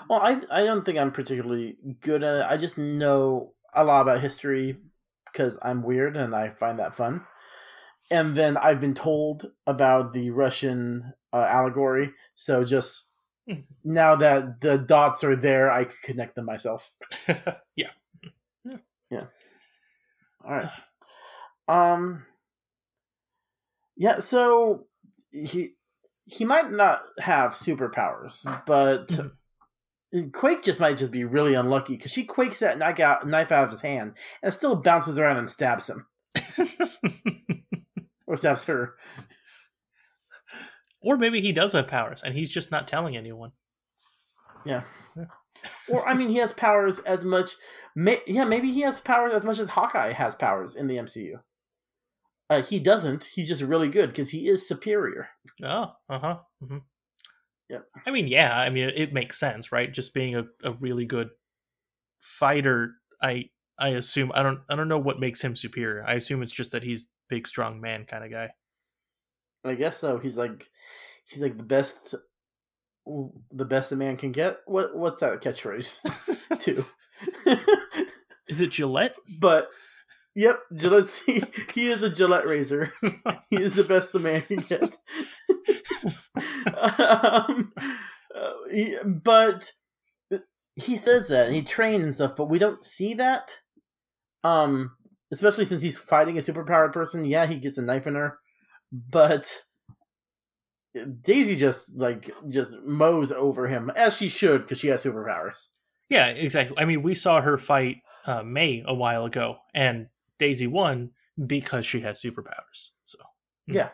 Well, 0.08 0.20
I 0.20 0.40
I 0.50 0.64
don't 0.64 0.84
think 0.84 0.98
I'm 0.98 1.12
particularly 1.12 1.76
good 2.00 2.22
at 2.22 2.36
it. 2.40 2.46
I 2.46 2.56
just 2.56 2.78
know 2.78 3.54
a 3.74 3.84
lot 3.84 4.02
about 4.02 4.20
history 4.20 4.78
because 5.26 5.58
I'm 5.62 5.82
weird 5.82 6.16
and 6.16 6.34
I 6.34 6.48
find 6.48 6.78
that 6.78 6.94
fun. 6.94 7.26
And 8.10 8.34
then 8.34 8.56
I've 8.56 8.80
been 8.80 8.94
told 8.94 9.50
about 9.66 10.12
the 10.12 10.30
Russian 10.30 11.12
uh, 11.32 11.46
allegory, 11.48 12.12
so 12.34 12.64
just 12.64 13.04
now 13.84 14.16
that 14.16 14.60
the 14.60 14.78
dots 14.78 15.22
are 15.24 15.36
there, 15.36 15.70
I 15.70 15.84
can 15.84 15.96
connect 16.02 16.34
them 16.34 16.46
myself. 16.46 16.92
Yeah. 17.76 17.90
Yeah. 19.10 19.24
All 20.44 20.50
right. 20.50 20.70
Um. 21.68 22.24
Yeah. 23.96 24.20
So 24.20 24.86
he 25.30 25.74
he 26.26 26.44
might 26.44 26.70
not 26.70 27.00
have 27.20 27.52
superpowers, 27.52 28.44
but 28.66 29.10
Quake 30.32 30.62
just 30.62 30.80
might 30.80 30.96
just 30.96 31.12
be 31.12 31.24
really 31.24 31.54
unlucky 31.54 31.96
because 31.96 32.12
she 32.12 32.24
quakes 32.24 32.58
that 32.60 32.78
knife 32.78 33.00
out, 33.00 33.26
knife 33.26 33.52
out 33.52 33.64
of 33.64 33.70
his 33.72 33.80
hand 33.80 34.14
and 34.42 34.52
still 34.52 34.76
bounces 34.76 35.18
around 35.18 35.36
and 35.36 35.50
stabs 35.50 35.88
him 35.88 36.06
or 38.32 38.36
stabs 38.36 38.64
her. 38.64 38.94
or 41.00 41.16
maybe 41.16 41.40
he 41.40 41.52
does 41.52 41.72
have 41.72 41.88
powers 41.88 42.22
and 42.22 42.34
he's 42.34 42.50
just 42.50 42.70
not 42.70 42.86
telling 42.86 43.16
anyone. 43.16 43.52
Yeah. 44.64 44.82
Or 45.88 46.06
I 46.06 46.14
mean, 46.18 46.28
he 46.28 46.36
has 46.36 46.52
powers 46.52 46.98
as 47.00 47.24
much. 47.24 47.52
May, 47.96 48.20
yeah, 48.26 48.44
maybe 48.44 48.70
he 48.70 48.82
has 48.82 49.00
powers 49.00 49.32
as 49.32 49.44
much 49.44 49.58
as 49.58 49.70
Hawkeye 49.70 50.12
has 50.12 50.34
powers 50.34 50.74
in 50.74 50.86
the 50.86 50.96
MCU. 50.96 51.40
Uh, 52.50 52.62
he 52.62 52.78
doesn't. 52.78 53.24
He's 53.24 53.48
just 53.48 53.62
really 53.62 53.88
good 53.88 54.08
because 54.10 54.30
he 54.30 54.48
is 54.48 54.66
superior. 54.66 55.28
Oh, 55.62 55.92
uh 56.08 56.18
huh. 56.18 56.38
hmm 56.66 56.78
Yep. 57.70 57.84
I 58.06 58.10
mean, 58.10 58.28
yeah. 58.28 58.56
I 58.58 58.70
mean, 58.70 58.90
it 58.94 59.12
makes 59.12 59.38
sense, 59.38 59.72
right? 59.72 59.92
Just 59.92 60.14
being 60.14 60.36
a, 60.36 60.44
a 60.62 60.72
really 60.72 61.04
good 61.04 61.28
fighter. 62.20 62.92
I 63.22 63.50
I 63.78 63.90
assume 63.90 64.32
I 64.34 64.42
don't 64.42 64.60
I 64.70 64.76
don't 64.76 64.88
know 64.88 64.98
what 64.98 65.20
makes 65.20 65.40
him 65.42 65.54
superior. 65.54 66.04
I 66.06 66.14
assume 66.14 66.42
it's 66.42 66.52
just 66.52 66.72
that 66.72 66.82
he's 66.82 67.08
big, 67.28 67.46
strong 67.46 67.80
man 67.80 68.04
kind 68.04 68.24
of 68.24 68.30
guy. 68.30 68.50
I 69.64 69.74
guess 69.74 69.98
so. 69.98 70.18
He's 70.18 70.36
like, 70.36 70.68
he's 71.24 71.42
like 71.42 71.56
the 71.56 71.62
best, 71.62 72.14
the 73.06 73.64
best 73.64 73.92
a 73.92 73.96
man 73.96 74.16
can 74.16 74.32
get. 74.32 74.58
What 74.66 74.96
what's 74.96 75.20
that 75.20 75.40
catchphrase? 75.40 76.00
Too. 76.60 76.84
Is 78.48 78.60
it 78.60 78.70
Gillette? 78.70 79.16
but 79.38 79.68
yep, 80.34 80.60
Gillette. 80.74 81.22
He, 81.26 81.42
he 81.74 81.88
is 81.88 82.02
a 82.02 82.10
Gillette 82.10 82.46
razor. 82.46 82.92
he 83.50 83.60
is 83.62 83.74
the 83.74 83.84
best 83.84 84.14
a 84.14 84.18
man 84.18 84.42
can 84.42 84.58
get. 84.58 84.82
um, 86.78 87.72
uh, 87.78 88.52
he, 88.70 88.96
but 89.04 89.72
he 90.76 90.96
says 90.96 91.28
that 91.28 91.50
he 91.52 91.62
trains 91.62 92.04
and 92.04 92.14
stuff, 92.14 92.36
but 92.36 92.48
we 92.48 92.58
don't 92.58 92.84
see 92.84 93.14
that. 93.14 93.58
Um, 94.44 94.92
especially 95.30 95.64
since 95.64 95.82
he's 95.82 95.98
fighting 95.98 96.38
a 96.38 96.42
superpowered 96.42 96.92
person. 96.92 97.24
Yeah, 97.24 97.46
he 97.46 97.56
gets 97.56 97.78
a 97.78 97.82
knife 97.82 98.06
in 98.06 98.14
her, 98.14 98.38
but 98.92 99.64
Daisy 101.22 101.56
just 101.56 101.96
like 101.96 102.30
just 102.48 102.76
mows 102.82 103.32
over 103.32 103.68
him 103.68 103.90
as 103.94 104.16
she 104.16 104.28
should 104.28 104.62
because 104.62 104.78
she 104.78 104.88
has 104.88 105.02
superpowers. 105.02 105.68
Yeah, 106.08 106.26
exactly. 106.28 106.76
I 106.78 106.84
mean, 106.84 107.02
we 107.02 107.14
saw 107.14 107.40
her 107.40 107.58
fight 107.58 107.98
uh, 108.26 108.42
May 108.42 108.82
a 108.86 108.94
while 108.94 109.24
ago, 109.24 109.58
and 109.74 110.08
Daisy 110.38 110.66
won 110.66 111.10
because 111.46 111.86
she 111.86 112.00
has 112.00 112.20
superpowers. 112.20 112.90
So 113.04 113.18
Yeah. 113.66 113.90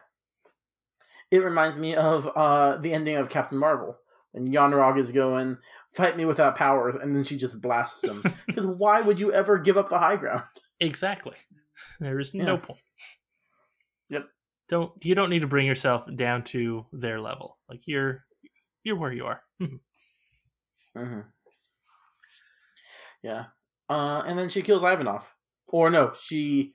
It 1.31 1.39
reminds 1.39 1.79
me 1.79 1.95
of 1.95 2.29
uh 2.29 2.77
the 2.77 2.93
ending 2.93 3.17
of 3.17 3.29
Captain 3.29 3.59
Marvel. 3.59 3.97
And 4.37 4.53
Yon-Rogg 4.53 4.99
is 4.99 5.13
going, 5.13 5.59
fight 5.95 6.17
me 6.17 6.25
without 6.25 6.57
powers, 6.57 6.97
and 6.97 7.15
then 7.15 7.23
she 7.23 7.37
just 7.37 7.61
blasts 7.61 8.03
him. 8.03 8.23
Because 8.47 8.67
why 8.67 9.01
would 9.01 9.21
you 9.21 9.33
ever 9.33 9.59
give 9.59 9.77
up 9.77 9.91
the 9.91 9.99
high 9.99 10.17
ground? 10.17 10.43
Exactly, 10.81 11.37
there 12.01 12.19
is 12.21 12.35
Yeah. 12.35 12.45
no 12.45 12.59
point. 12.59 12.81
Yep. 14.11 14.27
Don't 14.69 14.93
you 15.05 15.15
don't 15.15 15.31
need 15.31 15.41
to 15.41 15.47
bring 15.47 15.67
yourself 15.67 16.05
down 16.15 16.45
to 16.45 16.87
their 16.93 17.21
level. 17.21 17.59
Like 17.69 17.83
you're 17.87 18.25
you're 18.83 18.97
where 18.97 19.13
you 19.13 19.27
are. 19.27 19.41
Mhm. 19.61 19.81
Mm-hmm. 20.97 21.21
Yeah. 23.23 23.45
Uh, 23.89 24.23
and 24.27 24.39
then 24.39 24.49
she 24.49 24.63
kills 24.63 24.83
Ivanov. 24.83 25.25
Or 25.69 25.91
no, 25.91 26.13
she 26.21 26.75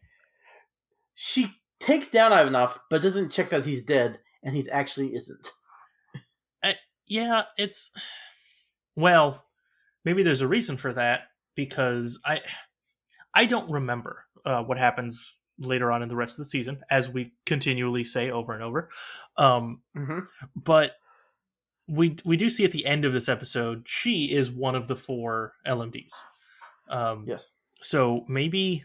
she 1.14 1.52
takes 1.80 2.10
down 2.10 2.34
Ivanov, 2.34 2.80
but 2.89 3.02
doesn't 3.02 3.32
check 3.32 3.50
that 3.50 3.66
he's 3.66 3.84
dead, 3.84 4.20
and 4.43 4.56
he 4.56 4.70
actually 4.70 5.16
isn't. 5.16 5.52
yeah, 7.08 7.43
it's 7.58 7.91
well, 8.95 9.45
maybe 10.06 10.24
there's 10.24 10.41
a 10.41 10.47
reason 10.47 10.76
for 10.78 10.93
that 10.93 11.22
because 11.56 12.20
I 12.26 12.41
I 13.40 13.46
don't 13.46 13.70
remember 13.72 14.26
uh, 14.46 14.64
what 14.64 14.78
happens 14.78 15.38
later 15.60 15.92
on 15.92 16.02
in 16.04 16.10
the 16.10 16.16
rest 16.16 16.34
of 16.34 16.38
the 16.38 16.46
season, 16.46 16.82
as 16.90 17.10
we 17.10 17.34
continually 17.46 18.04
say 18.04 18.32
over 18.32 18.54
and 18.54 18.64
over. 18.64 18.90
Um, 19.38 19.82
Mm-hmm. 19.98 20.20
but 20.56 20.94
we 21.88 22.18
we 22.26 22.38
do 22.38 22.50
see 22.50 22.66
at 22.66 22.72
the 22.72 22.86
end 22.86 23.04
of 23.06 23.14
this 23.14 23.28
episode 23.30 23.84
she 23.88 24.26
is 24.32 24.52
one 24.52 24.76
of 24.76 24.88
the 24.88 24.96
four 24.96 25.54
LMDs. 25.66 26.14
Um, 26.90 27.26
Yes. 27.28 27.54
So 27.82 28.26
maybe 28.28 28.84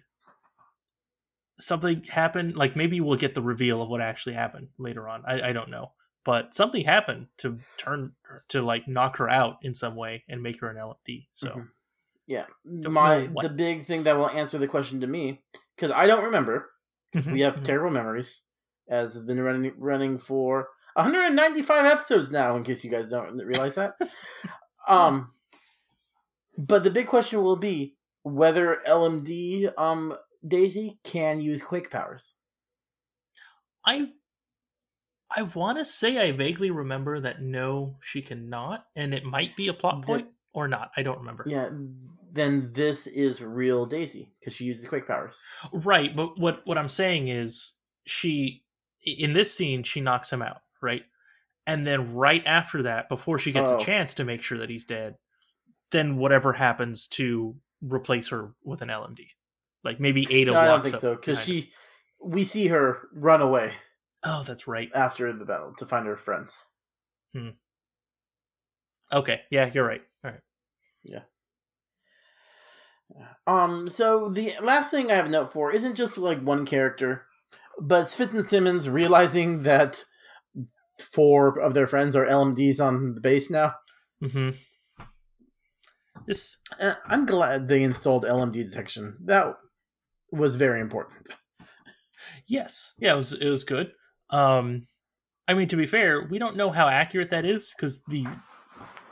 something 1.59 2.03
happened. 2.05 2.57
Like 2.57 2.77
maybe 2.77 3.01
we'll 3.01 3.19
get 3.19 3.35
the 3.35 3.43
reveal 3.43 3.83
of 3.83 3.89
what 3.89 4.01
actually 4.01 4.35
happened 4.35 4.69
later 4.79 5.09
on. 5.09 5.23
I, 5.27 5.51
I 5.51 5.53
don't 5.53 5.71
know, 5.71 5.93
but 6.25 6.55
something 6.55 6.85
happened 6.85 7.27
to 7.39 7.59
turn 7.77 8.13
her- 8.23 8.45
to 8.49 8.63
like 8.63 8.89
knock 8.89 9.17
her 9.19 9.29
out 9.29 9.59
in 9.63 9.75
some 9.75 9.97
way 9.97 10.25
and 10.29 10.43
make 10.43 10.61
her 10.61 10.69
an 10.71 10.77
LMD. 10.77 11.27
So 11.35 11.49
Mhm. 11.51 11.69
Yeah. 12.27 12.47
Don't 12.81 12.93
My 12.93 13.29
the 13.43 13.49
big 13.49 13.85
thing 13.85 14.05
that 14.05 14.17
will 14.17 14.31
answer 14.31 14.59
the 14.59 14.69
question 14.69 15.01
to 15.01 15.07
me, 15.07 15.43
because 15.77 15.93
I 15.95 16.07
don't 16.07 16.25
remember. 16.25 16.71
Mhm, 17.15 17.33
We 17.33 17.41
have 17.43 17.57
mhm. 17.57 17.65
terrible 17.65 17.91
memories, 17.91 18.43
as 18.89 19.15
has 19.15 19.23
been 19.25 19.41
running 19.41 19.73
running 19.79 20.19
for 20.19 20.69
195 20.97 21.85
episodes 21.85 22.31
now. 22.31 22.57
In 22.57 22.65
case 22.65 22.83
you 22.85 22.91
guys 22.91 23.11
don't 23.11 23.37
realize 23.37 23.75
that. 23.77 23.95
um, 24.89 25.33
but 26.57 26.83
the 26.83 26.91
big 26.91 27.07
question 27.07 27.43
will 27.43 27.57
be 27.57 27.97
whether 28.23 28.83
LMD 28.87 29.71
um 29.79 30.17
Daisy 30.47 30.99
can 31.05 31.41
use 31.41 31.63
Quake 31.63 31.91
powers. 31.91 32.35
I 33.85 34.13
I 35.31 35.43
want 35.43 35.79
to 35.79 35.85
say 35.85 36.19
I 36.19 36.33
vaguely 36.33 36.71
remember 36.71 37.21
that 37.21 37.43
no, 37.43 37.97
she 38.01 38.23
cannot, 38.23 38.87
and 38.97 39.13
it 39.13 39.25
might 39.25 39.57
be 39.57 39.69
a 39.69 39.75
plot 39.75 40.05
point 40.05 40.29
or 40.55 40.67
not. 40.69 40.91
I 40.97 41.03
don't 41.03 41.19
remember. 41.19 41.45
Yeah, 41.47 41.69
then 42.33 42.71
this 42.73 43.07
is 43.07 43.43
real 43.43 43.85
Daisy 43.85 44.33
because 44.41 44.55
she 44.55 44.65
uses 44.65 44.87
quake 44.87 45.07
powers. 45.07 45.39
Right, 45.73 46.15
but 46.17 46.39
what 46.39 46.63
what 46.67 46.79
I'm 46.79 46.89
saying 46.89 47.29
is 47.29 47.75
she 48.07 48.65
in 49.05 49.35
this 49.35 49.53
scene 49.53 49.83
she 49.83 50.01
knocks 50.01 50.33
him 50.33 50.41
out, 50.41 50.63
right? 50.81 51.03
And 51.67 51.87
then 51.87 52.15
right 52.15 52.43
after 52.47 52.83
that, 52.85 53.09
before 53.09 53.39
she 53.39 53.53
gets 53.53 53.71
Oh. 53.71 53.79
a 53.79 53.85
chance 53.85 54.15
to 54.15 54.25
make 54.25 54.43
sure 54.43 54.59
that 54.59 54.71
he's 54.71 54.85
dead, 54.85 55.17
then 55.91 56.17
whatever 56.17 56.53
happens 56.53 57.07
to 57.09 57.57
replace 57.83 58.29
her 58.29 58.55
with 58.63 58.83
an 58.83 58.89
LMD. 58.89 59.27
Like 59.83 60.01
maybe 60.01 60.27
Ada 60.31 60.53
No, 60.53 60.59
I 60.61 60.67
don't 60.67 60.85
think 60.85 60.97
so 60.97 61.15
because 61.15 61.43
she, 61.43 61.71
we 62.23 62.45
see 62.45 62.69
her 62.69 63.09
run 63.13 63.41
away 63.43 63.75
Oh, 64.23 64.43
that's 64.43 64.67
right. 64.67 64.91
after 64.95 65.31
the 65.33 65.45
battle 65.45 65.75
to 65.79 65.85
find 65.87 66.07
her 66.07 66.17
friends. 66.17 66.65
Hmm. 67.35 67.51
Okay, 69.13 69.43
yeah, 69.51 69.71
you're 69.73 69.87
right. 69.87 70.03
Right. 73.15 73.27
Um, 73.47 73.89
so 73.89 74.31
the 74.31 74.55
last 74.61 74.91
thing 74.91 75.11
I 75.11 75.17
have 75.17 75.27
a 75.27 75.31
note 75.31 75.53
for 75.53 75.73
isn't 75.73 75.95
just 75.95 76.19
like 76.19 76.41
one 76.41 76.67
character, 76.67 77.27
but 77.81 78.09
Fitz 78.09 78.33
and 78.33 78.45
Simmons 78.45 78.89
realizing 78.89 79.63
that 79.65 80.05
four 80.99 81.59
of 81.61 81.75
their 81.75 81.87
friends 81.87 82.17
are 82.17 82.27
LMDs 82.27 82.81
on 82.81 83.15
the 83.15 83.21
base 83.21 83.51
now. 83.51 83.75
Mm-hmm. 84.23 84.51
This 86.27 86.57
Uh, 86.81 86.95
I'm 87.07 87.27
glad 87.27 87.69
they 87.69 87.83
installed 87.83 88.25
LMD 88.25 88.67
detection. 88.67 89.17
That 89.25 89.55
was 90.33 90.57
very 90.57 90.81
important. 90.81 91.29
Yes. 92.47 92.93
Yeah, 92.99 93.15
it 93.15 93.17
was 93.17 93.33
it 93.35 93.51
was 93.51 93.65
good. 93.65 93.93
Um 94.31 94.87
I 95.47 95.55
mean 95.55 95.69
to 95.69 95.77
be 95.77 95.87
fair, 95.87 96.27
we 96.31 96.39
don't 96.39 96.57
know 96.57 96.71
how 96.71 96.89
accurate 96.89 97.31
that 97.31 97.45
is 97.45 97.75
cuz 97.75 98.03
the 98.09 98.27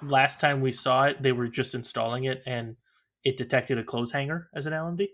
last 0.02 0.40
time 0.40 0.60
we 0.60 0.72
saw 0.72 1.04
it, 1.04 1.22
they 1.22 1.32
were 1.32 1.48
just 1.48 1.74
installing 1.74 2.24
it 2.24 2.42
and 2.46 2.76
it 3.24 3.36
detected 3.36 3.78
a 3.78 3.84
clothes 3.84 4.10
hanger 4.10 4.48
as 4.54 4.66
an 4.66 4.72
LMD. 4.72 5.08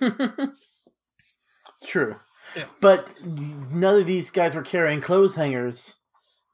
True. 1.86 2.16
Yeah. 2.56 2.64
But 2.80 3.08
none 3.24 4.00
of 4.00 4.06
these 4.06 4.30
guys 4.30 4.54
were 4.54 4.62
carrying 4.62 5.00
clothes 5.00 5.34
hangers, 5.34 5.94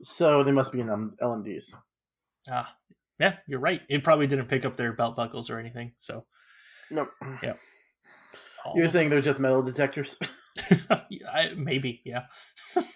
so 0.03 0.43
they 0.43 0.53
must 0.53 0.73
be 0.73 0.81
in 0.81 0.89
um, 0.91 1.15
LMDs. 1.21 1.75
Ah. 2.51 2.75
Yeah, 3.21 3.35
you're 3.49 3.59
right. 3.59 3.81
It 3.89 4.05
probably 4.05 4.29
didn't 4.29 4.47
pick 4.47 4.65
up 4.65 4.77
their 4.77 4.93
belt 4.93 5.17
buckles 5.17 5.51
or 5.51 5.59
anything. 5.59 5.93
So 5.99 6.25
Nope. 6.91 7.09
all- 8.65 8.77
You're 8.77 8.89
saying 8.89 9.11
they're 9.11 9.21
just 9.21 9.41
metal 9.41 9.61
detectors? 9.61 10.19
Yeah, 10.71 11.01
I, 11.33 11.53
maybe, 11.57 12.01
yeah. 12.05 12.27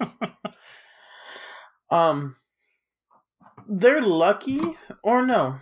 Um, 1.90 2.36
they're 3.68 4.02
lucky 4.02 4.60
or 5.02 5.24
no? 5.24 5.58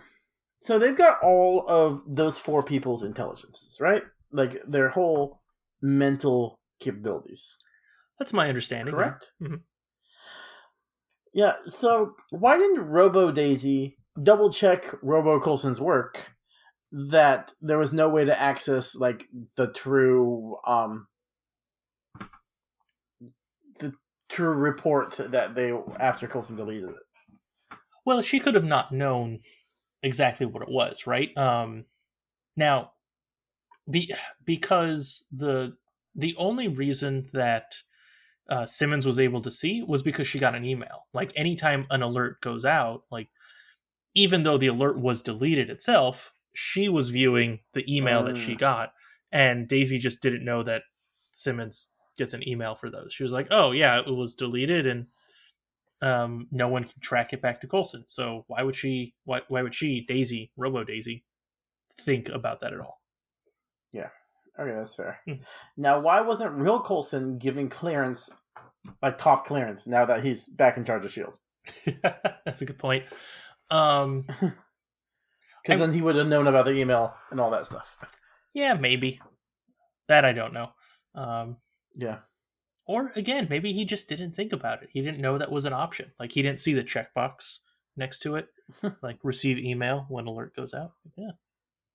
So 0.59 0.77
they've 0.77 0.97
got 0.97 1.21
all 1.23 1.65
of 1.67 2.03
those 2.07 2.37
four 2.37 2.61
people's 2.63 3.03
intelligences, 3.03 3.77
right? 3.79 4.03
Like 4.31 4.57
their 4.67 4.89
whole 4.89 5.41
mental 5.81 6.59
capabilities, 6.79 7.57
That's 8.19 8.33
my 8.33 8.47
understanding. 8.47 8.93
yeah. 8.93 8.99
correct? 8.99 9.31
Mhm. 9.41 9.61
Yeah. 11.33 11.53
So 11.67 12.13
why 12.29 12.57
didn't 12.57 12.81
Robo 12.87 13.31
Daisy 13.31 13.97
double 14.21 14.51
check 14.51 14.93
Robo 15.01 15.39
Coulson's 15.39 15.79
work 15.81 16.27
that 16.91 17.53
there 17.61 17.77
was 17.79 17.93
no 17.93 18.09
way 18.09 18.25
to 18.25 18.39
access 18.39 18.93
like 18.95 19.27
the 19.55 19.67
true 19.71 20.57
um 20.67 21.07
the 23.79 23.93
true 24.29 24.49
report 24.53 25.15
that 25.31 25.55
they 25.55 25.71
after 25.99 26.27
Coulson 26.27 26.55
deleted 26.57 26.89
it. 26.89 26.95
Well, 28.05 28.21
she 28.21 28.39
could 28.39 28.55
have 28.55 28.63
not 28.65 28.91
known 28.91 29.39
exactly 30.03 30.45
what 30.45 30.63
it 30.63 30.69
was, 30.69 31.05
right? 31.05 31.35
Um, 31.37 31.85
now, 32.55 32.93
be, 33.89 34.13
because 34.45 35.25
the 35.31 35.75
the 36.15 36.35
only 36.37 36.67
reason 36.67 37.29
that 37.33 37.73
uh, 38.49 38.65
Simmons 38.65 39.05
was 39.05 39.19
able 39.19 39.41
to 39.41 39.51
see 39.51 39.81
was 39.81 40.01
because 40.01 40.27
she 40.27 40.39
got 40.39 40.55
an 40.55 40.65
email. 40.65 41.07
Like 41.13 41.31
anytime 41.35 41.87
an 41.89 42.01
alert 42.01 42.41
goes 42.41 42.65
out, 42.65 43.03
like 43.11 43.29
even 44.13 44.43
though 44.43 44.57
the 44.57 44.67
alert 44.67 44.97
was 44.99 45.21
deleted 45.21 45.69
itself, 45.69 46.33
she 46.53 46.89
was 46.89 47.09
viewing 47.09 47.59
the 47.73 47.85
email 47.93 48.23
that 48.23 48.37
she 48.37 48.55
Mm. 48.55 48.59
got, 48.59 48.93
and 49.31 49.67
Daisy 49.67 49.99
just 49.99 50.21
didn't 50.21 50.43
know 50.43 50.63
that 50.63 50.83
Simmons 51.31 51.93
gets 52.17 52.33
an 52.33 52.47
email 52.47 52.75
for 52.75 52.89
those. 52.89 53.13
She 53.13 53.23
was 53.23 53.31
like, 53.31 53.47
"Oh 53.51 53.71
yeah, 53.71 53.99
it 53.99 54.13
was 54.13 54.35
deleted, 54.35 54.85
and 54.85 55.07
um, 56.01 56.47
no 56.51 56.67
one 56.67 56.83
can 56.83 56.99
track 57.01 57.33
it 57.33 57.41
back 57.41 57.61
to 57.61 57.67
Coulson. 57.67 58.03
So 58.07 58.43
why 58.47 58.63
would 58.63 58.75
she? 58.75 59.13
Why 59.25 59.41
why 59.47 59.61
would 59.61 59.75
she, 59.75 60.01
Daisy, 60.07 60.51
Robo 60.57 60.83
Daisy, 60.83 61.23
think 62.01 62.29
about 62.29 62.59
that 62.61 62.73
at 62.73 62.79
all? 62.79 63.01
Yeah. 63.91 64.09
Okay, 64.59 64.73
that's 64.75 64.95
fair. 64.95 65.19
Hmm. 65.25 65.35
Now, 65.77 65.99
why 65.99 66.21
wasn't 66.21 66.51
real 66.53 66.81
Coulson 66.81 67.37
giving 67.37 67.69
clearance, 67.69 68.29
like 69.01 69.17
top 69.17 69.45
clearance, 69.47 69.87
now 69.87 70.05
that 70.05 70.23
he's 70.23 70.47
back 70.47 70.77
in 70.77 70.83
charge 70.85 71.05
of 71.05 71.11
Shield? 71.11 71.33
That's 72.45 72.61
a 72.61 72.65
good 72.65 72.77
point. 72.79 73.03
Um, 73.69 74.25
Because 75.63 75.79
then 75.79 75.93
he 75.93 76.01
would 76.01 76.15
have 76.15 76.27
known 76.27 76.47
about 76.47 76.65
the 76.65 76.71
email 76.71 77.13
and 77.29 77.39
all 77.39 77.51
that 77.51 77.67
stuff. 77.67 77.95
yeah, 78.53 78.73
maybe 78.73 79.21
that 80.07 80.25
I 80.25 80.33
don't 80.33 80.53
know. 80.53 80.71
Um, 81.13 81.57
Yeah. 81.93 82.17
Or 82.85 83.11
again, 83.15 83.47
maybe 83.49 83.73
he 83.73 83.85
just 83.85 84.09
didn't 84.09 84.35
think 84.35 84.53
about 84.53 84.83
it. 84.83 84.89
He 84.91 85.01
didn't 85.01 85.21
know 85.21 85.37
that 85.37 85.51
was 85.51 85.65
an 85.65 85.73
option. 85.73 86.11
Like 86.19 86.31
he 86.31 86.41
didn't 86.41 86.59
see 86.59 86.73
the 86.73 86.83
checkbox 86.83 87.59
next 87.97 88.19
to 88.19 88.35
it, 88.35 88.47
like 89.01 89.17
receive 89.23 89.57
email 89.59 90.05
when 90.09 90.25
alert 90.27 90.55
goes 90.55 90.73
out. 90.73 90.93
Yeah. 91.15 91.31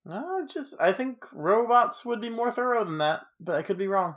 No, 0.05 0.47
just 0.49 0.75
I 0.79 0.93
think 0.93 1.25
robots 1.33 2.05
would 2.05 2.21
be 2.21 2.31
more 2.31 2.51
thorough 2.53 2.85
than 2.85 2.99
that, 2.99 3.23
but 3.41 3.57
I 3.57 3.63
could 3.63 3.79
be 3.79 3.89
wrong. 3.89 4.15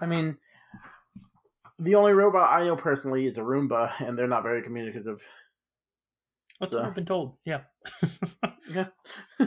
I 0.00 0.06
mean, 0.06 0.36
the 1.78 1.96
only 1.96 2.12
robot 2.12 2.50
I 2.52 2.64
know 2.64 2.76
personally 2.76 3.26
is 3.26 3.36
a 3.38 3.40
Roomba, 3.40 3.92
and 4.00 4.16
they're 4.16 4.28
not 4.28 4.44
very 4.44 4.62
communicative. 4.62 5.24
That's 6.60 6.72
So- 6.72 6.78
what 6.78 6.86
I've 6.88 6.94
been 6.94 7.06
told. 7.06 7.36
Yeah. 7.44 7.62
Yeah. 8.72 8.86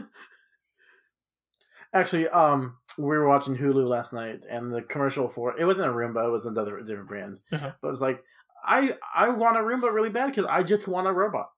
Actually, 1.93 2.27
um, 2.29 2.77
we 2.97 3.05
were 3.05 3.27
watching 3.27 3.57
Hulu 3.57 3.87
last 3.87 4.13
night, 4.13 4.45
and 4.49 4.73
the 4.73 4.81
commercial 4.81 5.29
for 5.29 5.57
it 5.59 5.65
wasn't 5.65 5.87
a 5.87 5.91
Roomba; 5.91 6.27
it 6.27 6.31
was 6.31 6.45
another 6.45 6.79
different 6.81 7.09
brand. 7.09 7.39
Uh-huh. 7.51 7.71
But 7.81 7.87
it 7.87 7.91
was 7.91 8.01
like, 8.01 8.23
I 8.65 8.93
I 9.15 9.29
want 9.29 9.57
a 9.57 9.61
Roomba 9.61 9.93
really 9.93 10.09
bad 10.09 10.27
because 10.27 10.45
I 10.45 10.63
just 10.63 10.87
want 10.87 11.07
a 11.07 11.13
robot. 11.13 11.49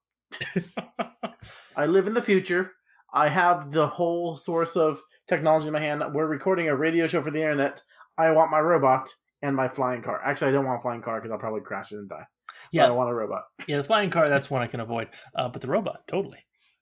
I 1.76 1.86
live 1.86 2.08
in 2.08 2.14
the 2.14 2.22
future. 2.22 2.72
I 3.14 3.30
have 3.30 3.72
the 3.72 3.88
whole 3.88 4.36
source 4.38 4.76
of 4.76 5.02
technology 5.28 5.68
in 5.68 5.74
my 5.74 5.80
hand. 5.80 6.04
We're 6.14 6.28
recording 6.28 6.70
a 6.70 6.76
radio 6.76 7.08
show 7.08 7.22
for 7.22 7.32
the 7.32 7.42
internet. 7.42 7.82
I 8.18 8.32
want 8.32 8.52
my 8.52 8.60
robot 8.60 9.14
and 9.42 9.56
my 9.56 9.68
flying 9.68 10.02
car. 10.02 10.22
Actually, 10.24 10.50
I 10.50 10.52
don't 10.54 10.66
want 10.66 10.80
a 10.80 10.82
flying 10.82 11.02
car 11.02 11.20
because 11.20 11.32
I'll 11.32 11.40
probably 11.40 11.62
crash 11.62 11.92
it 11.92 11.98
and 11.98 12.10
die. 12.10 12.26
But 12.74 12.92
I 12.92 12.96
want 12.96 13.10
a 13.10 13.14
robot. 13.14 13.44
Yeah. 13.68 13.78
The 13.78 13.84
flying 13.84 14.10
car, 14.10 14.28
that's 14.28 14.50
one 14.50 14.62
I 14.62 14.68
can 14.68 14.80
avoid. 14.80 15.10
Uh, 15.36 15.50
but 15.50 15.62
the 15.62 15.68
robot, 15.68 16.02
totally. 16.08 16.40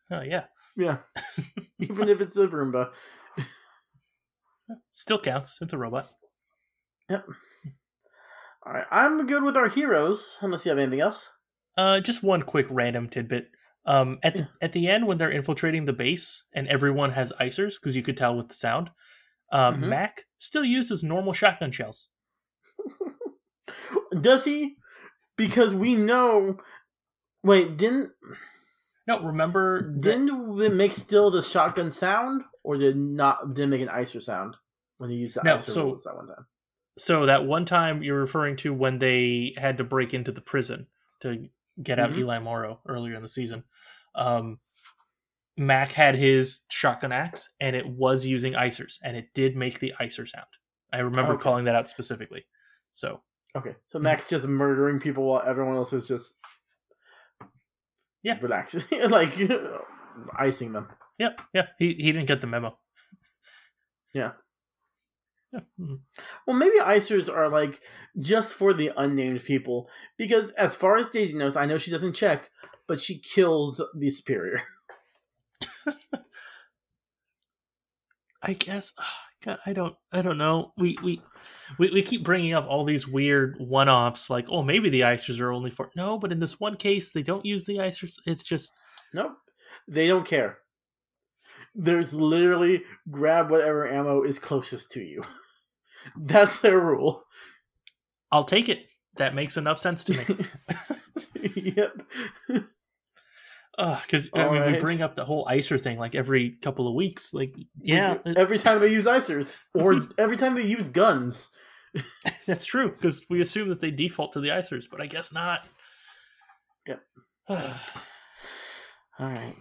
Oh, 0.09 0.21
yeah. 0.21 0.45
Yeah, 0.75 0.97
even 1.79 2.09
if 2.09 2.19
it's 2.19 2.35
a 2.37 2.47
Roomba. 2.47 2.89
Still 4.93 5.19
counts. 5.19 5.59
It's 5.61 5.73
a 5.73 5.77
robot. 5.77 6.09
Yep. 7.09 7.25
All 8.65 8.73
right, 8.73 8.85
I'm 8.91 9.25
good 9.27 9.43
with 9.43 9.57
our 9.57 9.67
heroes. 9.69 10.37
Unless 10.41 10.65
you 10.65 10.69
have 10.69 10.79
anything 10.79 11.01
else. 11.01 11.29
Uh, 11.77 11.99
just 11.99 12.23
one 12.23 12.41
quick 12.43 12.67
random 12.69 13.09
tidbit. 13.09 13.49
Um, 13.85 14.19
at 14.23 14.35
the 14.35 14.47
at 14.61 14.71
the 14.71 14.87
end 14.87 15.05
when 15.07 15.17
they're 15.17 15.29
infiltrating 15.31 15.83
the 15.85 15.91
base 15.91 16.45
and 16.53 16.67
everyone 16.69 17.11
has 17.11 17.33
icers 17.41 17.73
because 17.75 17.95
you 17.97 18.01
could 18.03 18.15
tell 18.15 18.35
with 18.37 18.47
the 18.47 18.55
sound, 18.55 18.89
uh, 19.51 19.71
Mhm. 19.73 19.79
Mac 19.89 20.21
still 20.37 20.63
uses 20.63 21.03
normal 21.03 21.33
shotgun 21.33 21.71
shells. 21.71 22.07
Does 24.21 24.45
he? 24.45 24.77
Because 25.35 25.73
we 25.73 25.95
know. 25.95 26.57
Wait, 27.43 27.75
didn't 27.75 28.11
No, 29.05 29.21
remember 29.21 29.81
didn't 29.99 30.29
it 30.61 30.73
make 30.73 30.93
still 30.93 31.29
the 31.29 31.41
shotgun 31.41 31.91
sound, 31.91 32.43
or 32.63 32.77
did 32.77 32.95
not 32.95 33.53
did 33.53 33.63
it 33.63 33.67
make 33.67 33.81
an 33.81 33.89
icer 33.89 34.21
sound 34.23 34.55
when 35.03 35.11
he 35.11 35.17
used 35.17 35.35
the 35.35 35.43
No, 35.43 35.57
so- 35.57 35.83
bullets 35.83 36.05
that 36.05 36.15
one 36.15 36.27
time? 36.27 36.45
so 36.97 37.25
that 37.25 37.43
one 37.45 37.65
time 37.65 38.01
you're 38.03 38.19
referring 38.21 38.55
to 38.55 38.73
when 38.73 38.99
they 38.99 39.53
had 39.57 39.77
to 39.79 39.83
break 39.83 40.13
into 40.13 40.31
the 40.31 40.39
prison 40.41 40.87
to 41.19 41.49
get 41.81 41.99
out 41.99 42.11
Mhm. 42.11 42.19
Eli 42.19 42.39
Morrow 42.39 42.79
earlier 42.87 43.15
in 43.15 43.21
the 43.21 43.27
season. 43.27 43.63
Um, 44.15 44.59
Mac 45.57 45.91
had 45.91 46.15
his 46.15 46.65
shotgun 46.69 47.11
axe 47.11 47.49
and 47.59 47.75
it 47.75 47.85
was 47.85 48.25
using 48.25 48.53
icers 48.53 48.97
and 49.03 49.17
it 49.17 49.33
did 49.33 49.55
make 49.57 49.79
the 49.79 49.93
icer 49.99 50.27
sound. 50.27 50.47
I 50.93 50.99
remember 50.99 51.33
Okay. 51.33 51.41
calling 51.43 51.65
that 51.65 51.75
out 51.75 51.89
specifically. 51.89 52.45
So 52.91 53.23
Okay, 53.55 53.75
so 53.87 53.99
Max 53.99 54.29
just 54.29 54.47
murdering 54.47 54.99
people 54.99 55.25
while 55.25 55.41
everyone 55.43 55.75
else 55.75 55.93
is 55.93 56.07
just 56.07 56.37
Yeah. 58.21 58.39
relaxing, 58.41 58.83
like 59.09 59.33
icing 60.37 60.71
them. 60.73 60.87
yeah, 61.19 61.31
yeah, 61.53 61.67
he 61.79 61.93
he 61.95 62.11
didn't 62.11 62.27
get 62.27 62.39
the 62.41 62.47
memo. 62.47 62.79
Yeah. 64.13 64.33
Hmm. 65.77 65.95
Well, 66.47 66.57
maybe 66.57 66.79
icers 66.79 67.33
are 67.33 67.49
like 67.49 67.81
just 68.19 68.55
for 68.55 68.73
the 68.73 68.91
unnamed 68.97 69.43
people 69.43 69.87
because, 70.17 70.51
as 70.51 70.75
far 70.75 70.97
as 70.97 71.07
Daisy 71.07 71.37
knows, 71.37 71.55
I 71.55 71.65
know 71.65 71.77
she 71.77 71.91
doesn't 71.91 72.13
check, 72.13 72.49
but 72.87 72.99
she 73.01 73.19
kills 73.19 73.81
the 73.95 74.09
superior. 74.09 74.63
I 78.41 78.53
guess. 78.53 78.91
Oh, 78.99 79.03
God, 79.45 79.59
I 79.65 79.73
don't. 79.73 79.95
I 80.11 80.21
don't 80.21 80.37
know. 80.37 80.73
We, 80.77 80.97
we 81.03 81.21
we 81.77 81.89
we 81.91 82.01
keep 82.01 82.23
bringing 82.23 82.53
up 82.53 82.65
all 82.67 82.83
these 82.83 83.07
weird 83.07 83.55
one-offs, 83.59 84.29
like 84.29 84.45
oh, 84.49 84.63
maybe 84.63 84.89
the 84.89 85.01
icers 85.01 85.39
are 85.39 85.51
only 85.51 85.69
for 85.69 85.89
no, 85.95 86.17
but 86.17 86.31
in 86.31 86.39
this 86.39 86.59
one 86.59 86.75
case, 86.75 87.11
they 87.11 87.23
don't 87.23 87.45
use 87.45 87.65
the 87.65 87.77
icers. 87.77 88.15
It's 88.25 88.43
just 88.43 88.71
nope. 89.13 89.33
They 89.87 90.07
don't 90.07 90.25
care. 90.25 90.59
There's 91.75 92.13
literally 92.13 92.83
grab 93.09 93.49
whatever 93.49 93.87
ammo 93.87 94.23
is 94.23 94.39
closest 94.39 94.91
to 94.91 95.01
you. 95.01 95.23
That's 96.17 96.59
their 96.59 96.79
rule. 96.79 97.23
I'll 98.31 98.43
take 98.43 98.69
it 98.69 98.87
that 99.17 99.35
makes 99.35 99.57
enough 99.57 99.79
sense 99.79 100.03
to 100.05 100.13
me 100.13 100.45
yep. 101.75 101.93
because 103.77 104.29
I 104.33 104.49
mean 104.49 104.71
we 104.73 104.79
bring 104.79 105.01
up 105.01 105.15
the 105.15 105.25
whole 105.25 105.45
icer 105.45 105.79
thing 105.79 105.99
like 105.99 106.15
every 106.15 106.51
couple 106.61 106.87
of 106.87 106.95
weeks 106.95 107.33
like 107.33 107.55
yeah 107.79 108.17
Every 108.25 108.57
time 108.57 108.79
they 108.79 108.91
use 108.91 109.05
icers, 109.05 109.57
or 109.73 110.01
every 110.17 110.37
time 110.37 110.55
they 110.55 110.65
use 110.65 110.89
guns. 110.89 111.49
that's 112.47 112.65
true 112.65 112.89
because 112.89 113.23
we 113.29 113.41
assume 113.41 113.69
that 113.69 113.79
they 113.79 113.91
default 113.91 114.33
to 114.33 114.39
the 114.39 114.49
icers 114.49 114.85
but 114.89 115.01
I 115.01 115.05
guess 115.05 115.31
not 115.31 115.61
Yep. 116.87 117.01
All 117.49 117.57
right. 119.19 119.55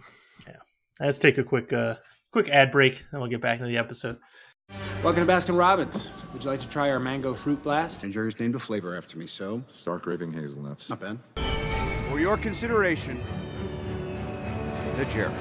Yeah 0.47 0.57
let's 0.99 1.19
take 1.19 1.37
a 1.37 1.43
quick 1.43 1.71
uh 1.73 1.95
quick 2.31 2.49
ad 2.49 2.71
break 2.71 3.03
and 3.11 3.21
we'll 3.21 3.29
get 3.29 3.41
back 3.41 3.59
into 3.59 3.69
the 3.69 3.77
episode 3.77 4.17
Welcome 5.03 5.27
to 5.27 5.33
Baskin 5.33 5.57
Robbins. 5.57 6.11
Would 6.31 6.45
you 6.45 6.49
like 6.49 6.61
to 6.61 6.69
try 6.69 6.89
our 6.89 6.97
mango 6.99 7.33
fruit 7.33 7.61
blast? 7.61 8.03
And 8.05 8.13
Jerry's 8.13 8.39
named 8.39 8.55
a 8.55 8.59
flavor 8.59 8.95
after 8.95 9.17
me, 9.17 9.27
so 9.27 9.61
Stark 9.67 10.05
raving 10.05 10.31
hazelnuts. 10.31 10.89
not 10.89 11.01
bad. 11.01 11.19
For 12.09 12.19
your 12.19 12.37
consideration, 12.37 13.21
the 14.95 15.05
Jerry. 15.05 15.33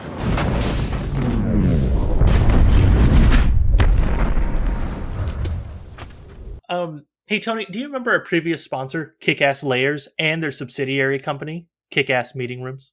Um, 6.68 7.04
hey 7.26 7.38
Tony, 7.40 7.64
do 7.66 7.78
you 7.78 7.86
remember 7.86 8.10
our 8.12 8.20
previous 8.20 8.64
sponsor, 8.64 9.16
Kick-Ass 9.20 9.62
Layers, 9.62 10.08
and 10.18 10.42
their 10.42 10.50
subsidiary 10.50 11.18
company, 11.18 11.66
Kick-Ass 11.90 12.34
Meeting 12.34 12.62
Rooms? 12.62 12.92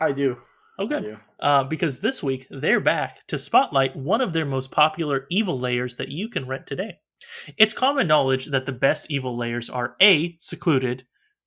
I 0.00 0.12
do. 0.12 0.38
Oh, 0.82 0.86
good. 0.86 1.18
Uh, 1.40 1.64
because 1.64 1.98
this 1.98 2.22
week 2.22 2.46
they're 2.50 2.80
back 2.80 3.26
to 3.28 3.38
spotlight 3.38 3.96
one 3.96 4.20
of 4.20 4.32
their 4.32 4.46
most 4.46 4.70
popular 4.70 5.26
evil 5.30 5.58
layers 5.58 5.96
that 5.96 6.10
you 6.10 6.28
can 6.28 6.46
rent 6.46 6.66
today. 6.66 6.98
It's 7.56 7.72
common 7.72 8.06
knowledge 8.06 8.46
that 8.46 8.66
the 8.66 8.72
best 8.72 9.10
evil 9.10 9.36
layers 9.36 9.70
are 9.70 9.96
A, 10.00 10.36
secluded, 10.40 11.06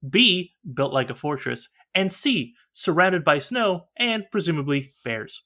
B, 0.09 0.53
built 0.73 0.93
like 0.93 1.09
a 1.09 1.15
fortress, 1.15 1.69
and 1.93 2.11
C, 2.11 2.53
surrounded 2.71 3.23
by 3.23 3.39
snow 3.39 3.86
and 3.97 4.25
presumably 4.31 4.93
bears. 5.03 5.43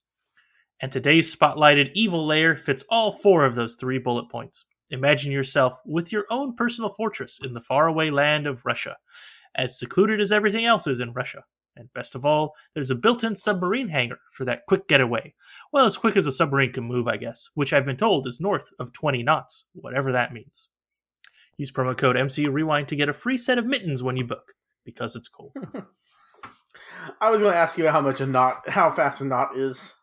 And 0.81 0.91
today's 0.91 1.35
spotlighted 1.35 1.91
evil 1.93 2.25
layer 2.25 2.55
fits 2.55 2.83
all 2.89 3.11
four 3.11 3.43
of 3.43 3.55
those 3.55 3.75
three 3.75 3.99
bullet 3.99 4.29
points. 4.29 4.65
Imagine 4.91 5.31
yourself 5.31 5.77
with 5.85 6.11
your 6.11 6.25
own 6.29 6.55
personal 6.55 6.89
fortress 6.89 7.39
in 7.43 7.53
the 7.53 7.61
faraway 7.61 8.09
land 8.09 8.47
of 8.47 8.65
Russia, 8.65 8.97
as 9.55 9.77
secluded 9.77 10.21
as 10.21 10.31
everything 10.31 10.65
else 10.65 10.87
is 10.87 10.99
in 10.99 11.13
Russia. 11.13 11.43
And 11.79 11.93
best 11.93 12.13
of 12.13 12.25
all, 12.25 12.55
there's 12.73 12.91
a 12.91 12.95
built 12.95 13.23
in 13.23 13.37
submarine 13.37 13.87
hangar 13.87 14.19
for 14.33 14.43
that 14.43 14.65
quick 14.67 14.89
getaway. 14.89 15.33
Well, 15.71 15.85
as 15.85 15.95
quick 15.95 16.17
as 16.17 16.25
a 16.25 16.31
submarine 16.31 16.73
can 16.73 16.83
move, 16.83 17.07
I 17.07 17.15
guess, 17.15 17.49
which 17.55 17.71
I've 17.71 17.85
been 17.85 17.95
told 17.95 18.27
is 18.27 18.41
north 18.41 18.69
of 18.79 18.91
20 18.91 19.23
knots, 19.23 19.67
whatever 19.73 20.11
that 20.11 20.33
means. 20.33 20.67
Use 21.57 21.71
promo 21.71 21.97
code 21.97 22.17
MCU 22.17 22.51
Rewind 22.51 22.89
to 22.89 22.97
get 22.97 23.07
a 23.07 23.13
free 23.13 23.37
set 23.37 23.57
of 23.57 23.65
mittens 23.65 24.03
when 24.03 24.17
you 24.17 24.25
book, 24.25 24.53
because 24.83 25.15
it's 25.15 25.29
cold. 25.29 25.53
I 27.21 27.29
was 27.29 27.39
going 27.39 27.53
to 27.53 27.57
ask 27.57 27.77
you 27.77 27.87
how 27.87 28.01
much 28.01 28.19
a 28.19 28.25
knot, 28.25 28.67
how 28.67 28.91
fast 28.91 29.21
a 29.21 29.25
knot 29.25 29.57
is. 29.57 29.93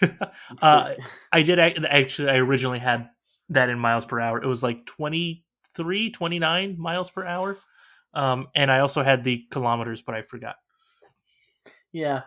uh, 0.62 0.94
I 1.32 1.42
did 1.42 1.58
actually, 1.58 2.30
I 2.30 2.36
originally 2.36 2.78
had 2.78 3.08
that 3.48 3.68
in 3.68 3.80
miles 3.80 4.04
per 4.04 4.20
hour. 4.20 4.40
It 4.40 4.46
was 4.46 4.62
like 4.62 4.86
23, 4.86 6.10
29 6.10 6.76
miles 6.78 7.10
per 7.10 7.24
hour. 7.24 7.56
Um, 8.14 8.46
and 8.54 8.70
I 8.70 8.78
also 8.78 9.02
had 9.02 9.24
the 9.24 9.44
kilometers, 9.50 10.02
but 10.02 10.14
I 10.14 10.22
forgot. 10.22 10.56
Yeah. 11.96 12.22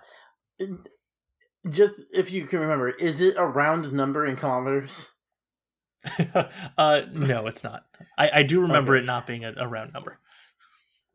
Just 1.69 2.05
if 2.11 2.31
you 2.31 2.47
can 2.47 2.59
remember, 2.59 2.89
is 2.89 3.21
it 3.21 3.35
a 3.37 3.45
round 3.45 3.93
number 3.93 4.25
in 4.25 4.35
kilometers? 4.35 5.09
uh, 6.77 7.01
no, 7.13 7.45
it's 7.45 7.63
not. 7.63 7.83
I, 8.17 8.31
I 8.33 8.43
do 8.43 8.61
remember 8.61 8.95
Okay. 8.95 9.03
it 9.03 9.05
not 9.05 9.27
being 9.27 9.45
a, 9.45 9.53
a 9.57 9.67
round 9.67 9.93
number. 9.93 10.17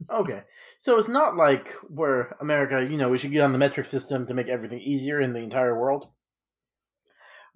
Okay. 0.09 0.43
So 0.79 0.99
it's 0.99 1.09
not 1.09 1.37
like 1.37 1.73
where 1.89 2.37
America, 2.41 2.87
you 2.89 2.97
know, 2.97 3.09
we 3.09 3.19
should 3.19 3.33
get 3.33 3.43
on 3.43 3.53
the 3.53 3.59
metric 3.59 3.87
system 3.87 4.25
to 4.27 4.35
make 4.35 4.49
everything 4.49 4.79
easier 4.81 5.19
in 5.19 5.33
the 5.33 5.41
entire 5.41 5.77
world. 5.77 6.07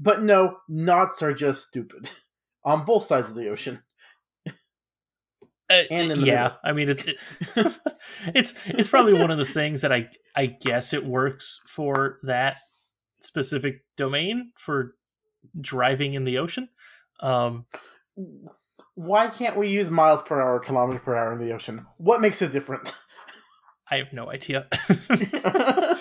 But 0.01 0.23
no, 0.23 0.57
knots 0.69 1.23
are 1.23 1.33
just 1.33 1.69
stupid 1.69 2.11
on 2.65 2.85
both 2.85 3.05
sides 3.05 3.31
of 3.31 3.37
the 3.37 3.49
ocean. 3.49 3.83
Uh, 5.71 5.83
And 5.91 6.13
in 6.13 6.21
the 6.21 6.27
yeah. 6.27 6.53
I 6.65 6.73
mean 6.73 6.89
it's 6.89 7.05
it, 7.05 7.19
it's 8.35 8.55
it's 8.67 8.89
probably 8.89 9.13
one 9.15 9.31
of 9.31 9.39
those 9.39 9.53
things 9.53 9.83
that 9.83 9.93
I 9.93 10.09
I 10.35 10.47
guess 10.47 10.93
it 10.93 11.05
works 11.05 11.61
for 11.67 12.19
that 12.23 12.57
specific 13.21 13.83
domain 13.97 14.53
for 14.57 14.95
driving 15.61 16.15
in 16.15 16.25
the 16.25 16.39
ocean. 16.39 16.69
Um, 17.21 17.67
Why 18.95 19.29
can't 19.29 19.57
we 19.57 19.69
use 19.69 19.91
miles 19.91 20.23
per 20.23 20.41
hour, 20.41 20.59
kilometers 20.61 21.03
per 21.05 21.17
hour 21.17 21.33
in 21.33 21.39
the 21.39 21.53
ocean? 21.53 21.87
What 21.99 22.21
makes 22.21 22.43
it 22.43 22.53
different? 22.53 22.95
I 23.91 23.97
have 23.97 24.13
no 24.13 24.31
idea. 24.31 24.69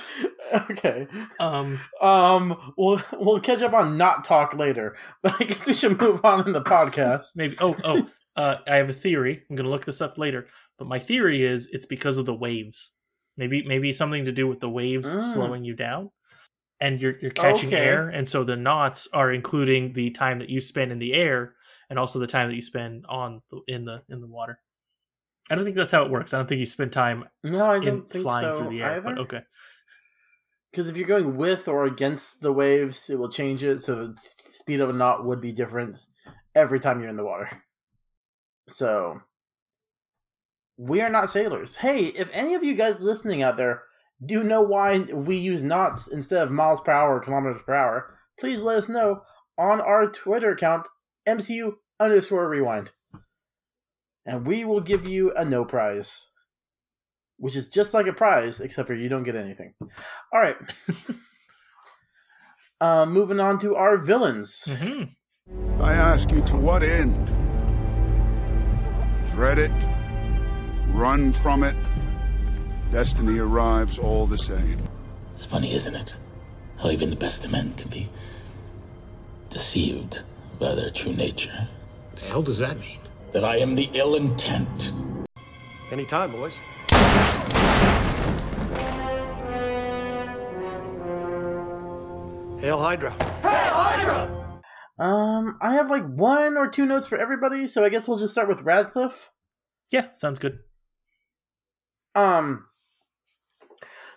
okay. 0.72 1.08
um, 1.40 1.80
Um, 2.02 2.74
we'll 2.78 3.02
we'll 3.14 3.40
catch 3.40 3.62
up 3.62 3.74
on 3.74 3.98
not 3.98 4.26
talk 4.26 4.54
later, 4.54 4.98
but 5.24 5.36
I 5.40 5.46
guess 5.46 5.66
we 5.68 5.74
should 5.74 6.00
move 6.00 6.24
on 6.26 6.46
in 6.46 6.54
the 6.54 6.62
podcast. 6.62 7.28
maybe. 7.36 7.56
Oh, 7.60 7.76
oh. 7.84 8.08
Uh, 8.38 8.58
I 8.68 8.76
have 8.78 8.90
a 8.90 8.94
theory. 8.94 9.44
I'm 9.50 9.56
gonna 9.56 9.70
look 9.70 9.84
this 9.86 10.00
up 10.02 10.18
later. 10.18 10.48
But 10.78 10.88
my 10.88 11.00
theory 11.00 11.42
is 11.44 11.68
it's 11.74 11.88
because 11.88 12.18
of 12.20 12.26
the 12.28 12.36
waves. 12.36 12.94
Maybe 13.36 13.64
maybe 13.64 13.92
something 13.92 14.26
to 14.26 14.32
do 14.32 14.48
with 14.48 14.60
the 14.60 14.70
waves 14.70 15.14
Mm. 15.14 15.34
slowing 15.34 15.64
you 15.64 15.74
down, 15.76 16.12
and 16.80 17.02
you're 17.02 17.16
you're 17.20 17.32
catching 17.32 17.70
Okay. 17.70 17.84
air, 17.84 18.10
and 18.10 18.28
so 18.28 18.44
the 18.44 18.56
knots 18.56 19.08
are 19.14 19.32
including 19.34 19.94
the 19.94 20.12
time 20.12 20.40
that 20.40 20.50
you 20.50 20.62
spend 20.62 20.92
in 20.92 21.00
the 21.00 21.14
air, 21.14 21.56
and 21.90 21.98
also 22.00 22.20
the 22.20 22.28
time 22.28 22.50
that 22.50 22.56
you 22.56 22.62
spend 22.62 23.06
on 23.10 23.42
the, 23.50 23.62
in 23.68 23.86
the 23.86 24.04
in 24.10 24.22
the 24.22 24.28
water. 24.28 24.60
I 25.50 25.56
don't 25.56 25.64
think 25.64 25.76
that's 25.76 25.92
how 25.92 26.04
it 26.06 26.12
works. 26.12 26.34
I 26.34 26.38
don't 26.38 26.48
think 26.48 26.60
you 26.60 26.66
spend 26.66 26.92
time 26.92 27.24
No, 27.44 27.66
I 27.66 27.80
don't 27.80 28.10
think 28.10 28.22
flying 28.24 28.54
so 28.54 28.60
through 28.60 28.70
the 28.70 28.84
air. 28.84 28.92
either. 28.98 29.02
But 29.02 29.18
okay, 29.20 29.42
Because 30.72 30.88
if 30.90 30.98
you're 30.98 31.08
going 31.08 31.38
with 31.38 31.68
or 31.68 31.86
against 31.86 32.42
the 32.42 32.52
waves, 32.52 33.10
it 33.10 33.18
will 33.18 33.30
change 33.30 33.64
it. 33.64 33.82
So 33.82 34.08
the 34.08 34.18
speed 34.52 34.80
of 34.82 34.90
a 34.90 34.94
knot 34.94 35.26
would 35.26 35.42
be 35.42 35.54
different 35.54 35.96
every 36.54 36.80
time 36.80 37.00
you're 37.00 37.10
in 37.10 37.18
the 37.18 37.24
water. 37.24 37.64
So 38.68 39.22
we 40.78 41.02
are 41.02 41.10
not 41.10 41.30
sailors. 41.30 41.78
Hey, 41.78 42.06
if 42.06 42.30
any 42.32 42.54
of 42.54 42.64
you 42.64 42.76
guys 42.76 43.02
listening 43.02 43.42
out 43.42 43.58
there 43.58 43.84
do 44.24 44.44
know 44.44 44.62
why 44.62 45.00
we 45.00 45.38
use 45.38 45.64
knots 45.64 46.08
instead 46.08 46.44
of 46.44 46.52
miles 46.52 46.82
per 46.82 46.92
hour 46.92 47.18
or 47.18 47.20
kilometers 47.20 47.62
per 47.66 47.74
hour, 47.74 48.18
please 48.40 48.60
let 48.60 48.78
us 48.78 48.90
know 48.90 49.22
on 49.58 49.82
our 49.82 50.10
Twitter 50.10 50.52
account, 50.52 50.88
MCU 51.28 51.74
underscore 52.00 52.48
rewind. 52.48 52.92
And 54.26 54.46
we 54.46 54.66
will 54.66 54.82
give 54.82 55.08
you 55.08 55.34
a 55.36 55.46
no 55.46 55.66
prize. 55.66 56.28
Which 57.40 57.56
is 57.56 57.70
just 57.70 57.94
like 57.94 58.08
a 58.08 58.14
prize, 58.14 58.60
except 58.60 58.88
for 58.88 58.96
you 58.96 59.10
don't 59.10 59.24
get 59.24 59.36
anything. 59.36 59.76
All 60.34 60.42
right. 60.42 60.58
uh, 62.82 63.06
moving 63.06 63.40
on 63.40 63.60
to 63.60 63.76
our 63.76 63.98
villains. 63.98 64.64
hmm 64.68 65.04
I 65.80 65.94
ask 65.94 66.32
you 66.32 66.42
to 66.42 66.58
what 66.58 66.82
end? 66.82 67.47
Dread 69.38 69.60
it? 69.60 69.72
Run 70.88 71.32
from 71.32 71.64
it? 71.64 71.76
Destiny 72.92 73.38
arrives 73.38 74.00
all 74.00 74.26
the 74.26 74.36
same. 74.36 74.82
It's 75.36 75.46
funny, 75.46 75.76
isn't 75.76 75.94
it? 75.94 76.16
How 76.80 76.90
even 76.90 77.12
the 77.12 77.16
best 77.16 77.46
of 77.46 77.52
men 77.52 77.76
can 77.76 77.88
be 77.92 78.10
deceived 79.52 80.24
by 80.58 80.74
their 80.74 80.90
true 80.90 81.14
nature. 81.14 81.68
The 82.16 82.22
hell 82.26 82.42
does 82.42 82.58
that 82.58 82.80
mean? 82.80 82.98
That 83.32 83.44
I 83.44 83.58
am 83.58 83.76
the 83.76 83.92
ill 83.94 84.16
intent. 84.16 84.92
Any 85.92 86.08
time, 86.08 86.32
boys. 86.32 86.58
Hail 92.60 92.80
Hydra! 92.80 93.12
Hail 93.12 93.74
Hydra. 93.76 94.37
Um, 95.00 95.58
I 95.62 95.74
have 95.74 95.90
like 95.90 96.06
one 96.08 96.58
or 96.58 96.68
two 96.68 96.86
notes 96.86 97.08
for 97.08 97.18
everybody, 97.18 97.68
so 97.68 97.84
I 97.84 97.90
guess 97.90 98.08
we'll 98.08 98.18
just 98.18 98.34
start 98.34 98.48
with 98.48 98.62
Radcliffe. 98.64 99.32
yeah, 99.92 100.08
sounds 100.16 100.40
good. 100.40 100.60
Um, 102.16 102.66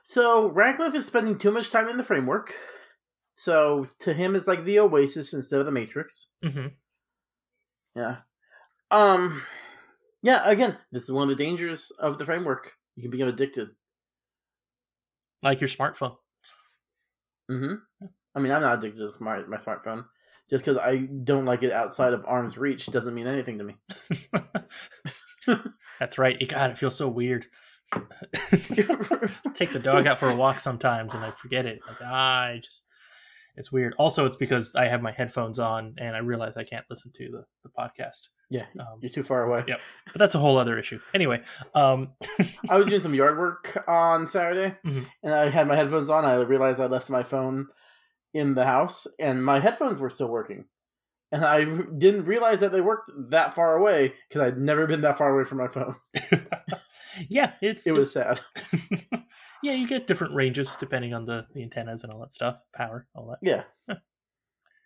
so 0.02 0.48
Radcliffe 0.48 0.94
is 0.94 1.06
spending 1.06 1.36
too 1.36 1.50
much 1.50 1.70
time 1.70 1.88
in 1.88 1.98
the 1.98 2.04
framework. 2.04 2.54
So 3.36 3.88
to 4.00 4.14
him, 4.14 4.34
it's 4.34 4.46
like 4.46 4.64
the 4.64 4.78
Oasis 4.78 5.32
instead 5.32 5.60
of 5.60 5.66
the 5.66 5.72
Matrix. 5.72 6.28
hmm 6.42 6.68
Yeah. 7.94 8.18
Um, 8.90 9.42
yeah. 10.22 10.48
Again, 10.48 10.78
this 10.92 11.04
is 11.04 11.12
one 11.12 11.30
of 11.30 11.36
the 11.36 11.42
dangers 11.42 11.90
of 11.98 12.18
the 12.18 12.24
framework. 12.24 12.72
You 12.96 13.02
can 13.02 13.10
become 13.10 13.28
addicted. 13.28 13.68
Like 15.42 15.60
your 15.60 15.68
smartphone. 15.68 16.16
Mm-hmm. 17.50 18.06
I 18.34 18.40
mean, 18.40 18.52
I'm 18.52 18.62
not 18.62 18.78
addicted 18.78 18.98
to 18.98 19.12
my 19.20 19.38
my 19.46 19.56
smartphone. 19.56 20.04
Just 20.50 20.64
because 20.64 20.76
I 20.78 20.96
don't 21.22 21.44
like 21.44 21.62
it 21.62 21.72
outside 21.72 22.12
of 22.12 22.24
arm's 22.26 22.58
reach 22.58 22.86
doesn't 22.86 23.14
mean 23.14 23.26
anything 23.28 23.58
to 23.58 23.64
me. 23.64 23.76
That's 26.00 26.18
right. 26.18 26.36
It, 26.40 26.48
God, 26.50 26.70
it 26.70 26.78
feels 26.78 26.96
so 26.96 27.08
weird. 27.08 27.46
Take 29.54 29.72
the 29.72 29.80
dog 29.82 30.06
out 30.06 30.18
for 30.18 30.30
a 30.30 30.36
walk 30.36 30.58
sometimes, 30.58 31.14
and 31.14 31.24
I 31.24 31.30
forget 31.32 31.66
it. 31.66 31.80
Like 31.86 31.96
ah, 32.04 32.42
I 32.44 32.60
just, 32.62 32.86
it's 33.56 33.72
weird. 33.72 33.94
Also, 33.98 34.26
it's 34.26 34.36
because 34.36 34.74
I 34.74 34.86
have 34.86 35.02
my 35.02 35.12
headphones 35.12 35.58
on, 35.58 35.94
and 35.98 36.14
I 36.14 36.20
realize 36.20 36.56
I 36.56 36.64
can't 36.64 36.84
listen 36.90 37.12
to 37.16 37.30
the 37.30 37.44
the 37.64 37.70
podcast. 37.78 38.28
Yeah, 38.52 38.64
Um, 38.80 38.98
you're 39.00 39.12
too 39.12 39.22
far 39.22 39.44
away. 39.44 39.62
Yep. 39.68 39.80
But 40.06 40.18
that's 40.18 40.34
a 40.34 40.38
whole 40.40 40.58
other 40.58 40.76
issue. 40.76 40.98
Anyway, 41.14 41.40
um, 41.76 42.08
I 42.68 42.78
was 42.78 42.88
doing 42.88 43.00
some 43.00 43.14
yard 43.14 43.38
work 43.38 43.84
on 43.86 44.26
Saturday, 44.26 44.76
Mhm. 44.84 45.06
and 45.22 45.32
I 45.32 45.48
had 45.50 45.68
my 45.68 45.76
headphones 45.76 46.08
on. 46.10 46.24
I 46.24 46.34
realized 46.34 46.80
I 46.80 46.86
left 46.86 47.08
my 47.10 47.22
phone 47.22 47.68
in 48.34 48.54
the 48.54 48.66
house, 48.66 49.06
and 49.18 49.44
my 49.44 49.60
headphones 49.60 50.00
were 50.00 50.10
still 50.10 50.28
working. 50.28 50.66
And 51.32 51.44
I 51.44 51.64
didn't 51.64 52.24
realize 52.24 52.60
that 52.60 52.72
they 52.72 52.80
worked 52.80 53.10
that 53.30 53.54
far 53.54 53.76
away 53.76 54.14
because 54.28 54.42
I'd 54.42 54.58
never 54.58 54.86
been 54.86 55.02
that 55.02 55.16
far 55.16 55.32
away 55.32 55.44
from 55.44 55.58
my 55.58 55.68
phone. 55.68 55.94
yeah, 57.28 57.52
it's 57.62 57.86
It 57.86 57.92
was 57.92 58.12
sad. 58.12 58.40
yeah, 59.62 59.72
you 59.72 59.86
get 59.86 60.08
different 60.08 60.34
ranges 60.34 60.74
depending 60.80 61.14
on 61.14 61.26
the 61.26 61.46
the 61.54 61.62
antennas 61.62 62.02
and 62.02 62.12
all 62.12 62.20
that 62.20 62.34
stuff, 62.34 62.56
power, 62.74 63.06
all 63.14 63.28
that. 63.28 63.38
Yeah. 63.42 63.62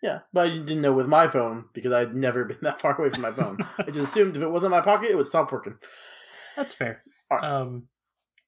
Yeah, 0.03 0.19
but 0.33 0.47
I 0.47 0.49
didn't 0.51 0.81
know 0.81 0.93
with 0.93 1.07
my 1.07 1.27
phone 1.27 1.65
because 1.73 1.91
I'd 1.91 2.15
never 2.15 2.45
been 2.45 2.59
that 2.61 2.79
far 2.79 2.95
away 2.95 3.09
from 3.09 3.23
my 3.23 3.31
phone. 3.31 3.57
I 3.79 3.89
just 3.89 4.11
assumed 4.11 4.37
if 4.37 4.43
it 4.43 4.51
wasn't 4.51 4.71
in 4.71 4.77
my 4.77 4.85
pocket, 4.85 5.09
it 5.09 5.15
would 5.15 5.25
stop 5.25 5.51
working. 5.51 5.77
That's 6.55 6.75
fair. 6.75 7.01
Right. 7.31 7.43
Um, 7.43 7.87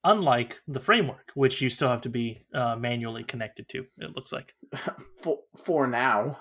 unlike 0.03 0.59
the 0.67 0.79
framework, 0.79 1.31
which 1.35 1.61
you 1.61 1.69
still 1.69 1.89
have 1.89 2.01
to 2.01 2.09
be 2.09 2.41
uh, 2.53 2.75
manually 2.75 3.23
connected 3.23 3.67
to. 3.69 3.85
It 3.97 4.15
looks 4.15 4.31
like 4.31 4.53
For, 5.23 5.39
for 5.63 5.87
now. 5.87 6.39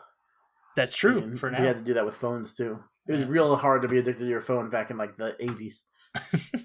that's 0.76 0.94
true 0.94 1.18
And 1.22 1.38
for 1.38 1.50
We 1.50 1.56
had 1.66 1.78
to 1.78 1.84
do 1.84 1.94
that 1.94 2.04
with 2.06 2.16
phones 2.16 2.54
too. 2.54 2.78
It 3.08 3.12
was 3.12 3.24
real 3.24 3.54
hard 3.56 3.82
to 3.82 3.88
be 3.88 3.98
addicted 3.98 4.24
to 4.24 4.28
your 4.28 4.40
phone 4.40 4.68
back 4.68 4.90
in 4.90 4.96
like 4.96 5.16
the 5.16 5.36
80s. 5.40 5.82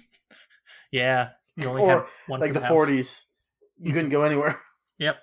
Yeah, 0.92 1.30
you 1.56 1.68
only 1.68 1.80
Or 1.82 1.88
had 1.88 2.04
one 2.26 2.40
like 2.40 2.52
the 2.52 2.60
40s. 2.60 3.22
You 3.80 3.92
couldn't 3.94 4.10
go 4.10 4.22
anywhere. 4.22 4.60
Yep. 4.98 5.16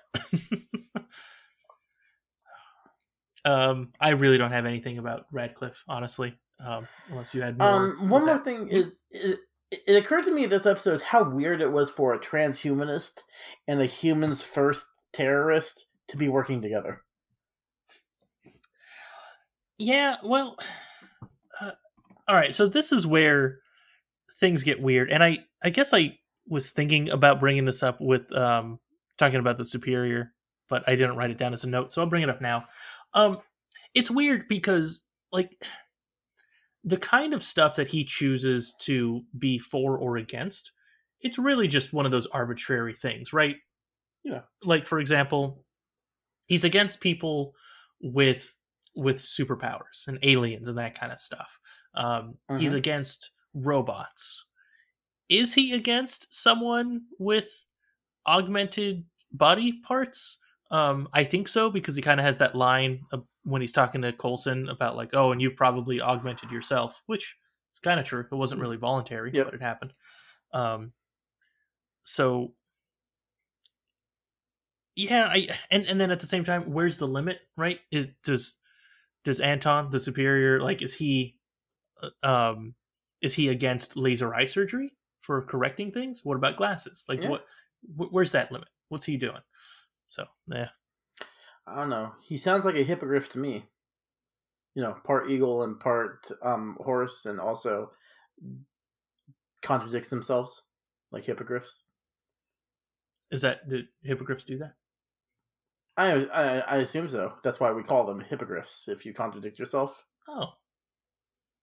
um, 3.44 3.92
I 4.00 4.10
really 4.10 4.36
don't 4.36 4.50
have 4.52 4.66
anything 4.66 4.98
about 4.98 5.24
Radcliffe, 5.32 5.82
honestly. 5.88 6.36
Um, 6.62 6.86
unless 7.08 7.34
you 7.34 7.40
had 7.40 7.56
more. 7.56 7.68
Um, 7.68 8.08
one 8.10 8.26
more 8.26 8.34
that. 8.34 8.44
thing 8.44 8.68
is 8.68 9.00
it, 9.10 9.38
it 9.70 9.96
occurred 9.96 10.24
to 10.24 10.32
me 10.32 10.46
this 10.46 10.66
episode 10.66 11.00
how 11.00 11.22
weird 11.22 11.60
it 11.60 11.70
was 11.70 11.90
for 11.90 12.12
a 12.12 12.18
transhumanist 12.18 13.20
and 13.68 13.80
a 13.80 13.86
human's 13.86 14.42
first 14.42 14.86
terrorist 15.12 15.86
to 16.08 16.16
be 16.16 16.28
working 16.28 16.60
together. 16.60 17.02
Yeah, 19.78 20.16
well, 20.24 20.56
uh, 21.60 21.72
all 22.28 22.34
right. 22.34 22.54
So 22.54 22.66
this 22.66 22.92
is 22.92 23.06
where 23.06 23.60
things 24.38 24.62
get 24.62 24.82
weird, 24.82 25.10
and 25.10 25.22
I, 25.22 25.38
I 25.62 25.70
guess 25.70 25.94
I 25.94 26.18
was 26.46 26.70
thinking 26.70 27.10
about 27.10 27.40
bringing 27.40 27.64
this 27.64 27.82
up 27.82 28.00
with 28.00 28.30
um 28.36 28.78
talking 29.16 29.38
about 29.38 29.56
the 29.56 29.64
superior, 29.64 30.32
but 30.68 30.82
I 30.86 30.96
didn't 30.96 31.16
write 31.16 31.30
it 31.30 31.38
down 31.38 31.52
as 31.52 31.64
a 31.64 31.68
note, 31.68 31.92
so 31.92 32.02
I'll 32.02 32.08
bring 32.08 32.22
it 32.22 32.30
up 32.30 32.40
now. 32.40 32.64
Um, 33.14 33.38
it's 33.94 34.10
weird 34.10 34.48
because 34.48 35.04
like 35.32 35.62
the 36.84 36.96
kind 36.98 37.34
of 37.34 37.42
stuff 37.42 37.76
that 37.76 37.88
he 37.88 38.04
chooses 38.04 38.74
to 38.82 39.22
be 39.38 39.58
for 39.58 39.98
or 39.98 40.16
against, 40.16 40.72
it's 41.20 41.38
really 41.38 41.68
just 41.68 41.92
one 41.92 42.06
of 42.06 42.12
those 42.12 42.26
arbitrary 42.28 42.94
things, 42.94 43.32
right? 43.32 43.56
Yeah. 44.24 44.42
Like 44.64 44.86
for 44.86 45.00
example, 45.00 45.64
he's 46.46 46.64
against 46.64 47.00
people 47.00 47.54
with 48.02 48.56
with 48.96 49.18
superpowers 49.18 50.08
and 50.08 50.18
aliens 50.22 50.68
and 50.68 50.78
that 50.78 50.94
kind 50.98 51.12
of 51.12 51.20
stuff. 51.20 51.60
Um, 51.94 52.38
He's 52.56 52.72
Mhm. 52.72 52.78
against 52.78 53.32
robots. 53.54 54.46
Is 55.28 55.54
he 55.54 55.74
against 55.74 56.32
someone 56.34 57.06
with 57.18 57.64
augmented 58.26 59.06
body 59.32 59.80
parts? 59.82 60.38
Um, 60.70 61.08
I 61.14 61.24
think 61.24 61.48
so 61.48 61.70
because 61.70 61.96
he 61.96 62.02
kind 62.02 62.20
of 62.20 62.26
has 62.26 62.36
that 62.38 62.54
line 62.56 63.02
of, 63.12 63.26
when 63.44 63.60
he's 63.60 63.72
talking 63.72 64.02
to 64.02 64.12
Coulson 64.12 64.68
about 64.68 64.96
like, 64.96 65.10
oh, 65.14 65.32
and 65.32 65.40
you've 65.40 65.56
probably 65.56 66.00
augmented 66.00 66.50
yourself, 66.50 67.00
which 67.06 67.36
is 67.72 67.78
kind 67.80 67.98
of 68.00 68.06
true. 68.06 68.26
It 68.30 68.34
wasn't 68.34 68.60
really 68.60 68.76
voluntary, 68.76 69.30
Yep. 69.32 69.46
but 69.46 69.54
it 69.54 69.62
happened. 69.62 69.92
Um, 70.52 70.92
so 72.02 72.54
yeah, 74.96 75.28
I 75.30 75.48
and 75.70 75.86
and 75.86 76.00
then 76.00 76.10
at 76.10 76.20
the 76.20 76.26
same 76.26 76.44
time, 76.44 76.62
where's 76.72 76.96
the 76.96 77.06
limit? 77.06 77.40
Right? 77.56 77.80
Is 77.90 78.10
does 78.24 78.58
does 79.24 79.40
Anton 79.40 79.90
the 79.90 80.00
superior 80.00 80.60
like 80.60 80.82
is 80.82 80.94
he 80.94 81.36
uh, 82.02 82.26
um 82.26 82.74
is 83.22 83.34
he 83.34 83.48
against 83.48 83.96
laser 83.96 84.34
eye 84.34 84.46
surgery 84.46 84.92
for 85.20 85.42
correcting 85.42 85.92
things? 85.92 86.24
What 86.24 86.36
about 86.36 86.56
glasses? 86.56 87.04
Like 87.08 87.22
Yeah. 87.22 87.28
what 87.30 87.46
wh- 87.96 88.12
where's 88.12 88.32
that 88.32 88.50
limit? 88.52 88.68
What's 88.88 89.04
he 89.04 89.16
doing? 89.16 89.40
So 90.06 90.26
yeah, 90.48 90.70
I 91.70 91.76
don't 91.76 91.90
know. 91.90 92.12
He 92.22 92.36
sounds 92.36 92.64
like 92.64 92.74
a 92.76 92.82
hippogriff 92.82 93.28
to 93.30 93.38
me. 93.38 93.66
You 94.74 94.82
know, 94.82 94.96
part 95.04 95.30
eagle 95.30 95.62
and 95.62 95.78
part 95.80 96.30
um, 96.42 96.76
horse, 96.80 97.26
and 97.26 97.40
also 97.40 97.90
contradicts 99.62 100.10
themselves 100.10 100.62
like 101.12 101.24
hippogriffs. 101.24 101.82
is 103.30 103.42
that 103.42 103.68
did 103.68 103.88
hippogriffs 104.02 104.44
do 104.44 104.58
that? 104.58 104.74
I, 105.96 106.12
I 106.26 106.58
I 106.60 106.76
assume 106.78 107.08
so. 107.08 107.34
That's 107.42 107.60
why 107.60 107.72
we 107.72 107.82
call 107.82 108.06
them 108.06 108.20
hippogriffs. 108.20 108.88
If 108.88 109.04
you 109.04 109.12
contradict 109.12 109.58
yourself, 109.58 110.04
Oh, 110.28 110.54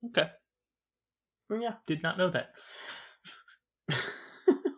okay, 0.08 0.30
Mm, 1.52 1.62
yeah. 1.64 1.74
did 1.86 2.04
not 2.04 2.18
know 2.18 2.30
that. 2.30 2.52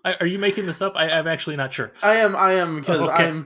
I- 0.05 0.15
Are 0.21 0.27
you 0.27 0.39
making 0.39 0.65
this 0.67 0.81
up? 0.81 0.93
I, 0.95 1.09
I'm 1.09 1.27
actually 1.27 1.55
not 1.57 1.73
sure. 1.73 1.91
I 2.03 2.15
am. 2.17 2.35
I 2.35 2.53
am 2.53 2.79
because 2.79 3.01
Okay. 3.01 3.27
I'm. 3.27 3.45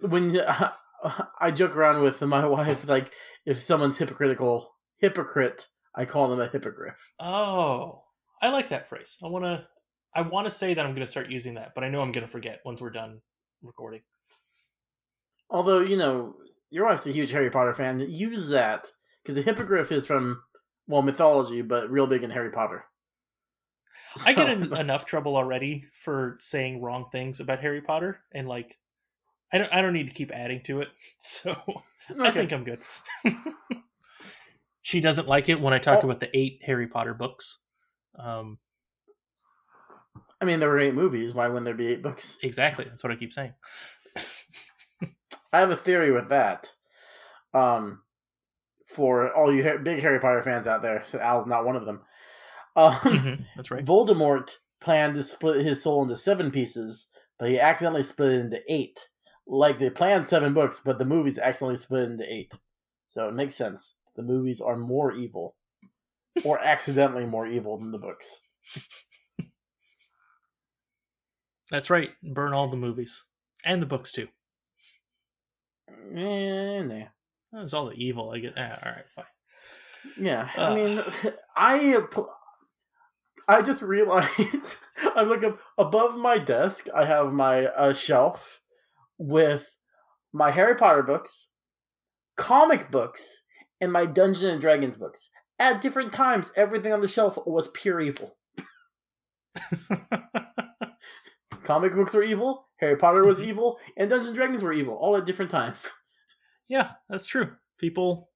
When 0.00 0.32
I 1.40 1.50
joke 1.50 1.76
around 1.76 2.02
with 2.02 2.20
my 2.22 2.46
wife, 2.58 2.88
like 2.88 3.12
if 3.46 3.62
someone's 3.62 3.98
hypocritical, 3.98 4.70
hypocrite, 4.98 5.68
I 5.94 6.04
call 6.04 6.28
them 6.28 6.40
a 6.40 6.48
hippogriff. 6.48 7.12
Oh, 7.20 8.02
I 8.42 8.50
like 8.50 8.68
that 8.70 8.88
phrase. 8.88 9.16
I 9.22 9.26
want 9.28 9.44
to. 9.44 9.66
I 10.14 10.22
want 10.22 10.46
to 10.46 10.50
say 10.50 10.72
that 10.74 10.84
I'm 10.84 10.92
going 10.94 11.04
to 11.04 11.10
start 11.10 11.30
using 11.30 11.54
that, 11.54 11.72
but 11.74 11.84
I 11.84 11.88
know 11.90 12.00
I'm 12.00 12.12
going 12.12 12.26
to 12.26 12.30
forget 12.32 12.60
once 12.64 12.80
we're 12.80 12.90
done 12.90 13.20
recording. 13.62 14.00
Although 15.50 15.80
you 15.80 15.96
know 15.96 16.34
your 16.70 16.86
wife's 16.86 17.06
a 17.06 17.12
huge 17.12 17.30
Harry 17.30 17.50
Potter 17.50 17.74
fan, 17.74 18.00
use 18.00 18.48
that 18.48 18.88
because 19.22 19.36
the 19.36 19.42
hippogriff 19.42 19.92
is 19.92 20.06
from 20.06 20.42
well 20.86 21.02
mythology, 21.02 21.62
but 21.62 21.90
real 21.90 22.06
big 22.06 22.22
in 22.22 22.30
Harry 22.30 22.50
Potter. 22.50 22.84
I 24.24 24.32
get 24.32 24.46
So- 24.46 24.52
en- 24.74 24.76
enough 24.76 25.04
trouble 25.04 25.36
already 25.36 25.84
for 26.02 26.36
saying 26.40 26.80
wrong 26.82 27.06
things 27.12 27.40
about 27.40 27.60
Harry 27.60 27.80
Potter, 27.82 28.20
and 28.34 28.48
like, 28.48 28.76
I 29.52 29.58
don't. 29.58 29.72
I 29.72 29.80
don't 29.82 29.92
need 29.94 30.08
to 30.08 30.14
keep 30.14 30.30
adding 30.32 30.62
to 30.64 30.80
it. 30.80 30.88
So 31.18 31.56
I 32.20 32.30
think 32.30 32.52
I'm 32.52 32.64
good. 32.64 32.80
she 34.82 35.00
doesn't 35.00 35.28
like 35.28 35.48
it 35.48 35.60
when 35.60 35.74
I 35.74 35.78
talk 35.78 35.98
Oh. 36.02 36.06
about 36.06 36.20
the 36.20 36.34
eight 36.36 36.60
Harry 36.64 36.86
Potter 36.86 37.12
books. 37.14 37.58
Um, 38.18 38.58
I 40.40 40.44
mean, 40.44 40.60
there 40.60 40.68
were 40.70 40.78
eight 40.78 40.94
movies. 40.94 41.34
Why 41.34 41.48
wouldn't 41.48 41.64
there 41.64 41.74
be 41.74 41.88
eight 41.88 42.02
books? 42.02 42.36
exactly. 42.42 42.84
That's 42.84 43.02
what 43.02 43.12
I 43.12 43.16
keep 43.16 43.32
saying. 43.32 43.52
I 45.52 45.58
have 45.60 45.70
a 45.70 45.76
theory 45.76 46.12
with 46.12 46.28
that. 46.28 46.72
Um, 47.54 48.02
for 48.86 49.32
all 49.34 49.52
you 49.52 49.62
big 49.82 50.00
Harry 50.00 50.20
Potter 50.20 50.42
fans 50.42 50.66
out 50.66 50.82
there, 50.82 51.02
so 51.04 51.18
Al's 51.18 51.46
not 51.46 51.64
one 51.66 51.76
of 51.76 51.84
them. 51.86 52.00
Um, 52.76 52.92
Mhm, 52.94 53.44
that's 53.56 53.70
right. 53.70 53.84
Voldemort 53.84 54.56
planned 54.80 55.14
to 55.16 55.24
split 55.24 55.64
his 55.66 55.82
soul 55.82 56.02
into 56.02 56.16
seven 56.16 56.50
pieces, 56.50 57.06
but 57.38 57.48
he 57.50 57.58
accidentally 57.58 58.02
split 58.02 58.32
it 58.32 58.40
into 58.40 58.60
eight. 58.68 59.08
Like 59.48 59.78
they 59.78 59.88
planned 59.88 60.26
seven 60.26 60.52
books, 60.52 60.82
but 60.84 60.98
the 60.98 61.06
movies 61.06 61.38
accidentally 61.38 61.78
split 61.78 62.10
into 62.10 62.30
eight. 62.30 62.52
So 63.08 63.28
it 63.28 63.34
makes 63.34 63.56
sense. 63.56 63.94
The 64.14 64.22
movies 64.22 64.60
are 64.60 64.76
more 64.76 65.12
evil, 65.12 65.56
or 66.44 66.58
accidentally 66.64 67.24
more 67.24 67.46
evil 67.46 67.78
than 67.78 67.90
the 67.90 67.98
books. 67.98 68.42
That's 71.70 71.90
right. 71.90 72.10
Burn 72.22 72.52
all 72.52 72.68
the 72.68 72.76
movies 72.76 73.24
and 73.64 73.82
the 73.82 73.86
books 73.86 74.12
too. 74.12 74.28
Eh, 76.14 76.82
nah. 76.82 77.04
That 77.52 77.62
was 77.62 77.74
all 77.74 77.86
the 77.86 77.96
evil. 77.96 78.30
I 78.30 78.38
get. 78.38 78.54
Ah, 78.56 78.78
all 78.84 78.92
right, 78.92 79.08
fine. 79.14 79.24
Yeah, 80.20 80.48
I 80.56 80.74
mean, 80.74 81.02
I 81.56 81.96
uh, 81.96 82.22
I 83.46 83.62
just 83.62 83.82
realized 83.82 84.76
I 85.16 85.22
look 85.22 85.42
up 85.42 85.58
above 85.78 86.16
my 86.16 86.38
desk. 86.38 86.88
I 86.94 87.04
have 87.04 87.32
my 87.32 87.66
uh, 87.66 87.92
shelf 87.94 88.60
with 89.18 89.76
my 90.32 90.50
Harry 90.50 90.74
Potter 90.76 91.02
books, 91.02 91.48
comic 92.36 92.90
books, 92.90 93.42
and 93.80 93.92
my 93.92 94.06
Dungeons 94.06 94.44
and 94.44 94.60
Dragons 94.60 94.96
books. 94.96 95.30
At 95.58 95.80
different 95.80 96.12
times, 96.12 96.52
everything 96.56 96.92
on 96.92 97.00
the 97.00 97.08
shelf 97.08 97.36
was 97.44 97.68
pure 97.68 98.00
evil. 98.00 98.36
comic 101.64 101.94
books 101.94 102.14
were 102.14 102.22
evil, 102.22 102.68
Harry 102.78 102.96
Potter 102.96 103.24
was 103.24 103.38
mm-hmm. 103.38 103.50
evil, 103.50 103.78
and 103.96 104.08
Dungeons 104.08 104.28
and 104.28 104.36
Dragons 104.36 104.62
were 104.62 104.72
evil, 104.72 104.94
all 104.94 105.16
at 105.16 105.26
different 105.26 105.50
times. 105.50 105.92
Yeah, 106.68 106.92
that's 107.08 107.26
true. 107.26 107.52
people 107.78 108.28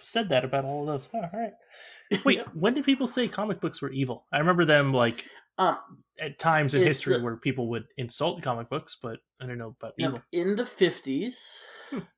said 0.00 0.30
that 0.30 0.44
about 0.44 0.64
all 0.64 0.80
of 0.80 0.86
those. 0.86 1.08
Oh, 1.14 1.20
all 1.20 1.30
right. 1.32 1.52
Wait, 2.24 2.40
when 2.54 2.74
did 2.74 2.84
people 2.84 3.06
say 3.06 3.28
comic 3.28 3.60
books 3.60 3.82
were 3.82 3.90
evil? 3.90 4.24
I 4.32 4.38
remember 4.38 4.64
them 4.64 4.92
like 4.92 5.26
Um, 5.58 5.78
at 6.18 6.38
times 6.38 6.74
in 6.74 6.82
history 6.82 7.16
uh, 7.16 7.20
where 7.20 7.36
people 7.36 7.68
would 7.70 7.86
insult 7.96 8.42
comic 8.42 8.68
books, 8.68 8.96
but 9.02 9.20
I 9.40 9.46
don't 9.46 9.58
know 9.58 9.74
about 9.80 9.94
evil. 9.98 10.22
in 10.32 10.56
the 10.56 10.64
50s, 10.64 11.60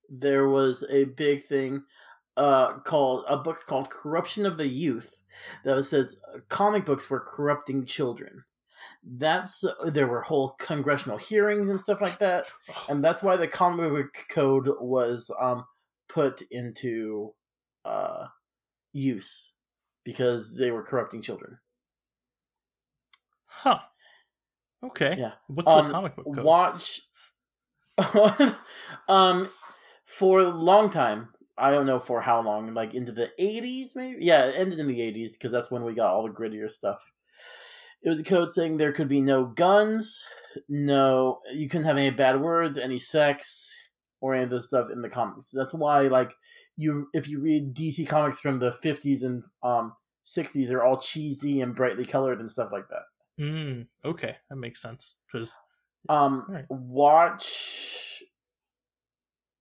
there 0.08 0.48
was 0.48 0.84
a 0.90 1.04
big 1.04 1.44
thing 1.44 1.84
uh, 2.36 2.78
called 2.80 3.24
a 3.28 3.36
book 3.36 3.58
called 3.66 3.90
Corruption 3.90 4.46
of 4.46 4.56
the 4.56 4.66
Youth 4.66 5.22
that 5.64 5.84
says 5.84 6.20
uh, 6.32 6.38
comic 6.48 6.86
books 6.86 7.10
were 7.10 7.20
corrupting 7.20 7.84
children. 7.86 8.44
That's 9.02 9.64
uh, 9.64 9.90
there 9.90 10.06
were 10.06 10.22
whole 10.22 10.54
congressional 10.58 11.18
hearings 11.18 11.68
and 11.68 11.80
stuff 11.80 12.00
like 12.00 12.18
that, 12.18 12.46
and 12.88 13.02
that's 13.02 13.22
why 13.22 13.36
the 13.36 13.48
comic 13.48 13.90
book 13.90 14.24
code 14.30 14.68
was 14.80 15.30
um, 15.40 15.64
put 16.08 16.42
into 16.50 17.34
uh, 17.84 18.26
use 18.92 19.52
because 20.04 20.56
they 20.56 20.70
were 20.70 20.84
corrupting 20.84 21.22
children. 21.22 21.58
Huh. 23.62 23.80
Okay. 24.84 25.16
Yeah. 25.18 25.32
What's 25.48 25.68
Um, 25.68 25.88
the 25.88 25.92
comic 25.92 26.16
book 26.16 26.26
code? 26.34 26.44
Watch. 26.44 27.02
um, 29.08 29.48
for 30.06 30.40
a 30.40 30.48
long 30.48 30.90
time, 30.90 31.30
I 31.56 31.72
don't 31.72 31.86
know 31.86 31.98
for 31.98 32.20
how 32.20 32.40
long, 32.40 32.72
like 32.72 32.94
into 32.94 33.10
the 33.10 33.30
eighties, 33.38 33.96
maybe. 33.96 34.24
Yeah, 34.24 34.44
it 34.44 34.54
ended 34.56 34.78
in 34.78 34.86
the 34.86 35.02
eighties 35.02 35.32
because 35.32 35.50
that's 35.50 35.70
when 35.70 35.84
we 35.84 35.94
got 35.94 36.12
all 36.12 36.22
the 36.22 36.32
grittier 36.32 36.70
stuff. 36.70 37.12
It 38.02 38.08
was 38.08 38.20
a 38.20 38.24
code 38.24 38.50
saying 38.50 38.76
there 38.76 38.92
could 38.92 39.08
be 39.08 39.20
no 39.20 39.44
guns, 39.44 40.22
no, 40.68 41.40
you 41.52 41.68
couldn't 41.68 41.86
have 41.86 41.96
any 41.96 42.10
bad 42.10 42.40
words, 42.40 42.78
any 42.78 43.00
sex, 43.00 43.74
or 44.20 44.34
any 44.34 44.44
of 44.44 44.50
this 44.50 44.68
stuff 44.68 44.90
in 44.90 45.02
the 45.02 45.08
comics. 45.08 45.50
That's 45.52 45.74
why, 45.74 46.02
like, 46.02 46.32
you 46.76 47.08
if 47.12 47.26
you 47.26 47.40
read 47.40 47.74
DC 47.74 48.06
comics 48.06 48.40
from 48.40 48.60
the 48.60 48.72
fifties 48.72 49.24
and 49.24 49.42
um 49.64 49.94
sixties, 50.24 50.68
they're 50.68 50.84
all 50.84 51.00
cheesy 51.00 51.60
and 51.60 51.74
brightly 51.74 52.04
colored 52.04 52.38
and 52.38 52.48
stuff 52.48 52.70
like 52.70 52.88
that. 52.90 53.02
Mm, 53.38 53.86
okay, 54.04 54.36
that 54.48 54.56
makes 54.56 54.82
sense 54.82 55.14
because 55.30 55.56
Um, 56.08 56.44
Right. 56.48 56.64
watch. 56.68 58.22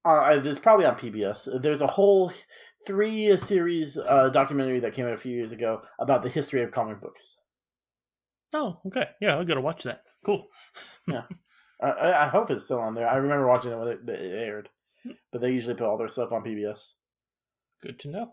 Uh, 0.05 0.39
it's 0.43 0.59
probably 0.59 0.85
on 0.85 0.95
PBS. 0.95 1.47
There's 1.61 1.81
a 1.81 1.87
whole 1.87 2.31
three 2.85 3.35
series 3.37 3.97
uh, 3.97 4.29
documentary 4.29 4.79
that 4.79 4.93
came 4.93 5.05
out 5.05 5.13
a 5.13 5.17
few 5.17 5.35
years 5.35 5.51
ago 5.51 5.81
about 5.99 6.23
the 6.23 6.29
history 6.29 6.61
of 6.61 6.71
comic 6.71 7.01
books. 7.01 7.37
oh, 8.53 8.79
okay, 8.87 9.09
yeah, 9.19 9.35
I'll 9.35 9.43
go 9.45 9.55
to 9.55 9.61
watch 9.61 9.83
that. 9.83 10.03
Cool. 10.25 10.47
I, 11.09 11.23
I 11.81 12.25
I 12.25 12.27
hope 12.29 12.49
it's 12.49 12.63
still 12.63 12.79
on 12.79 12.95
there. 12.95 13.07
I 13.07 13.17
remember 13.17 13.47
watching 13.47 13.71
it 13.73 13.77
when 13.77 13.87
it, 13.89 14.09
it 14.09 14.31
aired, 14.47 14.69
but 15.31 15.41
they 15.41 15.51
usually 15.51 15.75
put 15.75 15.87
all 15.87 15.97
their 15.97 16.07
stuff 16.07 16.31
on 16.31 16.43
PBS. 16.43 16.93
Good 17.83 17.99
to 17.99 18.07
know. 18.09 18.31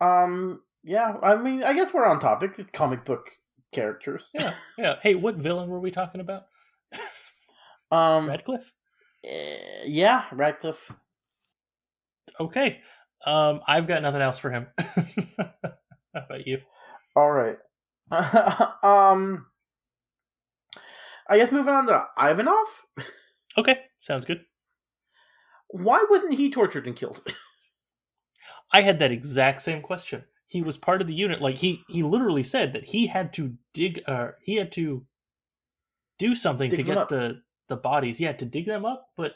Um, 0.00 0.62
yeah, 0.82 1.16
I 1.22 1.36
mean, 1.36 1.62
I 1.62 1.72
guess 1.72 1.94
we're 1.94 2.04
on 2.04 2.18
topic. 2.18 2.58
It's 2.58 2.70
comic 2.70 3.04
book 3.04 3.30
characters. 3.74 4.30
Yeah, 4.34 4.54
yeah. 4.78 4.96
Hey, 5.02 5.14
what 5.14 5.36
villain 5.36 5.68
were 5.68 5.80
we 5.80 5.90
talking 5.90 6.20
about? 6.20 6.46
Um, 7.90 8.28
Radcliffe. 8.28 8.72
eh, 9.24 9.82
yeah, 9.86 10.24
Radcliffe. 10.32 10.90
Okay. 12.40 12.80
Um, 13.24 13.60
I've 13.66 13.86
got 13.86 14.02
nothing 14.02 14.20
else 14.20 14.38
for 14.38 14.50
him. 14.50 14.66
How 15.38 15.52
about 16.14 16.46
you? 16.46 16.60
All 17.16 17.30
right. 17.30 17.58
um, 18.10 19.46
I 21.28 21.38
guess 21.38 21.52
moving 21.52 21.72
on 21.72 21.86
to 21.86 22.06
Ivanov. 22.18 22.66
Okay, 23.56 23.80
sounds 24.00 24.24
good. 24.24 24.44
Why 25.68 26.04
wasn't 26.10 26.34
he 26.34 26.50
tortured 26.50 26.86
and 26.86 26.96
killed? 26.96 27.22
I 28.72 28.82
had 28.82 28.98
that 28.98 29.12
exact 29.12 29.62
same 29.62 29.80
question. 29.80 30.24
He 30.48 30.62
was 30.62 30.76
part 30.76 31.00
of 31.00 31.06
the 31.06 31.14
unit. 31.14 31.40
Like 31.42 31.56
he 31.58 31.82
he 31.88 32.02
literally 32.02 32.44
said 32.44 32.72
that 32.74 32.84
he 32.84 33.06
had 33.06 33.32
to 33.34 33.54
dig. 33.72 34.02
Uh, 34.06 34.32
he 34.40 34.56
had 34.56 34.70
to 34.72 35.04
do 36.18 36.34
something 36.34 36.70
Dig 36.70 36.76
to 36.78 36.82
get 36.82 36.96
up. 36.98 37.08
the 37.08 37.42
the 37.68 37.76
bodies. 37.76 38.20
Yeah, 38.20 38.32
to 38.34 38.44
dig 38.44 38.66
them 38.66 38.84
up. 38.84 39.08
But 39.16 39.34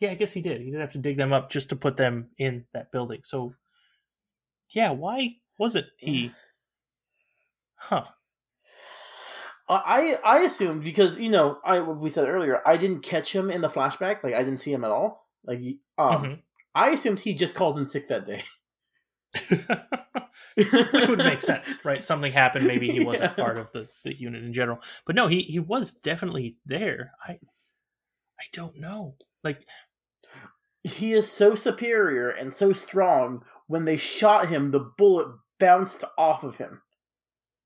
yeah, 0.00 0.10
I 0.10 0.14
guess 0.14 0.32
he 0.32 0.42
did. 0.42 0.60
He 0.60 0.66
didn't 0.66 0.80
have 0.82 0.92
to 0.92 0.98
dig 0.98 1.16
them 1.16 1.32
up 1.32 1.48
just 1.50 1.70
to 1.70 1.76
put 1.76 1.96
them 1.96 2.28
in 2.36 2.66
that 2.74 2.92
building. 2.92 3.20
So 3.24 3.54
yeah, 4.70 4.90
why 4.90 5.36
wasn't 5.58 5.86
he? 5.96 6.32
Huh. 7.78 8.04
I 9.68 10.16
I 10.24 10.38
assumed 10.40 10.82
because 10.84 11.18
you 11.18 11.28
know 11.28 11.58
I 11.64 11.80
we 11.80 12.08
said 12.08 12.28
earlier 12.28 12.62
I 12.66 12.76
didn't 12.76 13.00
catch 13.00 13.34
him 13.34 13.50
in 13.50 13.60
the 13.60 13.68
flashback. 13.68 14.22
Like 14.22 14.34
I 14.34 14.42
didn't 14.44 14.58
see 14.60 14.72
him 14.72 14.84
at 14.84 14.90
all. 14.90 15.26
Like 15.44 15.60
um, 15.98 16.22
Mhm. 16.24 16.42
I 16.74 16.90
assumed 16.90 17.20
he 17.20 17.34
just 17.34 17.54
called 17.54 17.78
in 17.78 17.84
sick 17.84 18.08
that 18.08 18.26
day. 18.26 18.44
Which 20.56 21.08
would 21.08 21.18
make 21.18 21.42
sense, 21.42 21.84
right? 21.84 22.02
Something 22.02 22.32
happened. 22.32 22.66
Maybe 22.66 22.90
he 22.90 23.04
wasn't 23.04 23.32
Yeah. 23.36 23.44
part 23.44 23.58
of 23.58 23.70
the, 23.72 23.88
the 24.04 24.14
unit 24.14 24.42
in 24.44 24.52
general. 24.52 24.80
But 25.06 25.14
no, 25.16 25.26
he 25.26 25.40
he 25.42 25.58
was 25.58 25.92
definitely 25.92 26.56
there. 26.66 27.12
I 27.26 27.32
I 27.32 28.44
don't 28.52 28.76
know. 28.78 29.16
Like 29.44 29.66
He 30.82 31.12
is 31.12 31.30
so 31.30 31.54
superior 31.54 32.30
and 32.30 32.54
so 32.54 32.72
strong. 32.72 33.42
When 33.66 33.84
they 33.84 33.96
shot 33.96 34.48
him, 34.48 34.70
the 34.70 34.92
bullet 34.96 35.28
bounced 35.58 36.04
off 36.16 36.44
of 36.44 36.56
him. 36.56 36.80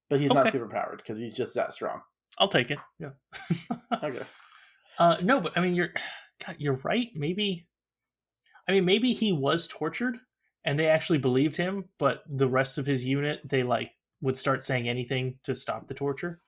But 0.09 0.19
he's 0.21 0.33
not 0.33 0.47
Okay. 0.49 0.59
superpowered 0.59 0.97
because 0.99 1.19
he's 1.19 1.37
just 1.37 1.55
that 1.55 1.73
strong. 1.73 2.01
I'll 2.39 2.49
take 2.49 2.71
it. 2.71 2.79
Yeah. 2.99 3.11
Okay. 4.03 4.23
Uh, 4.99 5.17
no, 5.23 5.41
but 5.41 5.57
I 5.57 5.61
mean, 5.61 5.75
you're, 5.75 5.91
God, 6.47 6.57
you're 6.59 6.81
right. 6.85 7.09
Maybe, 7.15 7.67
I 8.69 8.73
mean, 8.73 8.85
maybe 8.85 9.13
he 9.13 9.33
was 9.33 9.67
tortured, 9.69 10.19
and 10.65 10.79
they 10.79 10.89
actually 10.89 11.19
believed 11.19 11.57
him, 11.57 11.85
but 11.99 12.23
the 12.29 12.49
rest 12.49 12.79
of 12.79 12.87
his 12.87 13.05
unit, 13.05 13.41
they 13.45 13.63
like 13.63 13.93
would 14.21 14.37
start 14.37 14.63
saying 14.63 14.89
anything 14.89 15.39
to 15.45 15.55
stop 15.55 15.87
the 15.89 15.95
torture, 15.95 16.41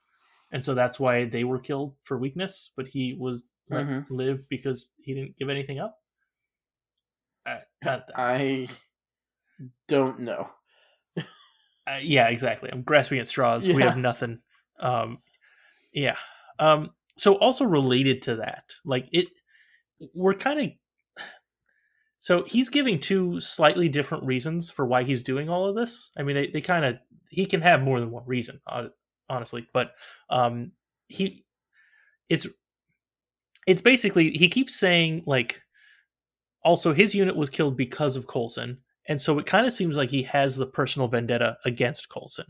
and 0.53 0.63
so 0.65 0.75
that's 0.75 1.01
why 1.01 1.25
they 1.25 1.45
were 1.45 1.59
killed 1.59 1.95
for 2.05 2.19
weakness. 2.19 2.71
But 2.77 2.89
he 2.89 3.15
was 3.15 3.45
let 3.71 3.87
Mhm. 3.87 4.07
live 4.11 4.49
because 4.49 4.91
he 4.99 5.15
didn't 5.15 5.37
give 5.39 5.49
anything 5.49 5.79
up. 5.79 5.99
Uh, 7.47 7.61
that- 7.83 8.11
I 8.15 8.69
don't 9.89 10.21
know. 10.21 10.51
uh, 11.17 12.01
yeah, 12.03 12.29
exactly. 12.29 12.71
I'm 12.73 12.83
grasping 12.83 13.19
at 13.19 13.29
straws. 13.29 13.67
We 13.69 13.83
have 13.83 13.97
nothing. 13.97 14.41
Um, 14.81 15.19
yeah. 15.93 16.17
Um, 16.59 16.91
so 17.19 17.37
also 17.37 17.65
related 17.65 18.23
to 18.23 18.37
that, 18.37 18.73
like 18.85 19.09
it, 19.13 19.29
we're 20.15 20.35
kind 20.35 20.61
of. 20.61 20.71
So 22.23 22.45
he's 22.45 22.68
giving 22.68 23.01
two 23.01 23.41
slightly 23.41 23.89
different 23.89 24.23
reasons 24.23 24.70
for 24.70 24.87
why 24.87 25.03
he's 25.03 25.25
doing 25.25 25.49
all 25.49 25.66
of 25.66 25.75
this. 25.75 26.12
I 26.16 26.23
mean, 26.23 26.37
they, 26.37 26.47
they 26.47 26.61
kind 26.61 26.85
of 26.85 26.97
he 27.31 27.45
can 27.45 27.61
have 27.61 27.83
more 27.83 27.99
than 27.99 28.12
one 28.12 28.23
reason, 28.27 28.61
honestly, 29.29 29.66
but 29.73 29.97
um, 30.31 30.70
he, 31.09 31.45
it's, 32.29 32.47
it's 33.66 33.81
basically 33.81 34.31
he 34.31 34.49
keeps 34.49 34.77
saying 34.77 35.25
like, 35.27 35.61
also 36.62 36.93
his 36.93 37.12
unit 37.12 37.35
was 37.35 37.51
killed 37.51 37.77
because 37.77 38.14
of 38.14 38.29
Coulson, 38.29 38.79
and 39.09 39.20
so 39.20 39.41
it 39.41 39.47
kind 39.47 39.66
of 39.66 39.73
seems 39.73 39.97
like 39.97 40.09
he 40.09 40.23
has 40.23 40.55
the 40.55 40.66
personal 40.66 41.09
vendetta 41.09 41.59
against 41.64 42.09
Coulson. 42.09 42.47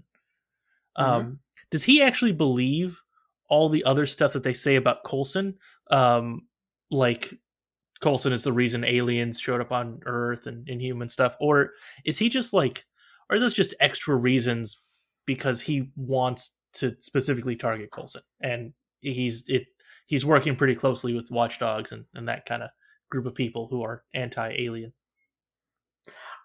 Um, 0.96 1.38
does 1.70 1.82
he 1.82 2.02
actually 2.02 2.32
believe 2.32 3.00
all 3.48 3.70
the 3.70 3.84
other 3.84 4.04
stuff 4.04 4.34
that 4.34 4.42
they 4.42 4.52
say 4.52 4.76
about 4.76 5.04
Coulson? 5.04 5.54
Um, 5.90 6.42
like 6.90 7.32
Coulson 8.02 8.32
is 8.32 8.44
the 8.44 8.52
reason 8.52 8.84
aliens 8.84 9.40
showed 9.40 9.60
up 9.60 9.72
on 9.72 10.00
Earth 10.04 10.46
and 10.46 10.68
inhuman 10.68 11.08
stuff, 11.08 11.36
or 11.40 11.70
is 12.04 12.18
he 12.18 12.28
just 12.28 12.52
like, 12.52 12.84
are 13.30 13.38
those 13.38 13.54
just 13.54 13.74
extra 13.80 14.14
reasons 14.16 14.82
because 15.24 15.60
he 15.60 15.90
wants 15.96 16.56
to 16.74 16.96
specifically 16.98 17.54
target 17.54 17.90
Coulson 17.92 18.22
and 18.40 18.72
he's 19.00 19.44
it 19.48 19.66
he's 20.06 20.26
working 20.26 20.56
pretty 20.56 20.74
closely 20.74 21.14
with 21.14 21.30
watchdogs 21.30 21.92
and, 21.92 22.04
and 22.14 22.28
that 22.28 22.44
kind 22.44 22.62
of 22.62 22.70
group 23.10 23.26
of 23.26 23.34
people 23.34 23.68
who 23.70 23.82
are 23.82 24.04
anti-alien. 24.14 24.92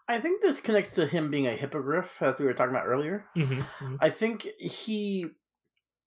I 0.07 0.19
think 0.19 0.41
this 0.41 0.61
connects 0.61 0.91
to 0.91 1.07
him 1.07 1.31
being 1.31 1.47
a 1.47 1.55
hippogriff, 1.55 2.21
as 2.21 2.39
we 2.39 2.45
were 2.45 2.53
talking 2.53 2.75
about 2.75 2.87
earlier. 2.87 3.25
Mm-hmm. 3.35 3.95
I 3.99 4.09
think 4.09 4.47
he 4.59 5.25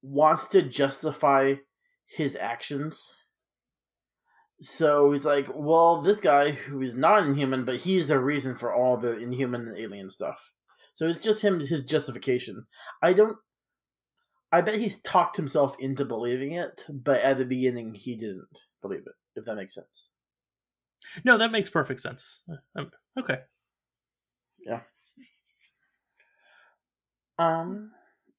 wants 0.02 0.46
to 0.48 0.62
justify 0.62 1.54
his 2.06 2.34
actions. 2.36 3.10
So 4.60 5.12
he's 5.12 5.24
like, 5.24 5.48
well, 5.54 6.02
this 6.02 6.20
guy 6.20 6.50
who 6.50 6.82
is 6.82 6.94
not 6.94 7.24
inhuman, 7.24 7.64
but 7.64 7.76
he's 7.76 8.08
the 8.08 8.18
reason 8.18 8.56
for 8.56 8.74
all 8.74 8.98
the 8.98 9.18
inhuman 9.18 9.68
and 9.68 9.78
alien 9.78 10.10
stuff. 10.10 10.52
So 10.94 11.06
it's 11.06 11.18
just 11.18 11.42
him, 11.42 11.60
his 11.60 11.82
justification. 11.82 12.66
I 13.02 13.14
don't. 13.14 13.38
I 14.52 14.60
bet 14.60 14.74
he's 14.74 15.00
talked 15.00 15.36
himself 15.36 15.76
into 15.78 16.04
believing 16.04 16.52
it, 16.52 16.84
but 16.88 17.20
at 17.20 17.38
the 17.38 17.44
beginning 17.44 17.94
he 17.94 18.16
didn't 18.16 18.48
believe 18.82 19.06
it, 19.06 19.14
if 19.36 19.44
that 19.44 19.54
makes 19.54 19.74
sense. 19.74 20.10
No, 21.24 21.38
that 21.38 21.52
makes 21.52 21.70
perfect 21.70 22.00
sense. 22.00 22.42
Um, 22.76 22.90
okay. 23.18 23.38
Yeah. 24.58 24.80
Um, 27.38 27.92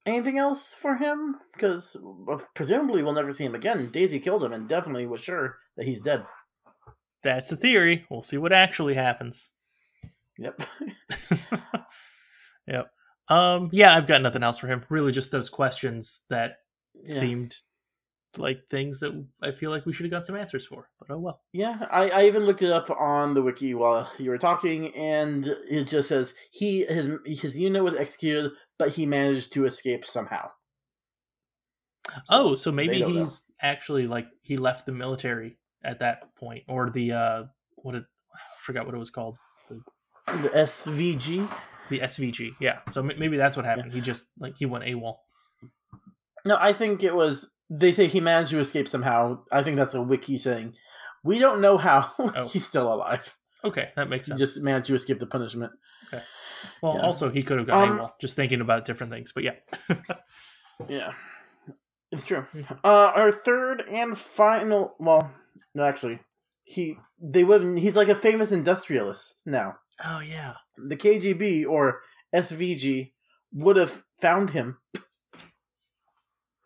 anything 0.06 0.38
else 0.38 0.74
for 0.74 0.96
him? 0.96 1.36
Because 1.52 1.96
presumably 2.54 3.02
we'll 3.02 3.12
never 3.12 3.32
see 3.32 3.44
him 3.44 3.54
again. 3.54 3.90
Daisy 3.90 4.18
killed 4.20 4.44
him 4.44 4.52
and 4.52 4.68
definitely 4.68 5.06
was 5.06 5.20
sure 5.20 5.56
that 5.76 5.86
he's 5.86 6.02
dead. 6.02 6.24
that's 7.22 7.48
the 7.48 7.56
theory. 7.56 8.04
We'll 8.10 8.22
see 8.22 8.38
what 8.38 8.52
actually 8.52 8.94
happens. 8.94 9.50
Yep. 10.38 10.62
Yep. 12.66 12.90
Um. 13.28 13.68
Yeah, 13.72 13.94
I've 13.96 14.06
got 14.06 14.22
nothing 14.22 14.42
else 14.42 14.58
for 14.58 14.66
him. 14.68 14.84
Really, 14.88 15.12
just 15.12 15.30
those 15.30 15.48
questions 15.48 16.20
that 16.30 16.58
Yeah. 16.94 17.14
seemed 17.14 17.56
like 18.36 18.60
things 18.70 19.00
that 19.00 19.12
I 19.42 19.50
feel 19.50 19.70
like 19.70 19.84
we 19.84 19.92
should 19.92 20.04
have 20.04 20.10
got 20.12 20.26
some 20.26 20.36
answers 20.36 20.64
for. 20.66 20.88
But 20.98 21.12
oh 21.14 21.18
well. 21.18 21.40
Yeah, 21.52 21.86
I, 21.90 22.08
I 22.10 22.24
even 22.26 22.44
looked 22.46 22.62
it 22.62 22.72
up 22.72 22.88
on 22.90 23.34
the 23.34 23.42
wiki 23.42 23.74
while 23.74 24.08
you 24.18 24.30
were 24.30 24.38
talking, 24.38 24.94
and 24.94 25.46
it 25.68 25.84
just 25.84 26.08
says 26.08 26.34
he 26.50 26.84
his 26.84 27.10
his 27.26 27.56
unit 27.56 27.82
was 27.82 27.94
executed, 27.94 28.52
but 28.82 28.88
he 28.96 29.06
managed 29.06 29.52
to 29.52 29.64
escape 29.64 30.04
somehow. 30.04 30.50
oh, 32.30 32.56
so 32.56 32.72
maybe 32.72 32.98
don't 32.98 33.14
know. 33.14 33.20
he's 33.20 33.44
actually 33.60 34.08
like 34.08 34.26
he 34.42 34.56
left 34.56 34.86
the 34.86 34.92
military 34.92 35.56
at 35.84 36.00
that 36.00 36.34
point, 36.34 36.64
or 36.68 36.90
the 36.90 37.12
uh, 37.12 37.42
what 37.76 37.94
is 37.94 38.02
I 38.34 38.38
forgot 38.62 38.86
what 38.86 38.94
it 38.94 38.98
was 38.98 39.10
called. 39.10 39.36
The, 39.68 39.80
The 40.26 40.48
SVG. 40.48 41.48
the 41.90 42.00
SVG. 42.00 42.54
Yeah. 42.60 42.78
So 42.90 43.00
m- 43.08 43.18
maybe 43.18 43.36
that's 43.36 43.56
what 43.56 43.64
happened. 43.66 43.92
He 43.92 44.00
just 44.00 44.26
like 44.38 44.56
he 44.56 44.66
went 44.66 44.84
AWOL. 44.84 45.14
No, 46.44 46.56
I 46.58 46.72
think 46.72 47.04
it 47.04 47.14
was. 47.14 47.48
They 47.70 47.92
say 47.92 48.08
he 48.08 48.18
managed 48.20 48.50
to 48.50 48.58
escape 48.58 48.88
somehow. 48.88 49.44
I 49.52 49.62
think 49.62 49.76
that's 49.76 49.94
a 49.94 50.02
wiki 50.02 50.38
saying 50.38 50.74
we 51.22 51.38
don't 51.38 51.60
know 51.60 51.78
how 51.78 52.10
he's 52.48 52.66
still 52.66 52.92
alive. 52.92 53.36
Okay, 53.64 53.90
that 53.96 54.08
makes 54.08 54.26
He 54.26 54.30
sense. 54.30 54.40
just 54.40 54.60
managed 54.62 54.86
to 54.86 54.94
escape 54.94 55.18
the 55.20 55.26
punishment. 55.26 55.72
Okay. 56.12 56.22
Well, 56.82 56.96
Yeah. 56.96 57.02
also 57.06 57.30
he 57.30 57.42
could 57.42 57.58
have 57.58 57.66
gone 57.66 57.88
Um, 57.90 57.98
AWOL. 57.98 58.12
Just 58.20 58.36
thinking 58.36 58.60
about 58.60 58.84
different 58.84 59.12
things, 59.12 59.32
but 59.32 59.42
yeah. 59.44 59.54
Yeah, 60.88 61.12
it's 62.10 62.24
true. 62.26 62.44
Uh, 62.82 63.12
our 63.14 63.30
third 63.30 63.82
and 63.88 64.18
final. 64.18 64.96
Well, 64.98 65.32
no, 65.74 65.84
actually, 65.84 66.18
he 66.64 66.96
they 67.20 67.44
would. 67.44 67.78
He's 67.78 67.94
like 67.94 68.08
a 68.08 68.14
famous 68.16 68.50
industrialist 68.50 69.42
now. 69.46 69.76
Oh 70.04 70.18
yeah. 70.20 70.54
The 70.76 70.96
KGB 70.96 71.66
or 71.68 72.00
SVG 72.34 73.12
would 73.52 73.76
have 73.76 74.02
found 74.20 74.50
him 74.50 74.78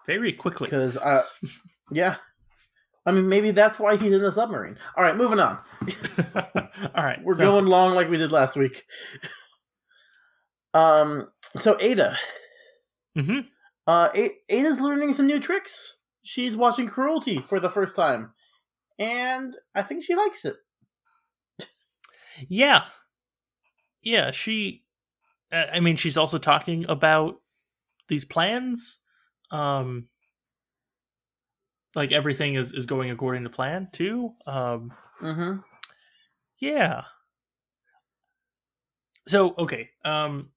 Very 0.06 0.32
quickly. 0.32 0.68
because, 0.68 0.96
uh, 0.96 1.24
yeah. 1.90 2.16
I 3.06 3.12
mean, 3.12 3.28
maybe 3.28 3.52
that's 3.52 3.78
why 3.78 3.96
he's 3.96 4.12
in 4.12 4.20
the 4.20 4.32
submarine. 4.32 4.76
All 4.96 5.04
right, 5.04 5.16
moving 5.16 5.38
on. 5.38 5.58
All 6.94 7.04
right, 7.04 7.22
We're 7.22 7.34
going 7.36 7.66
long 7.66 7.94
like 7.94 8.10
we 8.10 8.16
did 8.16 8.32
last 8.32 8.56
week. 8.56 8.82
Um, 10.74 11.28
so 11.56 11.76
Ada, 11.80 12.18
hmm 13.16 13.40
uh, 13.86 14.08
A- 14.14 14.34
Ada's 14.50 14.80
learning 14.80 15.12
some 15.14 15.26
new 15.26 15.40
tricks. 15.40 15.96
She's 16.22 16.56
watching 16.56 16.88
Cruelty 16.88 17.38
for 17.38 17.60
the 17.60 17.70
first 17.70 17.94
time, 17.96 18.32
and 18.98 19.56
I 19.74 19.82
think 19.82 20.02
she 20.02 20.14
likes 20.16 20.44
it. 20.44 20.56
Yeah. 22.48 22.82
Yeah, 24.02 24.30
she 24.32 24.84
uh, 25.52 25.66
I 25.72 25.80
mean 25.80 25.96
she's 25.96 26.16
also 26.16 26.38
talking 26.38 26.84
about 26.88 27.36
these 28.08 28.24
plans 28.24 29.00
um 29.50 30.08
like 31.96 32.12
everything 32.12 32.54
is 32.54 32.72
is 32.72 32.86
going 32.86 33.10
according 33.10 33.42
to 33.44 33.50
plan 33.50 33.88
too. 33.92 34.34
Um 34.46 34.92
Mm-hmm. 35.22 35.60
yeah. 36.58 37.04
So, 39.26 39.54
okay, 39.58 39.90
um 40.04 40.50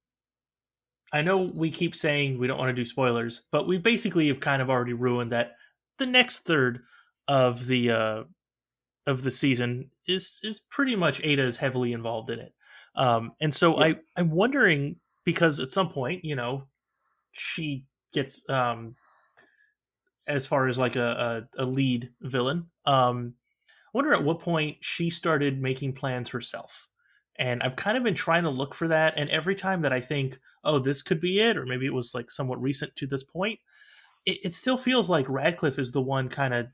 I 1.11 1.21
know 1.23 1.39
we 1.39 1.71
keep 1.71 1.95
saying 1.95 2.37
we 2.37 2.45
don't 2.45 2.59
want 2.59 2.69
to 2.69 2.73
do 2.73 2.85
spoilers, 2.85 3.43
but 3.51 3.67
we 3.67 3.77
basically 3.77 4.27
have 4.27 4.39
kind 4.39 4.61
of 4.61 4.69
already 4.69 4.93
ruined 4.93 5.31
that 5.31 5.55
the 5.97 6.05
next 6.05 6.39
third 6.39 6.83
of 7.27 7.65
the 7.65 7.91
uh 7.91 8.23
of 9.07 9.23
the 9.23 9.31
season 9.31 9.89
is 10.07 10.39
is 10.43 10.59
pretty 10.69 10.95
much 10.95 11.21
Ada 11.23 11.43
is 11.43 11.57
heavily 11.57 11.93
involved 11.93 12.29
in 12.29 12.39
it. 12.39 12.53
Um 12.95 13.31
and 13.39 13.53
so 13.53 13.79
I 13.81 13.95
I'm 14.17 14.29
wondering 14.29 14.97
because 15.23 15.59
at 15.59 15.71
some 15.71 15.89
point, 15.89 16.25
you 16.25 16.35
know, 16.35 16.67
she 17.31 17.85
gets 18.13 18.47
um 18.49 18.95
as 20.29 20.45
far 20.45 20.67
as 20.67 20.77
like 20.77 20.95
a 20.95 21.47
a, 21.57 21.63
a 21.63 21.65
lead 21.65 22.09
villain. 22.21 22.67
Um 22.85 23.33
I 23.93 23.97
wonder 23.97 24.13
at 24.13 24.23
what 24.23 24.39
point 24.39 24.77
she 24.81 25.09
started 25.09 25.61
making 25.61 25.93
plans 25.93 26.29
herself. 26.29 26.87
And 27.37 27.63
I've 27.63 27.75
kind 27.75 27.97
of 27.97 28.03
been 28.03 28.13
trying 28.13 28.43
to 28.43 28.49
look 28.49 28.75
for 28.75 28.87
that. 28.89 29.13
And 29.17 29.29
every 29.29 29.55
time 29.55 29.81
that 29.81 29.93
I 29.93 30.01
think, 30.01 30.37
oh, 30.63 30.77
this 30.77 31.01
could 31.01 31.19
be 31.19 31.39
it, 31.39 31.57
or 31.57 31.65
maybe 31.65 31.85
it 31.85 31.93
was 31.93 32.13
like 32.13 32.29
somewhat 32.29 32.61
recent 32.61 32.95
to 32.97 33.07
this 33.07 33.23
point, 33.23 33.59
it, 34.25 34.39
it 34.43 34.53
still 34.53 34.77
feels 34.77 35.09
like 35.09 35.27
Radcliffe 35.27 35.79
is 35.79 35.91
the 35.91 36.01
one 36.01 36.29
kind 36.29 36.53
of 36.53 36.67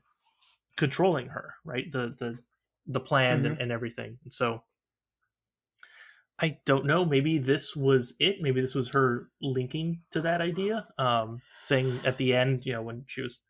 controlling 0.76 1.28
her, 1.28 1.54
right? 1.64 1.90
The 1.90 2.14
the 2.18 2.38
the 2.86 3.00
plan 3.00 3.46
and, 3.46 3.60
and 3.60 3.72
everything. 3.72 4.18
And 4.24 4.32
so 4.32 4.62
I 6.38 6.58
don't 6.66 6.84
know. 6.84 7.04
Maybe 7.04 7.38
this 7.38 7.74
was 7.74 8.14
it. 8.20 8.42
Maybe 8.42 8.60
this 8.60 8.74
was 8.74 8.88
her 8.90 9.30
linking 9.40 10.02
to 10.10 10.20
that 10.20 10.40
idea. 10.40 10.86
Um, 10.98 11.40
saying 11.60 12.00
at 12.04 12.18
the 12.18 12.34
end, 12.36 12.66
you 12.66 12.72
know, 12.72 12.82
when 12.82 13.04
she 13.06 13.22
was 13.22 13.42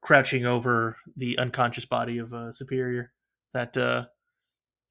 crouching 0.00 0.46
over 0.46 0.96
the 1.16 1.38
unconscious 1.38 1.84
body 1.84 2.18
of 2.18 2.32
a 2.32 2.52
superior, 2.52 3.12
that 3.52 3.76
uh, 3.76 4.06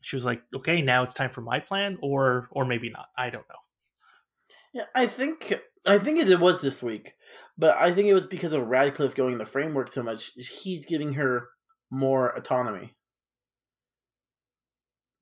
she 0.02 0.16
was 0.16 0.26
like, 0.26 0.44
"Okay, 0.56 0.82
now 0.82 1.04
it's 1.04 1.14
time 1.16 1.32
for 1.32 1.42
my 1.42 1.60
plan," 1.62 1.98
or 2.02 2.50
or 2.52 2.66
maybe 2.66 2.90
not. 2.90 3.10
I 3.18 3.30
don't 3.30 3.48
know. 3.50 3.60
Yeah, 4.74 4.86
I 4.96 5.08
think 5.08 5.54
I 5.86 6.00
think 6.00 6.20
it 6.20 6.40
was 6.40 6.62
this 6.62 6.84
week, 6.84 7.16
but 7.58 7.76
I 7.78 7.94
think 7.94 8.08
it 8.08 8.14
was 8.14 8.28
because 8.28 8.54
of 8.54 8.68
Radcliffe 8.68 9.16
going 9.16 9.34
in 9.34 9.38
the 9.40 9.46
framework 9.46 9.90
so 9.90 10.04
much. 10.04 10.32
He's 10.36 10.86
giving 10.86 11.14
her 11.14 11.50
more 11.90 12.30
autonomy. 12.36 12.96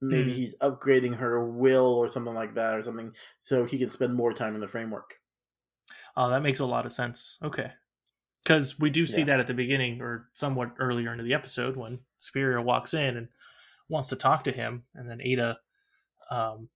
Maybe 0.02 0.34
Hmm. 0.34 0.34
he's 0.34 0.56
upgrading 0.58 1.18
her 1.18 1.48
will 1.50 1.86
or 1.86 2.10
something 2.10 2.34
like 2.34 2.56
that, 2.56 2.80
or 2.80 2.82
something, 2.82 3.16
so 3.38 3.64
he 3.66 3.78
can 3.78 3.90
spend 3.90 4.16
more 4.16 4.34
time 4.34 4.56
in 4.56 4.62
the 4.62 4.68
framework. 4.68 5.20
Oh, 6.18 6.30
that 6.30 6.42
makes 6.42 6.60
a 6.60 6.66
lot 6.66 6.86
of 6.86 6.92
sense. 6.94 7.38
Okay. 7.42 7.72
Because 8.48 8.80
we 8.80 8.90
do 8.90 9.06
see 9.06 9.20
Yeah. 9.20 9.26
that 9.26 9.40
at 9.42 9.48
the 9.48 9.54
beginning 9.54 10.02
or 10.02 10.30
somewhat 10.32 10.72
earlier 10.80 11.12
into 11.12 11.26
the 11.26 11.34
episode 11.34 11.76
when 11.76 12.00
Superior 12.18 12.62
walks 12.62 12.94
in 12.94 13.18
and 13.18 13.28
wants 13.90 14.08
to 14.08 14.16
talk 14.16 14.46
to 14.46 14.54
him, 14.54 14.86
and 14.96 15.10
then 15.10 15.20
Ada 15.22 15.60
um, 16.32 16.70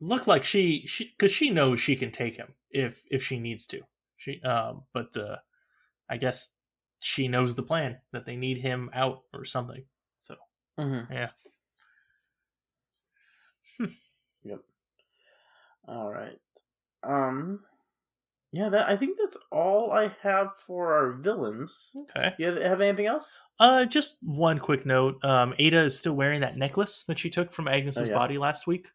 looked 0.00 0.26
like 0.26 0.42
she 0.42 0.86
she 0.86 1.04
because 1.04 1.30
she 1.32 1.50
knows 1.50 1.80
she 1.80 1.96
can 1.96 2.10
take 2.10 2.34
him 2.34 2.54
if 2.70 3.04
if 3.10 3.22
she 3.22 3.38
needs 3.38 3.66
to. 3.66 3.82
She 4.16 4.40
um, 4.40 4.84
but 4.94 5.14
uh, 5.18 5.36
I 6.08 6.16
guess 6.16 6.48
she 7.00 7.28
knows 7.28 7.54
the 7.54 7.62
plan 7.62 7.98
that 8.12 8.24
they 8.24 8.36
need 8.36 8.56
him 8.56 8.88
out 8.94 9.24
or 9.34 9.44
something. 9.44 9.84
So 10.16 10.34
Mm-hmm. 10.78 11.12
yeah, 11.12 11.30
Yep. 14.44 14.60
All 15.86 16.10
right. 16.10 16.38
Um. 17.02 17.60
Yeah, 18.52 18.68
that 18.70 18.88
I 18.88 18.96
think 18.96 19.16
that's 19.16 19.36
all 19.52 19.92
I 19.92 20.10
have 20.22 20.48
for 20.58 20.92
our 20.92 21.12
villains. 21.12 21.90
okay. 22.10 22.34
You 22.38 22.46
have, 22.46 22.62
have 22.62 22.80
anything 22.80 23.06
else? 23.06 23.38
Uh, 23.60 23.84
just 23.84 24.16
one 24.22 24.58
quick 24.58 24.84
note. 24.84 25.24
Um, 25.24 25.54
Ada 25.58 25.78
is 25.82 25.96
still 25.96 26.14
wearing 26.14 26.40
that 26.40 26.56
necklace 26.56 27.04
that 27.06 27.18
she 27.18 27.30
took 27.30 27.52
from 27.52 27.68
Agnes's 27.68 28.08
Oh, 28.08 28.12
yeah. 28.12 28.18
body 28.18 28.38
last 28.38 28.66
week. 28.66 28.88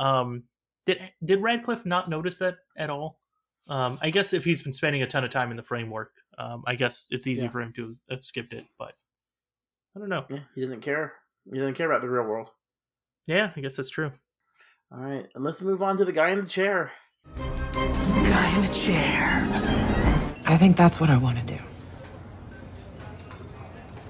Um, 0.00 0.42
did 0.86 1.00
did 1.24 1.40
Radcliffe 1.40 1.86
not 1.86 2.10
notice 2.10 2.38
that 2.38 2.56
at 2.76 2.90
all? 2.90 3.20
Um, 3.68 3.98
I 4.02 4.10
guess 4.10 4.32
if 4.32 4.44
he's 4.44 4.62
been 4.62 4.72
spending 4.72 5.02
a 5.02 5.06
ton 5.06 5.24
of 5.24 5.30
time 5.30 5.50
in 5.52 5.56
the 5.56 5.62
framework, 5.62 6.12
um, 6.38 6.64
I 6.66 6.74
guess 6.74 7.06
it's 7.10 7.26
easy 7.28 7.42
Yeah. 7.44 7.48
for 7.50 7.60
him 7.60 7.72
to 7.74 7.96
have 8.10 8.24
skipped 8.24 8.52
it. 8.52 8.64
But 8.78 8.94
I 9.96 10.00
don't 10.00 10.08
know. 10.08 10.24
Yeah, 10.28 10.40
he 10.54 10.60
didn't 10.62 10.80
care. 10.82 11.14
He 11.44 11.52
didn't 11.58 11.74
care 11.74 11.88
about 11.90 12.02
the 12.02 12.10
real 12.10 12.24
world. 12.24 12.50
Yeah, 13.26 13.50
I 13.56 13.60
guess 13.60 13.76
that's 13.76 13.90
true. 13.90 14.12
All 14.92 14.98
right, 14.98 15.26
and 15.34 15.44
let's 15.44 15.60
move 15.60 15.82
on 15.82 15.96
to 15.96 16.04
the 16.04 16.12
guy 16.12 16.30
in 16.30 16.40
the 16.40 16.46
chair. 16.48 16.92
Guy 17.76 18.54
in 18.54 18.62
the 18.62 18.72
chair. 18.72 19.46
I 20.46 20.56
think 20.56 20.78
that's 20.78 20.98
what 20.98 21.10
I 21.10 21.18
want 21.18 21.38
to 21.38 21.44
do. 21.44 21.60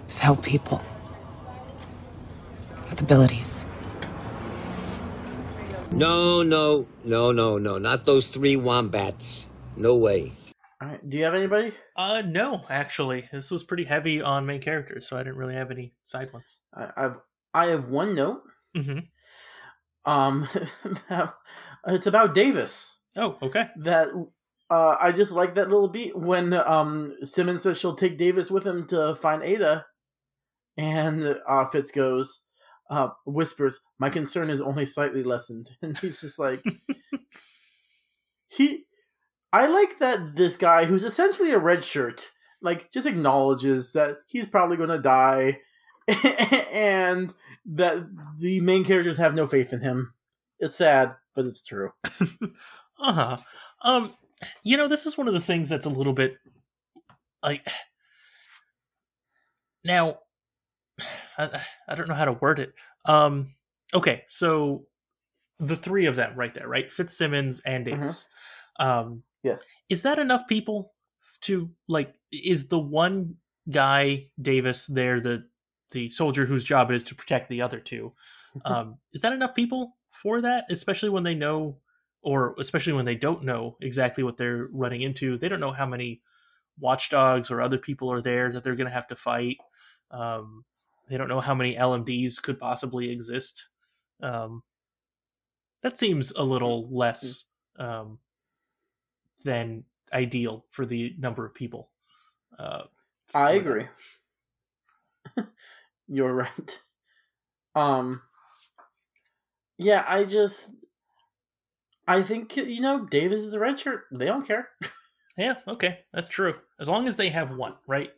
Is 0.09 0.21
help 0.21 0.43
people 0.45 0.81
with 2.89 3.01
abilities. 3.01 3.64
No, 5.91 6.45
no, 6.45 6.87
no, 7.03 7.33
no, 7.33 7.59
no. 7.59 7.79
Not 7.79 8.05
those 8.05 8.29
three 8.29 8.55
wombats. 8.55 9.49
No 9.77 9.97
way. 9.97 10.33
All 10.81 10.89
right, 10.89 11.11
do 11.11 11.17
you 11.17 11.25
have 11.25 11.35
anybody? 11.35 11.73
Uh, 11.97 12.23
no, 12.25 12.64
actually, 12.71 13.29
this 13.33 13.51
was 13.51 13.64
pretty 13.64 13.85
heavy 13.85 14.23
on 14.23 14.47
main 14.47 14.61
characters, 14.61 15.09
so 15.09 15.17
I 15.17 15.25
didn't 15.25 15.39
really 15.39 15.55
have 15.55 15.73
any 15.73 15.93
side 16.05 16.33
ones. 16.33 16.59
I, 16.73 16.91
I've 16.97 17.17
I 17.53 17.67
have 17.67 17.89
one 17.89 18.14
note. 18.14 18.43
Mm-hmm. 18.77 20.11
Um, 20.11 20.49
it's 21.89 22.07
about 22.07 22.35
Davis. 22.35 22.95
Oh, 23.17 23.39
okay. 23.43 23.69
That 23.77 24.09
uh, 24.71 24.97
I 25.01 25.12
just 25.12 25.33
like 25.33 25.55
that 25.55 25.71
little 25.71 25.89
beat 25.89 26.17
when 26.17 26.53
um 26.53 27.14
Simmons 27.23 27.62
says 27.62 27.79
she'll 27.79 27.95
take 27.95 28.19
Davis 28.19 28.51
with 28.51 28.67
him 28.67 28.87
to 28.89 29.14
find 29.14 29.43
Ada, 29.43 29.87
and 30.77 31.39
uh, 31.49 31.64
Fitz 31.67 31.91
goes, 31.91 32.41
uh, 32.91 33.09
whispers, 33.25 33.81
"My 33.99 34.11
concern 34.11 34.51
is 34.51 34.61
only 34.61 34.87
slightly 34.87 35.23
lessened," 35.23 35.71
and 35.83 35.97
he's 35.99 36.21
just 36.21 36.39
like, 36.39 36.64
he. 38.49 38.85
I 39.53 39.67
like 39.67 40.01
that 40.01 40.37
this 40.37 40.57
guy, 40.57 40.85
who's 40.85 41.05
essentially 41.05 41.53
a 41.53 41.59
red 41.59 41.83
shirt, 41.83 42.31
like 42.61 42.91
just 42.91 43.07
acknowledges 43.07 43.93
that 43.93 44.19
he's 44.27 44.47
probably 44.47 44.77
going 44.77 44.91
to 44.91 44.99
die, 44.99 45.61
and 46.73 47.33
that 47.64 47.97
the 48.39 48.61
main 48.61 48.85
characters 48.85 49.17
have 49.17 49.35
no 49.35 49.47
faith 49.47 49.73
in 49.73 49.81
him. 49.81 50.12
It's 50.59 50.77
sad, 50.77 51.14
but 51.35 51.47
it's 51.47 51.62
true. 51.62 51.93
Uh-huh. 52.99 53.36
Um 53.82 54.12
you 54.62 54.76
know, 54.76 54.88
this 54.88 55.07
is 55.07 55.16
one 55.16 55.28
of 55.28 55.34
the 55.34 55.40
things 55.40 55.68
that's 55.68 55.86
a 55.86 55.90
little 55.90 56.12
bit 56.12 56.36
like 57.42 57.66
now 59.84 60.18
I, 61.38 61.61
I 61.88 61.94
don't 61.94 62.09
know 62.09 62.14
how 62.14 62.24
to 62.24 62.32
word 62.32 62.59
it. 62.59 62.74
Um 63.05 63.55
okay, 63.94 64.24
so 64.28 64.86
the 65.59 65.76
three 65.76 66.07
of 66.07 66.16
them 66.16 66.34
right 66.36 66.53
there, 66.53 66.68
right? 66.68 66.92
Fitzsimmons 66.92 67.61
and 67.64 67.84
Davis. 67.84 68.28
Um 68.78 69.22
Yes. 69.42 69.62
is 69.88 70.03
that 70.03 70.18
enough 70.18 70.49
people 70.49 70.92
to 71.42 71.70
like 71.86 72.12
is 72.32 72.66
the 72.66 72.78
one 72.80 73.36
guy 73.70 74.26
Davis 74.42 74.86
there 74.86 75.20
the 75.20 75.44
the 75.92 76.09
soldier 76.09 76.44
whose 76.47 76.64
job 76.64 76.90
it 76.90 76.97
is 76.97 77.05
to 77.05 77.14
protect 77.14 77.49
the 77.49 77.62
other 77.62 77.78
two 77.78 78.12
um 78.64 78.99
is 79.12 79.20
that 79.20 79.32
enough 79.32 79.55
people 79.55 79.97
for 80.11 80.40
that 80.40 80.64
especially 80.68 81.11
when 81.11 81.22
they 81.22 81.34
know 81.34 81.78
or 82.27 82.55
especially 82.59 82.93
when 82.93 83.07
they 83.07 83.14
don't 83.14 83.45
know 83.45 83.77
exactly 83.81 84.24
what 84.24 84.37
they're 84.37 84.66
running 84.72 85.01
into 85.01 85.39
they 85.39 85.49
don't 85.49 85.61
know 85.61 85.72
how 85.72 85.87
many 85.87 86.20
watchdogs 86.79 87.51
or 87.51 87.62
other 87.62 87.79
people 87.79 88.12
are 88.12 88.20
there 88.20 88.53
that 88.53 88.62
they're 88.62 88.74
going 88.74 88.89
to 88.89 88.93
have 88.93 89.07
to 89.07 89.16
fight 89.16 89.57
um 90.11 90.64
they 91.09 91.16
don't 91.16 91.29
know 91.29 91.41
how 91.41 91.55
many 91.55 91.77
LMDs 91.77 92.43
could 92.43 92.59
possibly 92.59 93.11
exist 93.11 93.68
um 94.22 94.62
that 95.83 95.97
seems 95.97 96.33
a 96.33 96.43
little 96.43 96.89
less 96.91 97.45
um 97.79 98.18
than 99.45 99.85
ideal 100.12 100.64
for 100.70 100.87
the 100.87 101.14
number 101.18 101.47
of 101.47 101.55
people. 101.55 101.91
Uh, 102.59 102.85
I 103.35 103.53
agree. 103.53 103.87
You're 106.09 106.35
right. 106.35 106.81
Um 107.74 108.22
Yeah, 109.79 110.05
I 110.07 110.24
just 110.24 110.86
I 112.07 112.23
think 112.23 112.57
you 112.57 112.81
know, 112.81 113.07
Davis 113.07 113.41
is 113.41 113.55
a 113.55 113.59
red 113.59 113.79
shirt. 113.81 114.05
They 114.13 114.27
don't 114.27 114.47
care. 114.47 114.69
Yeah, 115.39 115.57
okay, 115.69 115.99
that's 116.15 116.31
true. 116.31 116.55
As 116.81 116.89
long 116.89 117.07
as 117.07 117.17
they 117.17 117.29
have 117.29 117.51
one, 117.51 117.75
right? 117.87 118.11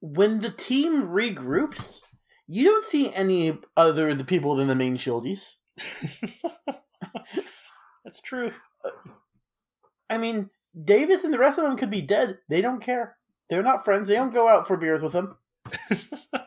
When 0.00 0.40
the 0.40 0.48
team 0.48 1.02
regroups, 1.08 2.00
you 2.46 2.64
don't 2.64 2.82
see 2.82 3.12
any 3.12 3.58
other 3.76 4.14
the 4.14 4.24
people 4.24 4.56
than 4.56 4.66
the 4.66 4.74
main 4.74 4.96
shieldies. 4.96 5.56
That's 8.02 8.22
true. 8.22 8.52
I 10.08 10.16
mean, 10.16 10.48
Davis 10.82 11.22
and 11.22 11.34
the 11.34 11.38
rest 11.38 11.58
of 11.58 11.64
them 11.64 11.76
could 11.76 11.90
be 11.90 12.00
dead. 12.00 12.38
They 12.48 12.62
don't 12.62 12.80
care. 12.80 13.18
They're 13.50 13.62
not 13.62 13.84
friends. 13.84 14.08
They 14.08 14.14
don't 14.14 14.32
go 14.32 14.48
out 14.48 14.66
for 14.66 14.78
beers 14.78 15.02
with 15.02 15.12
them. 15.12 15.36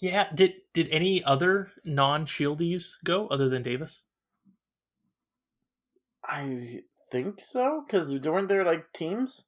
Yeah, 0.00 0.28
did 0.34 0.54
did 0.72 0.88
any 0.88 1.22
other 1.22 1.72
non-shieldies 1.84 2.94
go 3.04 3.28
other 3.28 3.50
than 3.50 3.62
Davis? 3.62 4.00
I 6.24 6.80
think 7.10 7.40
so 7.40 7.84
because 7.86 8.12
weren't 8.20 8.48
there 8.48 8.64
like 8.64 8.92
teams 8.92 9.44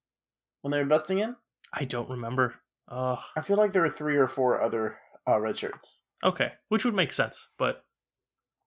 when 0.62 0.72
they 0.72 0.78
were 0.78 0.84
busting 0.84 1.18
in? 1.18 1.36
I 1.72 1.84
don't 1.84 2.08
remember. 2.10 2.54
Uh, 2.88 3.16
I 3.36 3.40
feel 3.42 3.56
like 3.56 3.72
there 3.72 3.82
were 3.82 3.90
three 3.90 4.16
or 4.16 4.26
four 4.28 4.60
other 4.60 4.98
uh, 5.28 5.38
red 5.40 5.56
shirts. 5.56 6.00
okay, 6.24 6.52
which 6.68 6.84
would 6.84 6.94
make 6.94 7.12
sense, 7.12 7.48
but 7.58 7.84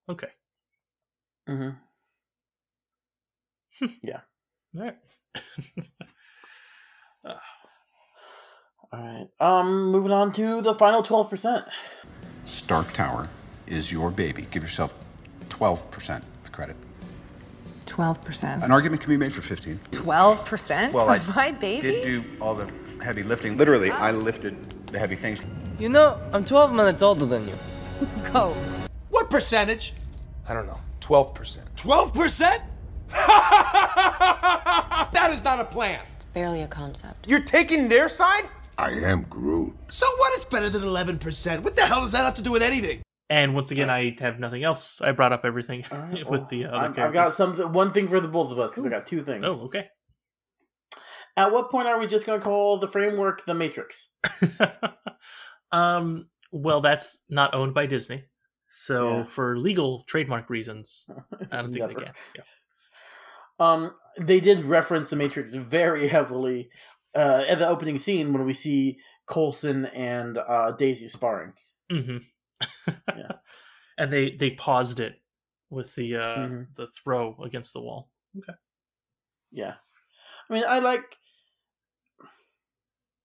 okay. 0.08 0.28
Mm-hmm. 1.48 1.76
yeah. 4.02 4.20
All 4.76 4.82
right. 4.82 4.96
All 8.92 9.00
right. 9.00 9.26
Um, 9.40 9.90
moving 9.90 10.12
on 10.12 10.32
to 10.32 10.62
the 10.62 10.74
final 10.74 11.02
twelve 11.02 11.28
percent. 11.30 11.64
Stark 12.44 12.92
Tower 12.92 13.28
is 13.66 13.90
your 13.92 14.10
baby. 14.10 14.46
Give 14.50 14.62
yourself 14.62 14.94
12% 15.48 16.22
credit. 16.52 16.76
12%. 17.86 18.62
An 18.62 18.72
argument 18.72 19.00
can 19.02 19.10
be 19.10 19.16
made 19.16 19.32
for 19.32 19.40
15. 19.40 19.78
12%? 19.90 20.92
Well, 20.92 21.08
I 21.08 21.18
My 21.34 21.50
baby? 21.52 21.80
did 21.80 22.04
do 22.04 22.24
all 22.40 22.54
the 22.54 22.70
heavy 23.02 23.22
lifting. 23.22 23.56
Literally, 23.56 23.90
I 23.90 24.10
lifted 24.10 24.56
the 24.88 24.98
heavy 24.98 25.16
things. 25.16 25.42
You 25.78 25.88
know, 25.88 26.20
I'm 26.32 26.44
12 26.44 26.72
minutes 26.72 27.02
older 27.02 27.26
than 27.26 27.48
you. 27.48 27.54
Go. 28.32 28.54
What 29.10 29.30
percentage? 29.30 29.94
I 30.48 30.54
don't 30.54 30.66
know. 30.66 30.80
12%. 31.00 31.58
12%? 31.76 32.60
that 35.12 35.30
is 35.32 35.44
not 35.44 35.60
a 35.60 35.64
plan. 35.64 36.00
It's 36.16 36.24
barely 36.24 36.62
a 36.62 36.68
concept. 36.68 37.28
You're 37.30 37.40
taking 37.40 37.88
their 37.88 38.08
side? 38.08 38.48
I 38.78 38.90
am 38.90 39.22
Groot. 39.30 39.72
So 39.88 40.06
what? 40.16 40.32
It's 40.36 40.44
better 40.44 40.68
than 40.68 40.82
11%. 40.82 41.62
What 41.62 41.76
the 41.76 41.82
hell 41.86 42.02
does 42.02 42.12
that 42.12 42.24
have 42.24 42.34
to 42.34 42.42
do 42.42 42.50
with 42.52 42.62
anything? 42.62 43.00
And 43.28 43.54
once 43.54 43.72
again, 43.72 43.90
I 43.90 44.14
have 44.20 44.38
nothing 44.38 44.62
else. 44.62 45.00
I 45.00 45.12
brought 45.12 45.32
up 45.32 45.44
everything 45.44 45.84
with 46.28 46.48
the 46.48 46.66
other 46.66 46.76
I've, 46.76 46.94
characters. 46.94 47.04
I've 47.04 47.12
got 47.12 47.34
something, 47.34 47.72
one 47.72 47.92
thing 47.92 48.08
for 48.08 48.20
the 48.20 48.28
both 48.28 48.52
of 48.52 48.58
us 48.60 48.70
because 48.70 48.86
I 48.86 48.88
got 48.88 49.06
two 49.06 49.24
things. 49.24 49.44
Oh, 49.46 49.64
okay. 49.66 49.88
At 51.36 51.52
what 51.52 51.70
point 51.70 51.88
are 51.88 51.98
we 51.98 52.06
just 52.06 52.24
going 52.24 52.40
to 52.40 52.44
call 52.44 52.78
the 52.78 52.88
framework 52.88 53.44
the 53.44 53.54
Matrix? 53.54 54.10
Um, 55.72 56.28
well, 56.52 56.80
that's 56.80 57.22
not 57.28 57.54
owned 57.54 57.74
by 57.74 57.86
Disney, 57.86 58.24
so 58.68 59.18
Yeah. 59.18 59.24
for 59.24 59.58
legal 59.58 60.04
trademark 60.06 60.48
reasons, 60.48 61.08
I 61.52 61.62
don't 61.62 61.72
think 61.72 61.88
they 61.88 61.94
can. 61.94 62.12
Yeah. 62.34 62.42
Um, 63.58 63.92
they 64.18 64.40
did 64.40 64.64
reference 64.64 65.10
the 65.10 65.16
Matrix 65.16 65.54
very 65.54 66.08
heavily 66.08 66.70
uh, 67.16 67.44
at 67.48 67.58
the 67.58 67.68
opening 67.68 67.98
scene 67.98 68.32
when 68.32 68.44
we 68.44 68.54
see 68.54 68.98
Coulson 69.26 69.86
and 69.86 70.38
uh, 70.38 70.72
Daisy 70.72 71.08
sparring. 71.08 71.52
hmm 71.90 72.18
Yeah. 72.86 73.32
and 73.98 74.12
they 74.12 74.32
they 74.32 74.52
paused 74.52 75.00
it 75.00 75.20
with 75.70 75.94
the 75.94 76.16
uh 76.16 76.36
Mhm. 76.38 76.66
the 76.76 76.88
throw 76.88 77.36
against 77.42 77.72
the 77.72 77.80
wall. 77.80 78.10
Okay. 78.38 78.52
Yeah. 79.50 79.74
I 80.48 80.52
mean, 80.52 80.64
I 80.68 80.78
like. 80.78 81.02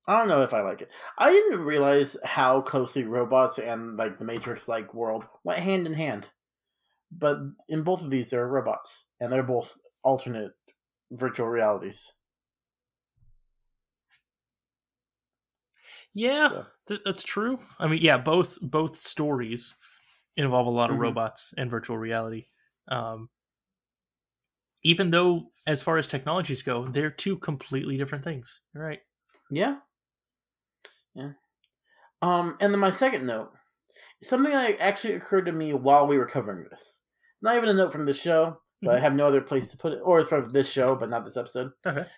I 0.08 0.18
don't 0.18 0.28
know 0.30 0.42
if 0.42 0.54
I 0.54 0.62
like 0.62 0.82
it. 0.82 0.90
I 1.18 1.32
didn't 1.32 1.62
realize 1.62 2.18
how 2.24 2.62
closely 2.62 3.04
robots 3.04 3.60
and 3.60 3.98
like 3.98 4.18
the 4.18 4.26
Matrix-like 4.26 4.94
world 4.96 5.26
went 5.44 5.60
hand 5.60 5.86
in 5.86 5.94
hand. 5.94 6.28
But 7.12 7.38
in 7.70 7.84
both 7.84 8.02
of 8.02 8.10
these, 8.10 8.30
there 8.32 8.44
are 8.44 8.48
robots, 8.50 9.06
and 9.20 9.32
they're 9.32 9.44
both 9.44 9.78
alternate 10.04 10.54
virtual 11.12 11.48
realities. 11.48 12.12
Yeah, 16.14 16.64
th- 16.88 17.02
that's 17.06 17.24
true. 17.24 17.60
I 17.80 17.88
mean, 17.88 18.02
yeah, 18.02 18.18
both 18.18 18.58
both 18.62 18.98
stories 18.98 19.76
involve 20.38 20.68
a 20.68 20.72
lot 20.72 20.90
of 20.92 20.98
Mhm. 20.98 21.00
robots 21.00 21.54
and 21.58 21.72
virtual 21.72 21.98
reality. 21.98 22.46
Um, 22.88 23.30
even 24.84 25.12
though, 25.12 25.52
as 25.68 25.82
far 25.84 25.98
as 25.98 26.08
technologies 26.08 26.64
go, 26.64 26.88
they're 26.88 27.12
two 27.12 27.38
completely 27.38 27.98
different 27.98 28.24
things. 28.24 28.62
You're 28.74 28.84
right. 28.84 29.02
Yeah. 29.52 29.80
Yeah. 31.14 31.34
Um, 32.22 32.58
and 32.60 32.74
then 32.74 32.80
my 32.80 32.92
second 32.92 33.26
note, 33.26 33.52
something 34.24 34.52
that 34.52 34.80
actually 34.80 35.16
occurred 35.16 35.46
to 35.48 35.52
me 35.52 35.74
while 35.74 36.08
we 36.08 36.18
were 36.18 36.28
covering 36.28 36.66
this. 36.70 37.02
Not 37.42 37.58
even 37.58 37.70
a 37.70 37.74
note 37.74 37.92
from 37.92 38.06
this 38.06 38.22
show, 38.22 38.62
but 38.84 38.96
I 38.96 39.00
Mhm. 39.00 39.02
have 39.02 39.16
no 39.16 39.28
other 39.28 39.42
place 39.42 39.72
to 39.72 39.78
put 39.78 39.94
it, 39.94 40.02
or 40.04 40.20
it's 40.20 40.30
from 40.30 40.50
this 40.50 40.72
show, 40.72 40.96
but 40.96 41.10
not 41.10 41.26
this 41.26 41.38
episode. 41.38 41.72
Okay. 41.86 42.10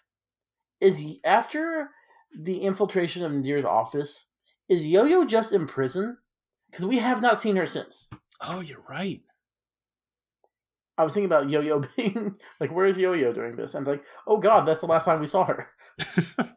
Is 0.82 1.04
after 1.24 1.90
the 2.40 2.62
infiltration 2.62 3.24
of 3.24 3.32
Nadeer's 3.32 3.66
office, 3.66 4.26
is 4.70 4.86
Yo-Yo 4.86 5.26
just 5.26 5.52
in 5.54 5.68
prison? 5.68 6.18
Because 6.70 6.86
we 6.86 6.98
have 7.00 7.22
not 7.22 7.40
seen 7.40 7.56
her 7.56 7.68
since. 7.68 8.10
Oh, 8.42 8.60
you're 8.60 8.84
right. 8.90 9.22
I 10.98 11.04
was 11.04 11.14
thinking 11.14 11.26
about 11.26 11.50
Yo-Yo 11.50 11.84
being 11.98 12.36
like, 12.60 12.72
where 12.72 12.86
is 12.86 12.98
Yo-Yo 12.98 13.34
during 13.34 13.56
this? 13.56 13.74
I'm 13.74 13.84
like, 13.84 14.04
oh 14.28 14.38
god, 14.38 14.68
that's 14.68 14.82
the 14.82 14.88
last 14.88 15.06
time 15.06 15.20
we 15.20 15.28
saw 15.28 15.46
her. 15.46 15.68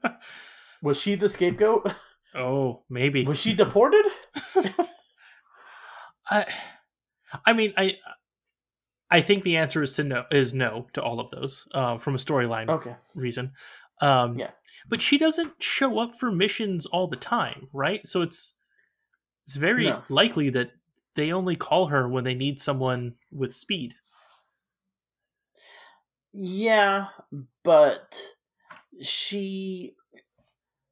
Was 0.82 1.00
she 1.00 1.14
the 1.14 1.28
scapegoat? 1.28 1.90
Oh, 2.34 2.82
maybe. 2.90 3.24
Was 3.24 3.38
she 3.38 3.54
deported? 3.54 4.04
I, 6.30 6.44
I 7.44 7.52
mean, 7.54 7.72
I, 7.76 7.96
I 9.10 9.20
think 9.20 9.42
the 9.42 9.56
answer 9.56 9.82
is 9.82 9.94
to 9.96 10.04
no 10.04 10.24
is 10.30 10.52
no 10.52 10.86
to 10.92 11.02
all 11.02 11.18
of 11.20 11.30
those 11.30 11.66
uh, 11.72 11.98
from 11.98 12.14
a 12.14 12.18
storyline 12.18 12.68
Okay. 12.68 12.94
reason. 13.14 13.52
Um, 14.00 14.38
Yeah. 14.38 14.50
but 14.88 15.00
she 15.02 15.18
doesn't 15.18 15.62
show 15.62 15.98
up 15.98 16.18
for 16.18 16.30
missions 16.30 16.86
all 16.86 17.06
the 17.08 17.16
time, 17.16 17.68
right? 17.72 18.06
So 18.06 18.22
it's 18.22 18.54
it's 19.46 19.56
very 19.56 19.84
No. 19.84 20.04
likely 20.08 20.50
that 20.50 20.72
they 21.14 21.32
only 21.32 21.56
call 21.56 21.86
her 21.86 22.08
when 22.08 22.24
they 22.24 22.34
need 22.34 22.58
someone 22.60 23.14
with 23.30 23.54
speed. 23.54 23.94
Yeah, 26.32 27.08
but 27.62 28.20
she 29.02 29.96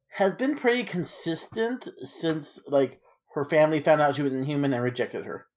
has 0.09 0.33
been 0.35 0.57
pretty 0.57 0.83
consistent 0.83 1.87
since 2.03 2.59
like 2.67 3.01
her 3.33 3.43
family 3.45 3.81
found 3.81 4.01
out 4.01 4.15
she 4.15 4.21
was 4.23 4.33
inhuman 4.33 4.73
and 4.73 4.81
rejected 4.83 5.25
her. 5.25 5.47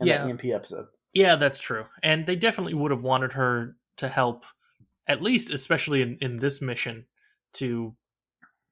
In 0.00 0.06
Yeah. 0.06 0.24
EMP 0.26 0.52
episode. 0.52 0.86
Yeah, 1.12 1.36
that's 1.36 1.58
true. 1.58 1.86
And 2.02 2.26
they 2.26 2.36
definitely 2.36 2.74
would 2.74 2.90
have 2.90 3.02
wanted 3.02 3.32
her 3.32 3.76
to 3.96 4.08
help, 4.08 4.44
at 5.08 5.22
least, 5.22 5.50
especially 5.50 6.02
in, 6.02 6.18
in 6.20 6.38
this 6.38 6.62
mission, 6.62 7.06
to, 7.54 7.94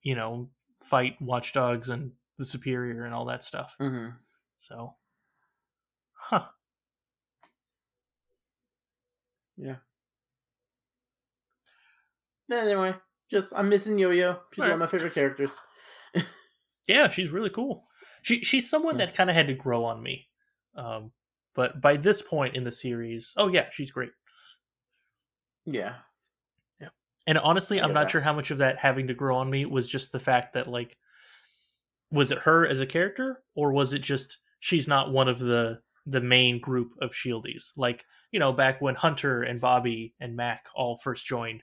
you 0.03 0.15
know, 0.15 0.51
fight 0.85 1.21
watchdogs 1.21 1.89
and 1.89 2.13
the 2.39 2.45
superior 2.45 3.05
and 3.05 3.15
all 3.15 3.25
that 3.25 3.43
stuff. 3.43 3.75
Mm-hmm. 3.81 4.11
So, 4.59 4.95
huh? 6.13 6.45
Yeah. 9.57 9.77
Anyway, 12.53 12.95
just 13.31 13.53
I'm 13.57 13.69
missing 13.69 13.99
Yo-Yo. 13.99 14.37
She's 14.53 14.61
one 14.61 14.71
of 14.71 14.79
my 14.79 14.87
favorite 14.87 15.15
characters. 15.15 15.59
Yeah, 16.87 17.09
she's 17.09 17.31
really 17.31 17.51
cool. 17.51 17.85
She 18.23 18.45
she's 18.45 18.71
someone 18.71 18.99
that 18.99 19.15
kind 19.15 19.29
of 19.29 19.37
had 19.37 19.49
to 19.49 19.55
grow 19.55 19.85
on 19.85 20.03
me. 20.03 20.29
Um, 20.77 21.13
but 21.55 21.81
by 21.81 21.97
this 21.97 22.23
point 22.23 22.55
in 22.55 22.65
the 22.65 22.73
series, 22.73 23.33
oh 23.37 23.49
yeah, 23.49 23.67
she's 23.73 23.91
great. 23.91 24.11
Yeah. 25.65 25.95
And 27.27 27.39
honestly, 27.39 27.81
I'm 27.81 27.93
not 27.93 28.11
sure 28.11 28.21
how 28.21 28.33
much 28.33 28.51
of 28.51 28.59
that 28.59 28.79
having 28.79 29.09
to 29.09 29.15
grow 29.15 29.37
on 29.37 29.51
me 29.51 29.67
was 29.67 29.89
just 29.89 30.13
the 30.13 30.21
fact 30.21 30.55
that 30.55 30.69
like 30.69 30.97
was 32.11 32.31
it 32.31 32.39
her 32.39 32.67
as 32.67 32.81
a 32.81 32.87
character 32.87 33.43
or 33.55 33.73
was 33.73 33.93
it 33.93 34.01
just 34.01 34.39
she's 34.61 34.87
not 34.87 35.13
one 35.13 35.29
of 35.29 35.39
the 35.39 35.81
the 36.07 36.21
main 36.21 36.61
group 36.61 36.93
of 37.01 37.11
shieldies 37.11 37.73
like 37.77 38.05
you 38.31 38.39
know 38.39 38.53
back 38.53 38.81
when 38.81 38.95
hunter 38.95 39.43
and 39.43 39.61
bobby 39.61 40.15
and 40.21 40.37
mac 40.37 40.67
all 40.75 40.99
first 40.99 41.27
joined 41.27 41.63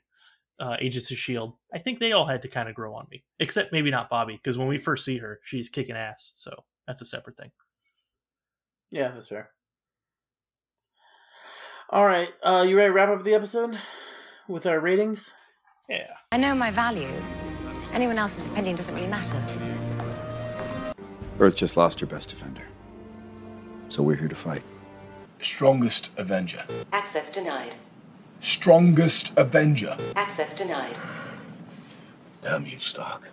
uh, 0.59 0.75
agents 0.79 1.09
of 1.11 1.17
shield 1.17 1.55
i 1.73 1.79
think 1.79 1.97
they 1.97 2.11
all 2.11 2.25
had 2.25 2.41
to 2.41 2.47
kind 2.49 2.67
of 2.67 2.75
grow 2.75 2.93
on 2.93 3.07
me 3.09 3.23
except 3.39 3.71
maybe 3.71 3.89
not 3.89 4.09
bobby 4.09 4.35
because 4.35 4.57
when 4.57 4.67
we 4.67 4.77
first 4.77 5.05
see 5.05 5.17
her 5.17 5.39
she's 5.43 5.69
kicking 5.69 5.95
ass 5.95 6.33
so 6.35 6.53
that's 6.87 7.01
a 7.01 7.05
separate 7.05 7.37
thing 7.37 7.51
Yeah, 8.91 9.09
that's 9.09 9.29
fair. 9.29 9.49
All 11.89 12.05
right, 12.05 12.29
uh, 12.43 12.63
you 12.67 12.77
ready 12.77 12.89
to 12.89 12.93
wrap 12.93 13.09
up 13.09 13.23
the 13.23 13.33
episode 13.33 13.79
with 14.47 14.67
our 14.67 14.79
ratings? 14.79 15.33
Yeah. 15.89 16.07
I 16.31 16.37
know 16.37 16.55
my 16.55 16.71
value. 16.71 17.09
Anyone 17.91 18.17
else's 18.17 18.47
opinion 18.47 18.75
doesn't 18.75 18.95
really 18.95 19.07
matter. 19.07 19.35
Earth 21.39 21.55
just 21.55 21.77
lost 21.77 21.99
her 21.99 22.05
best 22.05 22.29
defender. 22.29 22.63
So 23.89 24.01
we're 24.01 24.15
here 24.15 24.27
to 24.27 24.35
fight. 24.35 24.63
Strongest 25.41 26.11
Avenger. 26.17 26.63
Access 26.93 27.29
denied. 27.29 27.75
Strongest 28.39 29.33
Avenger. 29.37 29.97
Access 30.15 30.55
denied. 30.55 30.97
Damn 32.41 32.65
you, 32.65 32.79
Stark. 32.79 33.29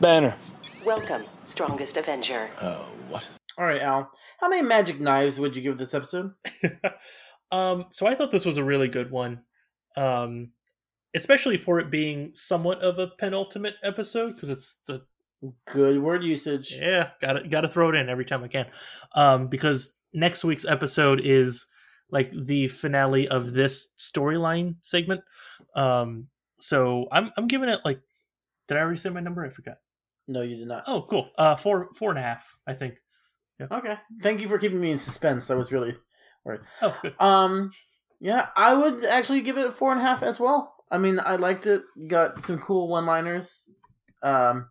Banner. 0.00 0.36
Welcome, 0.84 1.24
Strongest 1.42 1.96
Avenger. 1.96 2.48
Oh, 2.62 2.88
what? 3.08 3.28
All 3.58 3.66
right, 3.66 3.82
Al. 3.82 4.10
How 4.40 4.48
many 4.48 4.62
magic 4.62 5.00
knives 5.00 5.38
would 5.40 5.56
you 5.56 5.62
give 5.62 5.78
this 5.78 5.94
episode? 5.94 6.32
Um, 7.52 7.86
so 7.90 8.08
I 8.08 8.16
thought 8.16 8.32
this 8.32 8.44
was 8.44 8.56
a 8.56 8.64
really 8.64 8.88
good 8.88 9.08
one, 9.08 9.42
um, 9.96 10.48
especially 11.16 11.56
for 11.56 11.78
it 11.78 11.90
being 11.90 12.30
somewhat 12.34 12.80
of 12.80 12.98
a 12.98 13.08
penultimate 13.18 13.74
episode 13.82 14.34
because 14.34 14.48
it's 14.48 14.80
the 14.86 15.02
Good 15.66 16.00
word 16.00 16.24
usage. 16.24 16.72
yeah 16.72 17.10
got 17.20 17.34
to 17.34 17.48
got 17.48 17.60
to 17.60 17.68
throw 17.68 17.90
it 17.90 17.94
in 17.94 18.08
every 18.08 18.24
time 18.24 18.42
I 18.42 18.48
can, 18.48 18.66
um, 19.14 19.48
because 19.48 19.94
next 20.14 20.44
week's 20.44 20.64
episode 20.64 21.20
is 21.22 21.66
like 22.10 22.30
the 22.30 22.68
finale 22.68 23.28
of 23.28 23.52
this 23.52 23.92
storyline 23.98 24.76
segment. 24.82 25.20
Um, 25.74 26.28
so 26.58 27.06
I'm 27.12 27.30
I'm 27.36 27.46
giving 27.48 27.68
it 27.68 27.80
like, 27.84 28.00
did 28.66 28.78
I 28.78 28.80
already 28.80 28.98
say 28.98 29.10
my 29.10 29.20
number? 29.20 29.44
I 29.44 29.50
forgot. 29.50 29.76
No, 30.26 30.40
you 30.40 30.56
did 30.56 30.68
not. 30.68 30.84
Oh, 30.86 31.02
cool. 31.02 31.28
Uh, 31.36 31.54
four 31.54 31.90
four 31.94 32.10
and 32.10 32.18
a 32.18 32.22
half, 32.22 32.58
I 32.66 32.72
think. 32.72 32.94
Okay. 33.60 33.96
Thank 34.22 34.40
you 34.40 34.48
for 34.48 34.58
keeping 34.58 34.80
me 34.80 34.90
in 34.90 34.98
suspense. 34.98 35.46
That 35.46 35.56
was 35.56 35.70
really 35.70 35.96
worried. 36.44 36.62
Oh, 36.82 36.96
good. 37.02 37.14
Um, 37.20 37.70
yeah, 38.20 38.48
I 38.56 38.72
would 38.72 39.04
actually 39.04 39.42
give 39.42 39.58
it 39.58 39.66
a 39.66 39.72
four 39.72 39.92
and 39.92 40.00
a 40.00 40.04
half 40.04 40.22
as 40.22 40.40
well. 40.40 40.75
I 40.90 40.98
mean, 40.98 41.20
I 41.24 41.36
liked 41.36 41.66
it. 41.66 41.82
Got 42.06 42.46
some 42.46 42.58
cool 42.58 42.88
one-liners. 42.88 43.72
Um, 44.22 44.70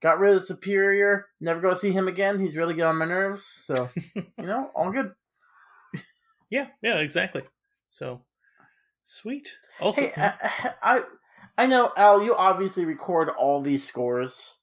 got 0.00 0.18
rid 0.18 0.36
of 0.36 0.44
Superior. 0.44 1.26
Never 1.40 1.60
go 1.60 1.74
see 1.74 1.92
him 1.92 2.08
again. 2.08 2.38
He's 2.38 2.56
really 2.56 2.74
getting 2.74 2.88
on 2.88 2.96
my 2.98 3.06
nerves. 3.06 3.44
So, 3.44 3.88
you 4.14 4.24
know, 4.38 4.70
all 4.74 4.90
good. 4.90 5.12
Yeah, 6.50 6.68
yeah, 6.82 6.96
exactly. 6.98 7.42
So 7.88 8.22
sweet. 9.04 9.56
Also, 9.80 10.02
Hey, 10.02 10.12
I, 10.16 10.72
I, 10.82 11.02
I 11.58 11.66
know 11.66 11.90
Al. 11.96 12.22
You 12.22 12.34
obviously 12.36 12.84
record 12.84 13.28
all 13.30 13.62
these 13.62 13.82
scores. 13.82 14.54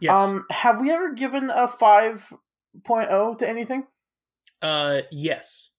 Yes. 0.00 0.18
Um, 0.18 0.46
have 0.50 0.80
we 0.80 0.90
ever 0.90 1.12
given 1.12 1.50
a 1.50 1.68
5.0 1.68 3.38
to 3.38 3.48
anything? 3.48 3.86
uh, 4.62 5.02
yes. 5.12 5.70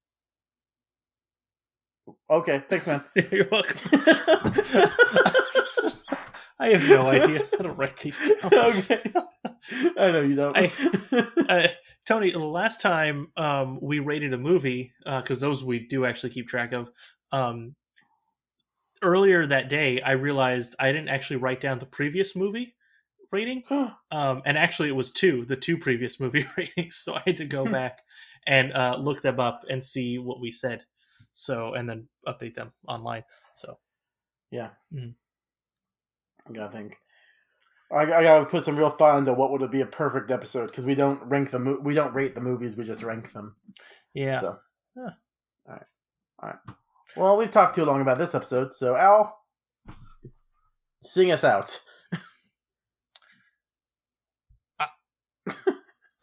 Okay, 2.31 2.63
thanks, 2.69 2.87
man. 2.87 3.03
You're 3.31 3.47
welcome. 3.51 3.77
I 6.59 6.69
have 6.69 6.87
no 6.87 7.07
idea. 7.07 7.43
I 7.59 7.63
don't 7.63 7.75
write 7.75 7.97
these 7.97 8.19
down. 8.19 8.53
okay. 8.53 9.03
I 9.97 10.11
know 10.11 10.21
you 10.21 10.35
don't. 10.35 10.55
I, 10.57 10.71
uh, 11.49 11.67
Tony, 12.05 12.31
the 12.31 12.39
last 12.39 12.79
time 12.79 13.31
um, 13.35 13.79
we 13.81 13.99
rated 13.99 14.33
a 14.33 14.37
movie, 14.37 14.93
because 15.03 15.41
those 15.41 15.61
we 15.61 15.79
do 15.87 16.05
actually 16.05 16.29
keep 16.29 16.47
track 16.47 16.71
of, 16.71 16.89
um, 17.33 17.75
earlier 19.03 19.45
that 19.45 19.67
day, 19.67 19.99
I 20.01 20.11
realized 20.11 20.75
I 20.79 20.93
didn't 20.93 21.09
actually 21.09 21.37
write 21.37 21.59
down 21.59 21.79
the 21.79 21.85
previous 21.85 22.33
movie 22.35 22.75
rating. 23.31 23.63
um, 23.69 24.41
and 24.45 24.57
actually, 24.57 24.87
it 24.87 24.95
was 24.95 25.11
two, 25.11 25.43
the 25.45 25.57
two 25.57 25.77
previous 25.77 26.17
movie 26.19 26.47
ratings. 26.57 26.95
So 26.95 27.15
I 27.15 27.23
had 27.25 27.37
to 27.37 27.45
go 27.45 27.65
Hmm. 27.65 27.73
back 27.73 27.99
and 28.47 28.71
uh, 28.71 28.97
look 28.99 29.21
them 29.21 29.39
up 29.39 29.65
and 29.69 29.83
see 29.83 30.17
what 30.17 30.39
we 30.39 30.51
said. 30.51 30.85
So, 31.33 31.73
and 31.73 31.87
then 31.89 32.07
update 32.27 32.55
them 32.55 32.71
online. 32.87 33.23
So, 33.53 33.77
Yeah. 34.51 34.69
Mhm. 34.93 35.15
I 36.47 36.51
gotta 36.53 36.71
think. 36.71 36.97
I, 37.91 38.01
I 38.03 38.23
gotta 38.23 38.45
put 38.45 38.63
some 38.65 38.77
real 38.77 38.89
thought 38.91 39.17
into 39.19 39.33
what 39.33 39.51
would 39.51 39.69
be 39.71 39.81
a 39.81 39.85
perfect 39.85 40.31
episode 40.31 40.67
because 40.67 40.85
we 40.85 40.95
don't 40.95 41.21
rank 41.23 41.51
the 41.51 41.59
mo- 41.59 41.79
we 41.81 41.93
don't 41.93 42.13
rate 42.13 42.35
the 42.35 42.41
movies 42.41 42.75
we 42.75 42.83
just 42.85 43.03
rank 43.03 43.31
them. 43.33 43.55
yeah. 44.13 44.39
So 44.41 44.59
Huh. 44.97 45.09
all 45.67 45.73
right, 45.73 45.85
all 46.39 46.49
right. 46.49 46.59
Well, 47.17 47.37
we've 47.37 47.51
talked 47.51 47.75
too 47.75 47.85
long 47.85 48.01
about 48.01 48.17
this 48.17 48.33
episode, 48.35 48.73
so 48.73 48.95
Al, 48.95 49.37
sing 51.01 51.31
us 51.31 51.43
out. 51.43 51.81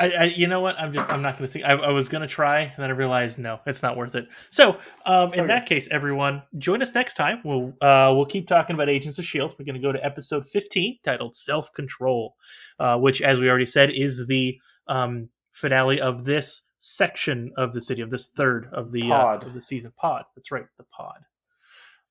I, 0.00 0.10
I, 0.10 0.24
you 0.24 0.46
know 0.46 0.60
what? 0.60 0.78
I'm 0.78 0.92
just, 0.92 1.10
I'm 1.10 1.22
not 1.22 1.36
going 1.36 1.46
to 1.46 1.52
see. 1.52 1.62
I, 1.64 1.74
I 1.74 1.90
was 1.90 2.08
going 2.08 2.22
to 2.22 2.28
try, 2.28 2.60
and 2.60 2.74
then 2.78 2.88
I 2.88 2.92
realized 2.92 3.38
no, 3.38 3.58
it's 3.66 3.82
not 3.82 3.96
worth 3.96 4.14
it. 4.14 4.28
So, 4.50 4.78
um, 5.06 5.32
in 5.32 5.40
Okay. 5.40 5.46
that 5.48 5.66
case, 5.66 5.88
everyone, 5.90 6.42
join 6.58 6.82
us 6.82 6.94
next 6.94 7.14
time. 7.14 7.40
We'll, 7.44 7.74
uh, 7.80 8.12
we'll 8.14 8.26
keep 8.26 8.46
talking 8.46 8.74
about 8.74 8.88
Agents 8.88 9.18
of 9.18 9.24
Shield. 9.24 9.56
We're 9.58 9.64
going 9.64 9.74
to 9.74 9.80
go 9.80 9.90
to 9.90 10.04
episode 10.04 10.46
15, 10.46 10.98
titled 11.02 11.34
"Self 11.34 11.72
Control," 11.72 12.36
uh, 12.78 12.96
which, 12.98 13.22
as 13.22 13.40
we 13.40 13.48
already 13.48 13.66
said, 13.66 13.90
is 13.90 14.24
the 14.28 14.60
um, 14.86 15.28
finale 15.52 16.00
of 16.00 16.24
this 16.24 16.62
section 16.78 17.50
of 17.56 17.72
the 17.72 17.80
city, 17.80 18.00
of 18.00 18.10
this 18.10 18.28
third 18.28 18.68
of 18.72 18.92
the 18.92 19.10
uh, 19.10 19.38
of 19.48 19.52
the 19.54 19.60
season 19.62 19.92
pod. 19.96 20.24
That's 20.36 20.52
right, 20.52 20.66
the 20.76 20.84
pod. 20.84 21.18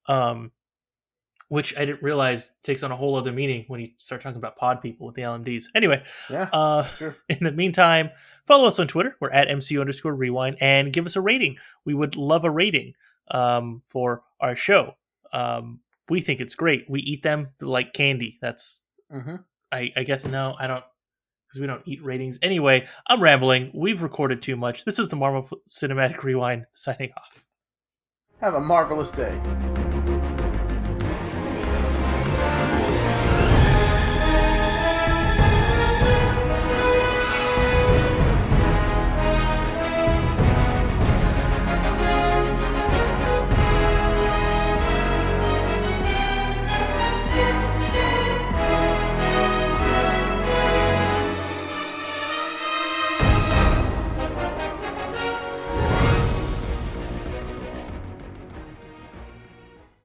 Um, 0.07 0.51
which 1.49 1.75
I 1.77 1.85
didn't 1.85 2.03
realize 2.03 2.55
takes 2.63 2.83
on 2.83 2.91
a 2.91 2.95
whole 2.95 3.15
other 3.15 3.31
meaning 3.31 3.65
when 3.67 3.79
you 3.79 3.89
start 3.97 4.21
talking 4.21 4.37
about 4.37 4.57
pod 4.57 4.81
people 4.81 5.07
with 5.07 5.15
the 5.15 5.21
LMDs. 5.21 5.65
Anyway, 5.75 6.03
Yeah, 6.29 6.49
uh, 6.51 6.83
sure. 6.85 7.15
in 7.29 7.37
the 7.41 7.51
meantime, 7.51 8.09
follow 8.45 8.67
us 8.67 8.79
on 8.79 8.87
Twitter. 8.87 9.15
We're 9.19 9.29
at 9.31 9.47
MCU 9.47 9.79
underscore 9.79 10.13
rewind 10.13 10.57
and 10.61 10.91
give 10.91 11.05
us 11.05 11.15
a 11.15 11.21
rating. 11.21 11.57
We 11.85 11.93
would 11.93 12.15
love 12.15 12.43
a 12.43 12.51
rating 12.51 12.93
um, 13.31 13.81
for 13.87 14.23
our 14.39 14.55
show. 14.55 14.95
Um, 15.31 15.79
we 16.09 16.21
think 16.21 16.39
it's 16.41 16.55
great. 16.55 16.85
We 16.89 17.01
eat 17.01 17.23
them 17.23 17.49
like 17.61 17.93
candy. 17.93 18.37
That's, 18.41 18.81
Mm-hmm. 19.13 19.35
I, 19.71 19.91
I 19.95 20.03
guess, 20.03 20.25
no, 20.25 20.55
I 20.59 20.67
don't, 20.67 20.83
because 21.47 21.61
we 21.61 21.67
don't 21.67 21.81
eat 21.85 22.03
ratings. 22.03 22.39
Anyway, 22.41 22.85
I'm 23.07 23.21
rambling. 23.21 23.71
We've 23.73 24.01
recorded 24.01 24.41
too 24.41 24.57
much. 24.57 24.83
This 24.83 24.99
is 24.99 25.07
the 25.07 25.15
Marvel 25.15 25.49
Cinematic 25.67 26.23
Rewind 26.23 26.65
signing 26.73 27.11
off. 27.17 27.45
Have 28.41 28.55
a 28.55 28.59
marvelous 28.59 29.11
day. 29.11 30.16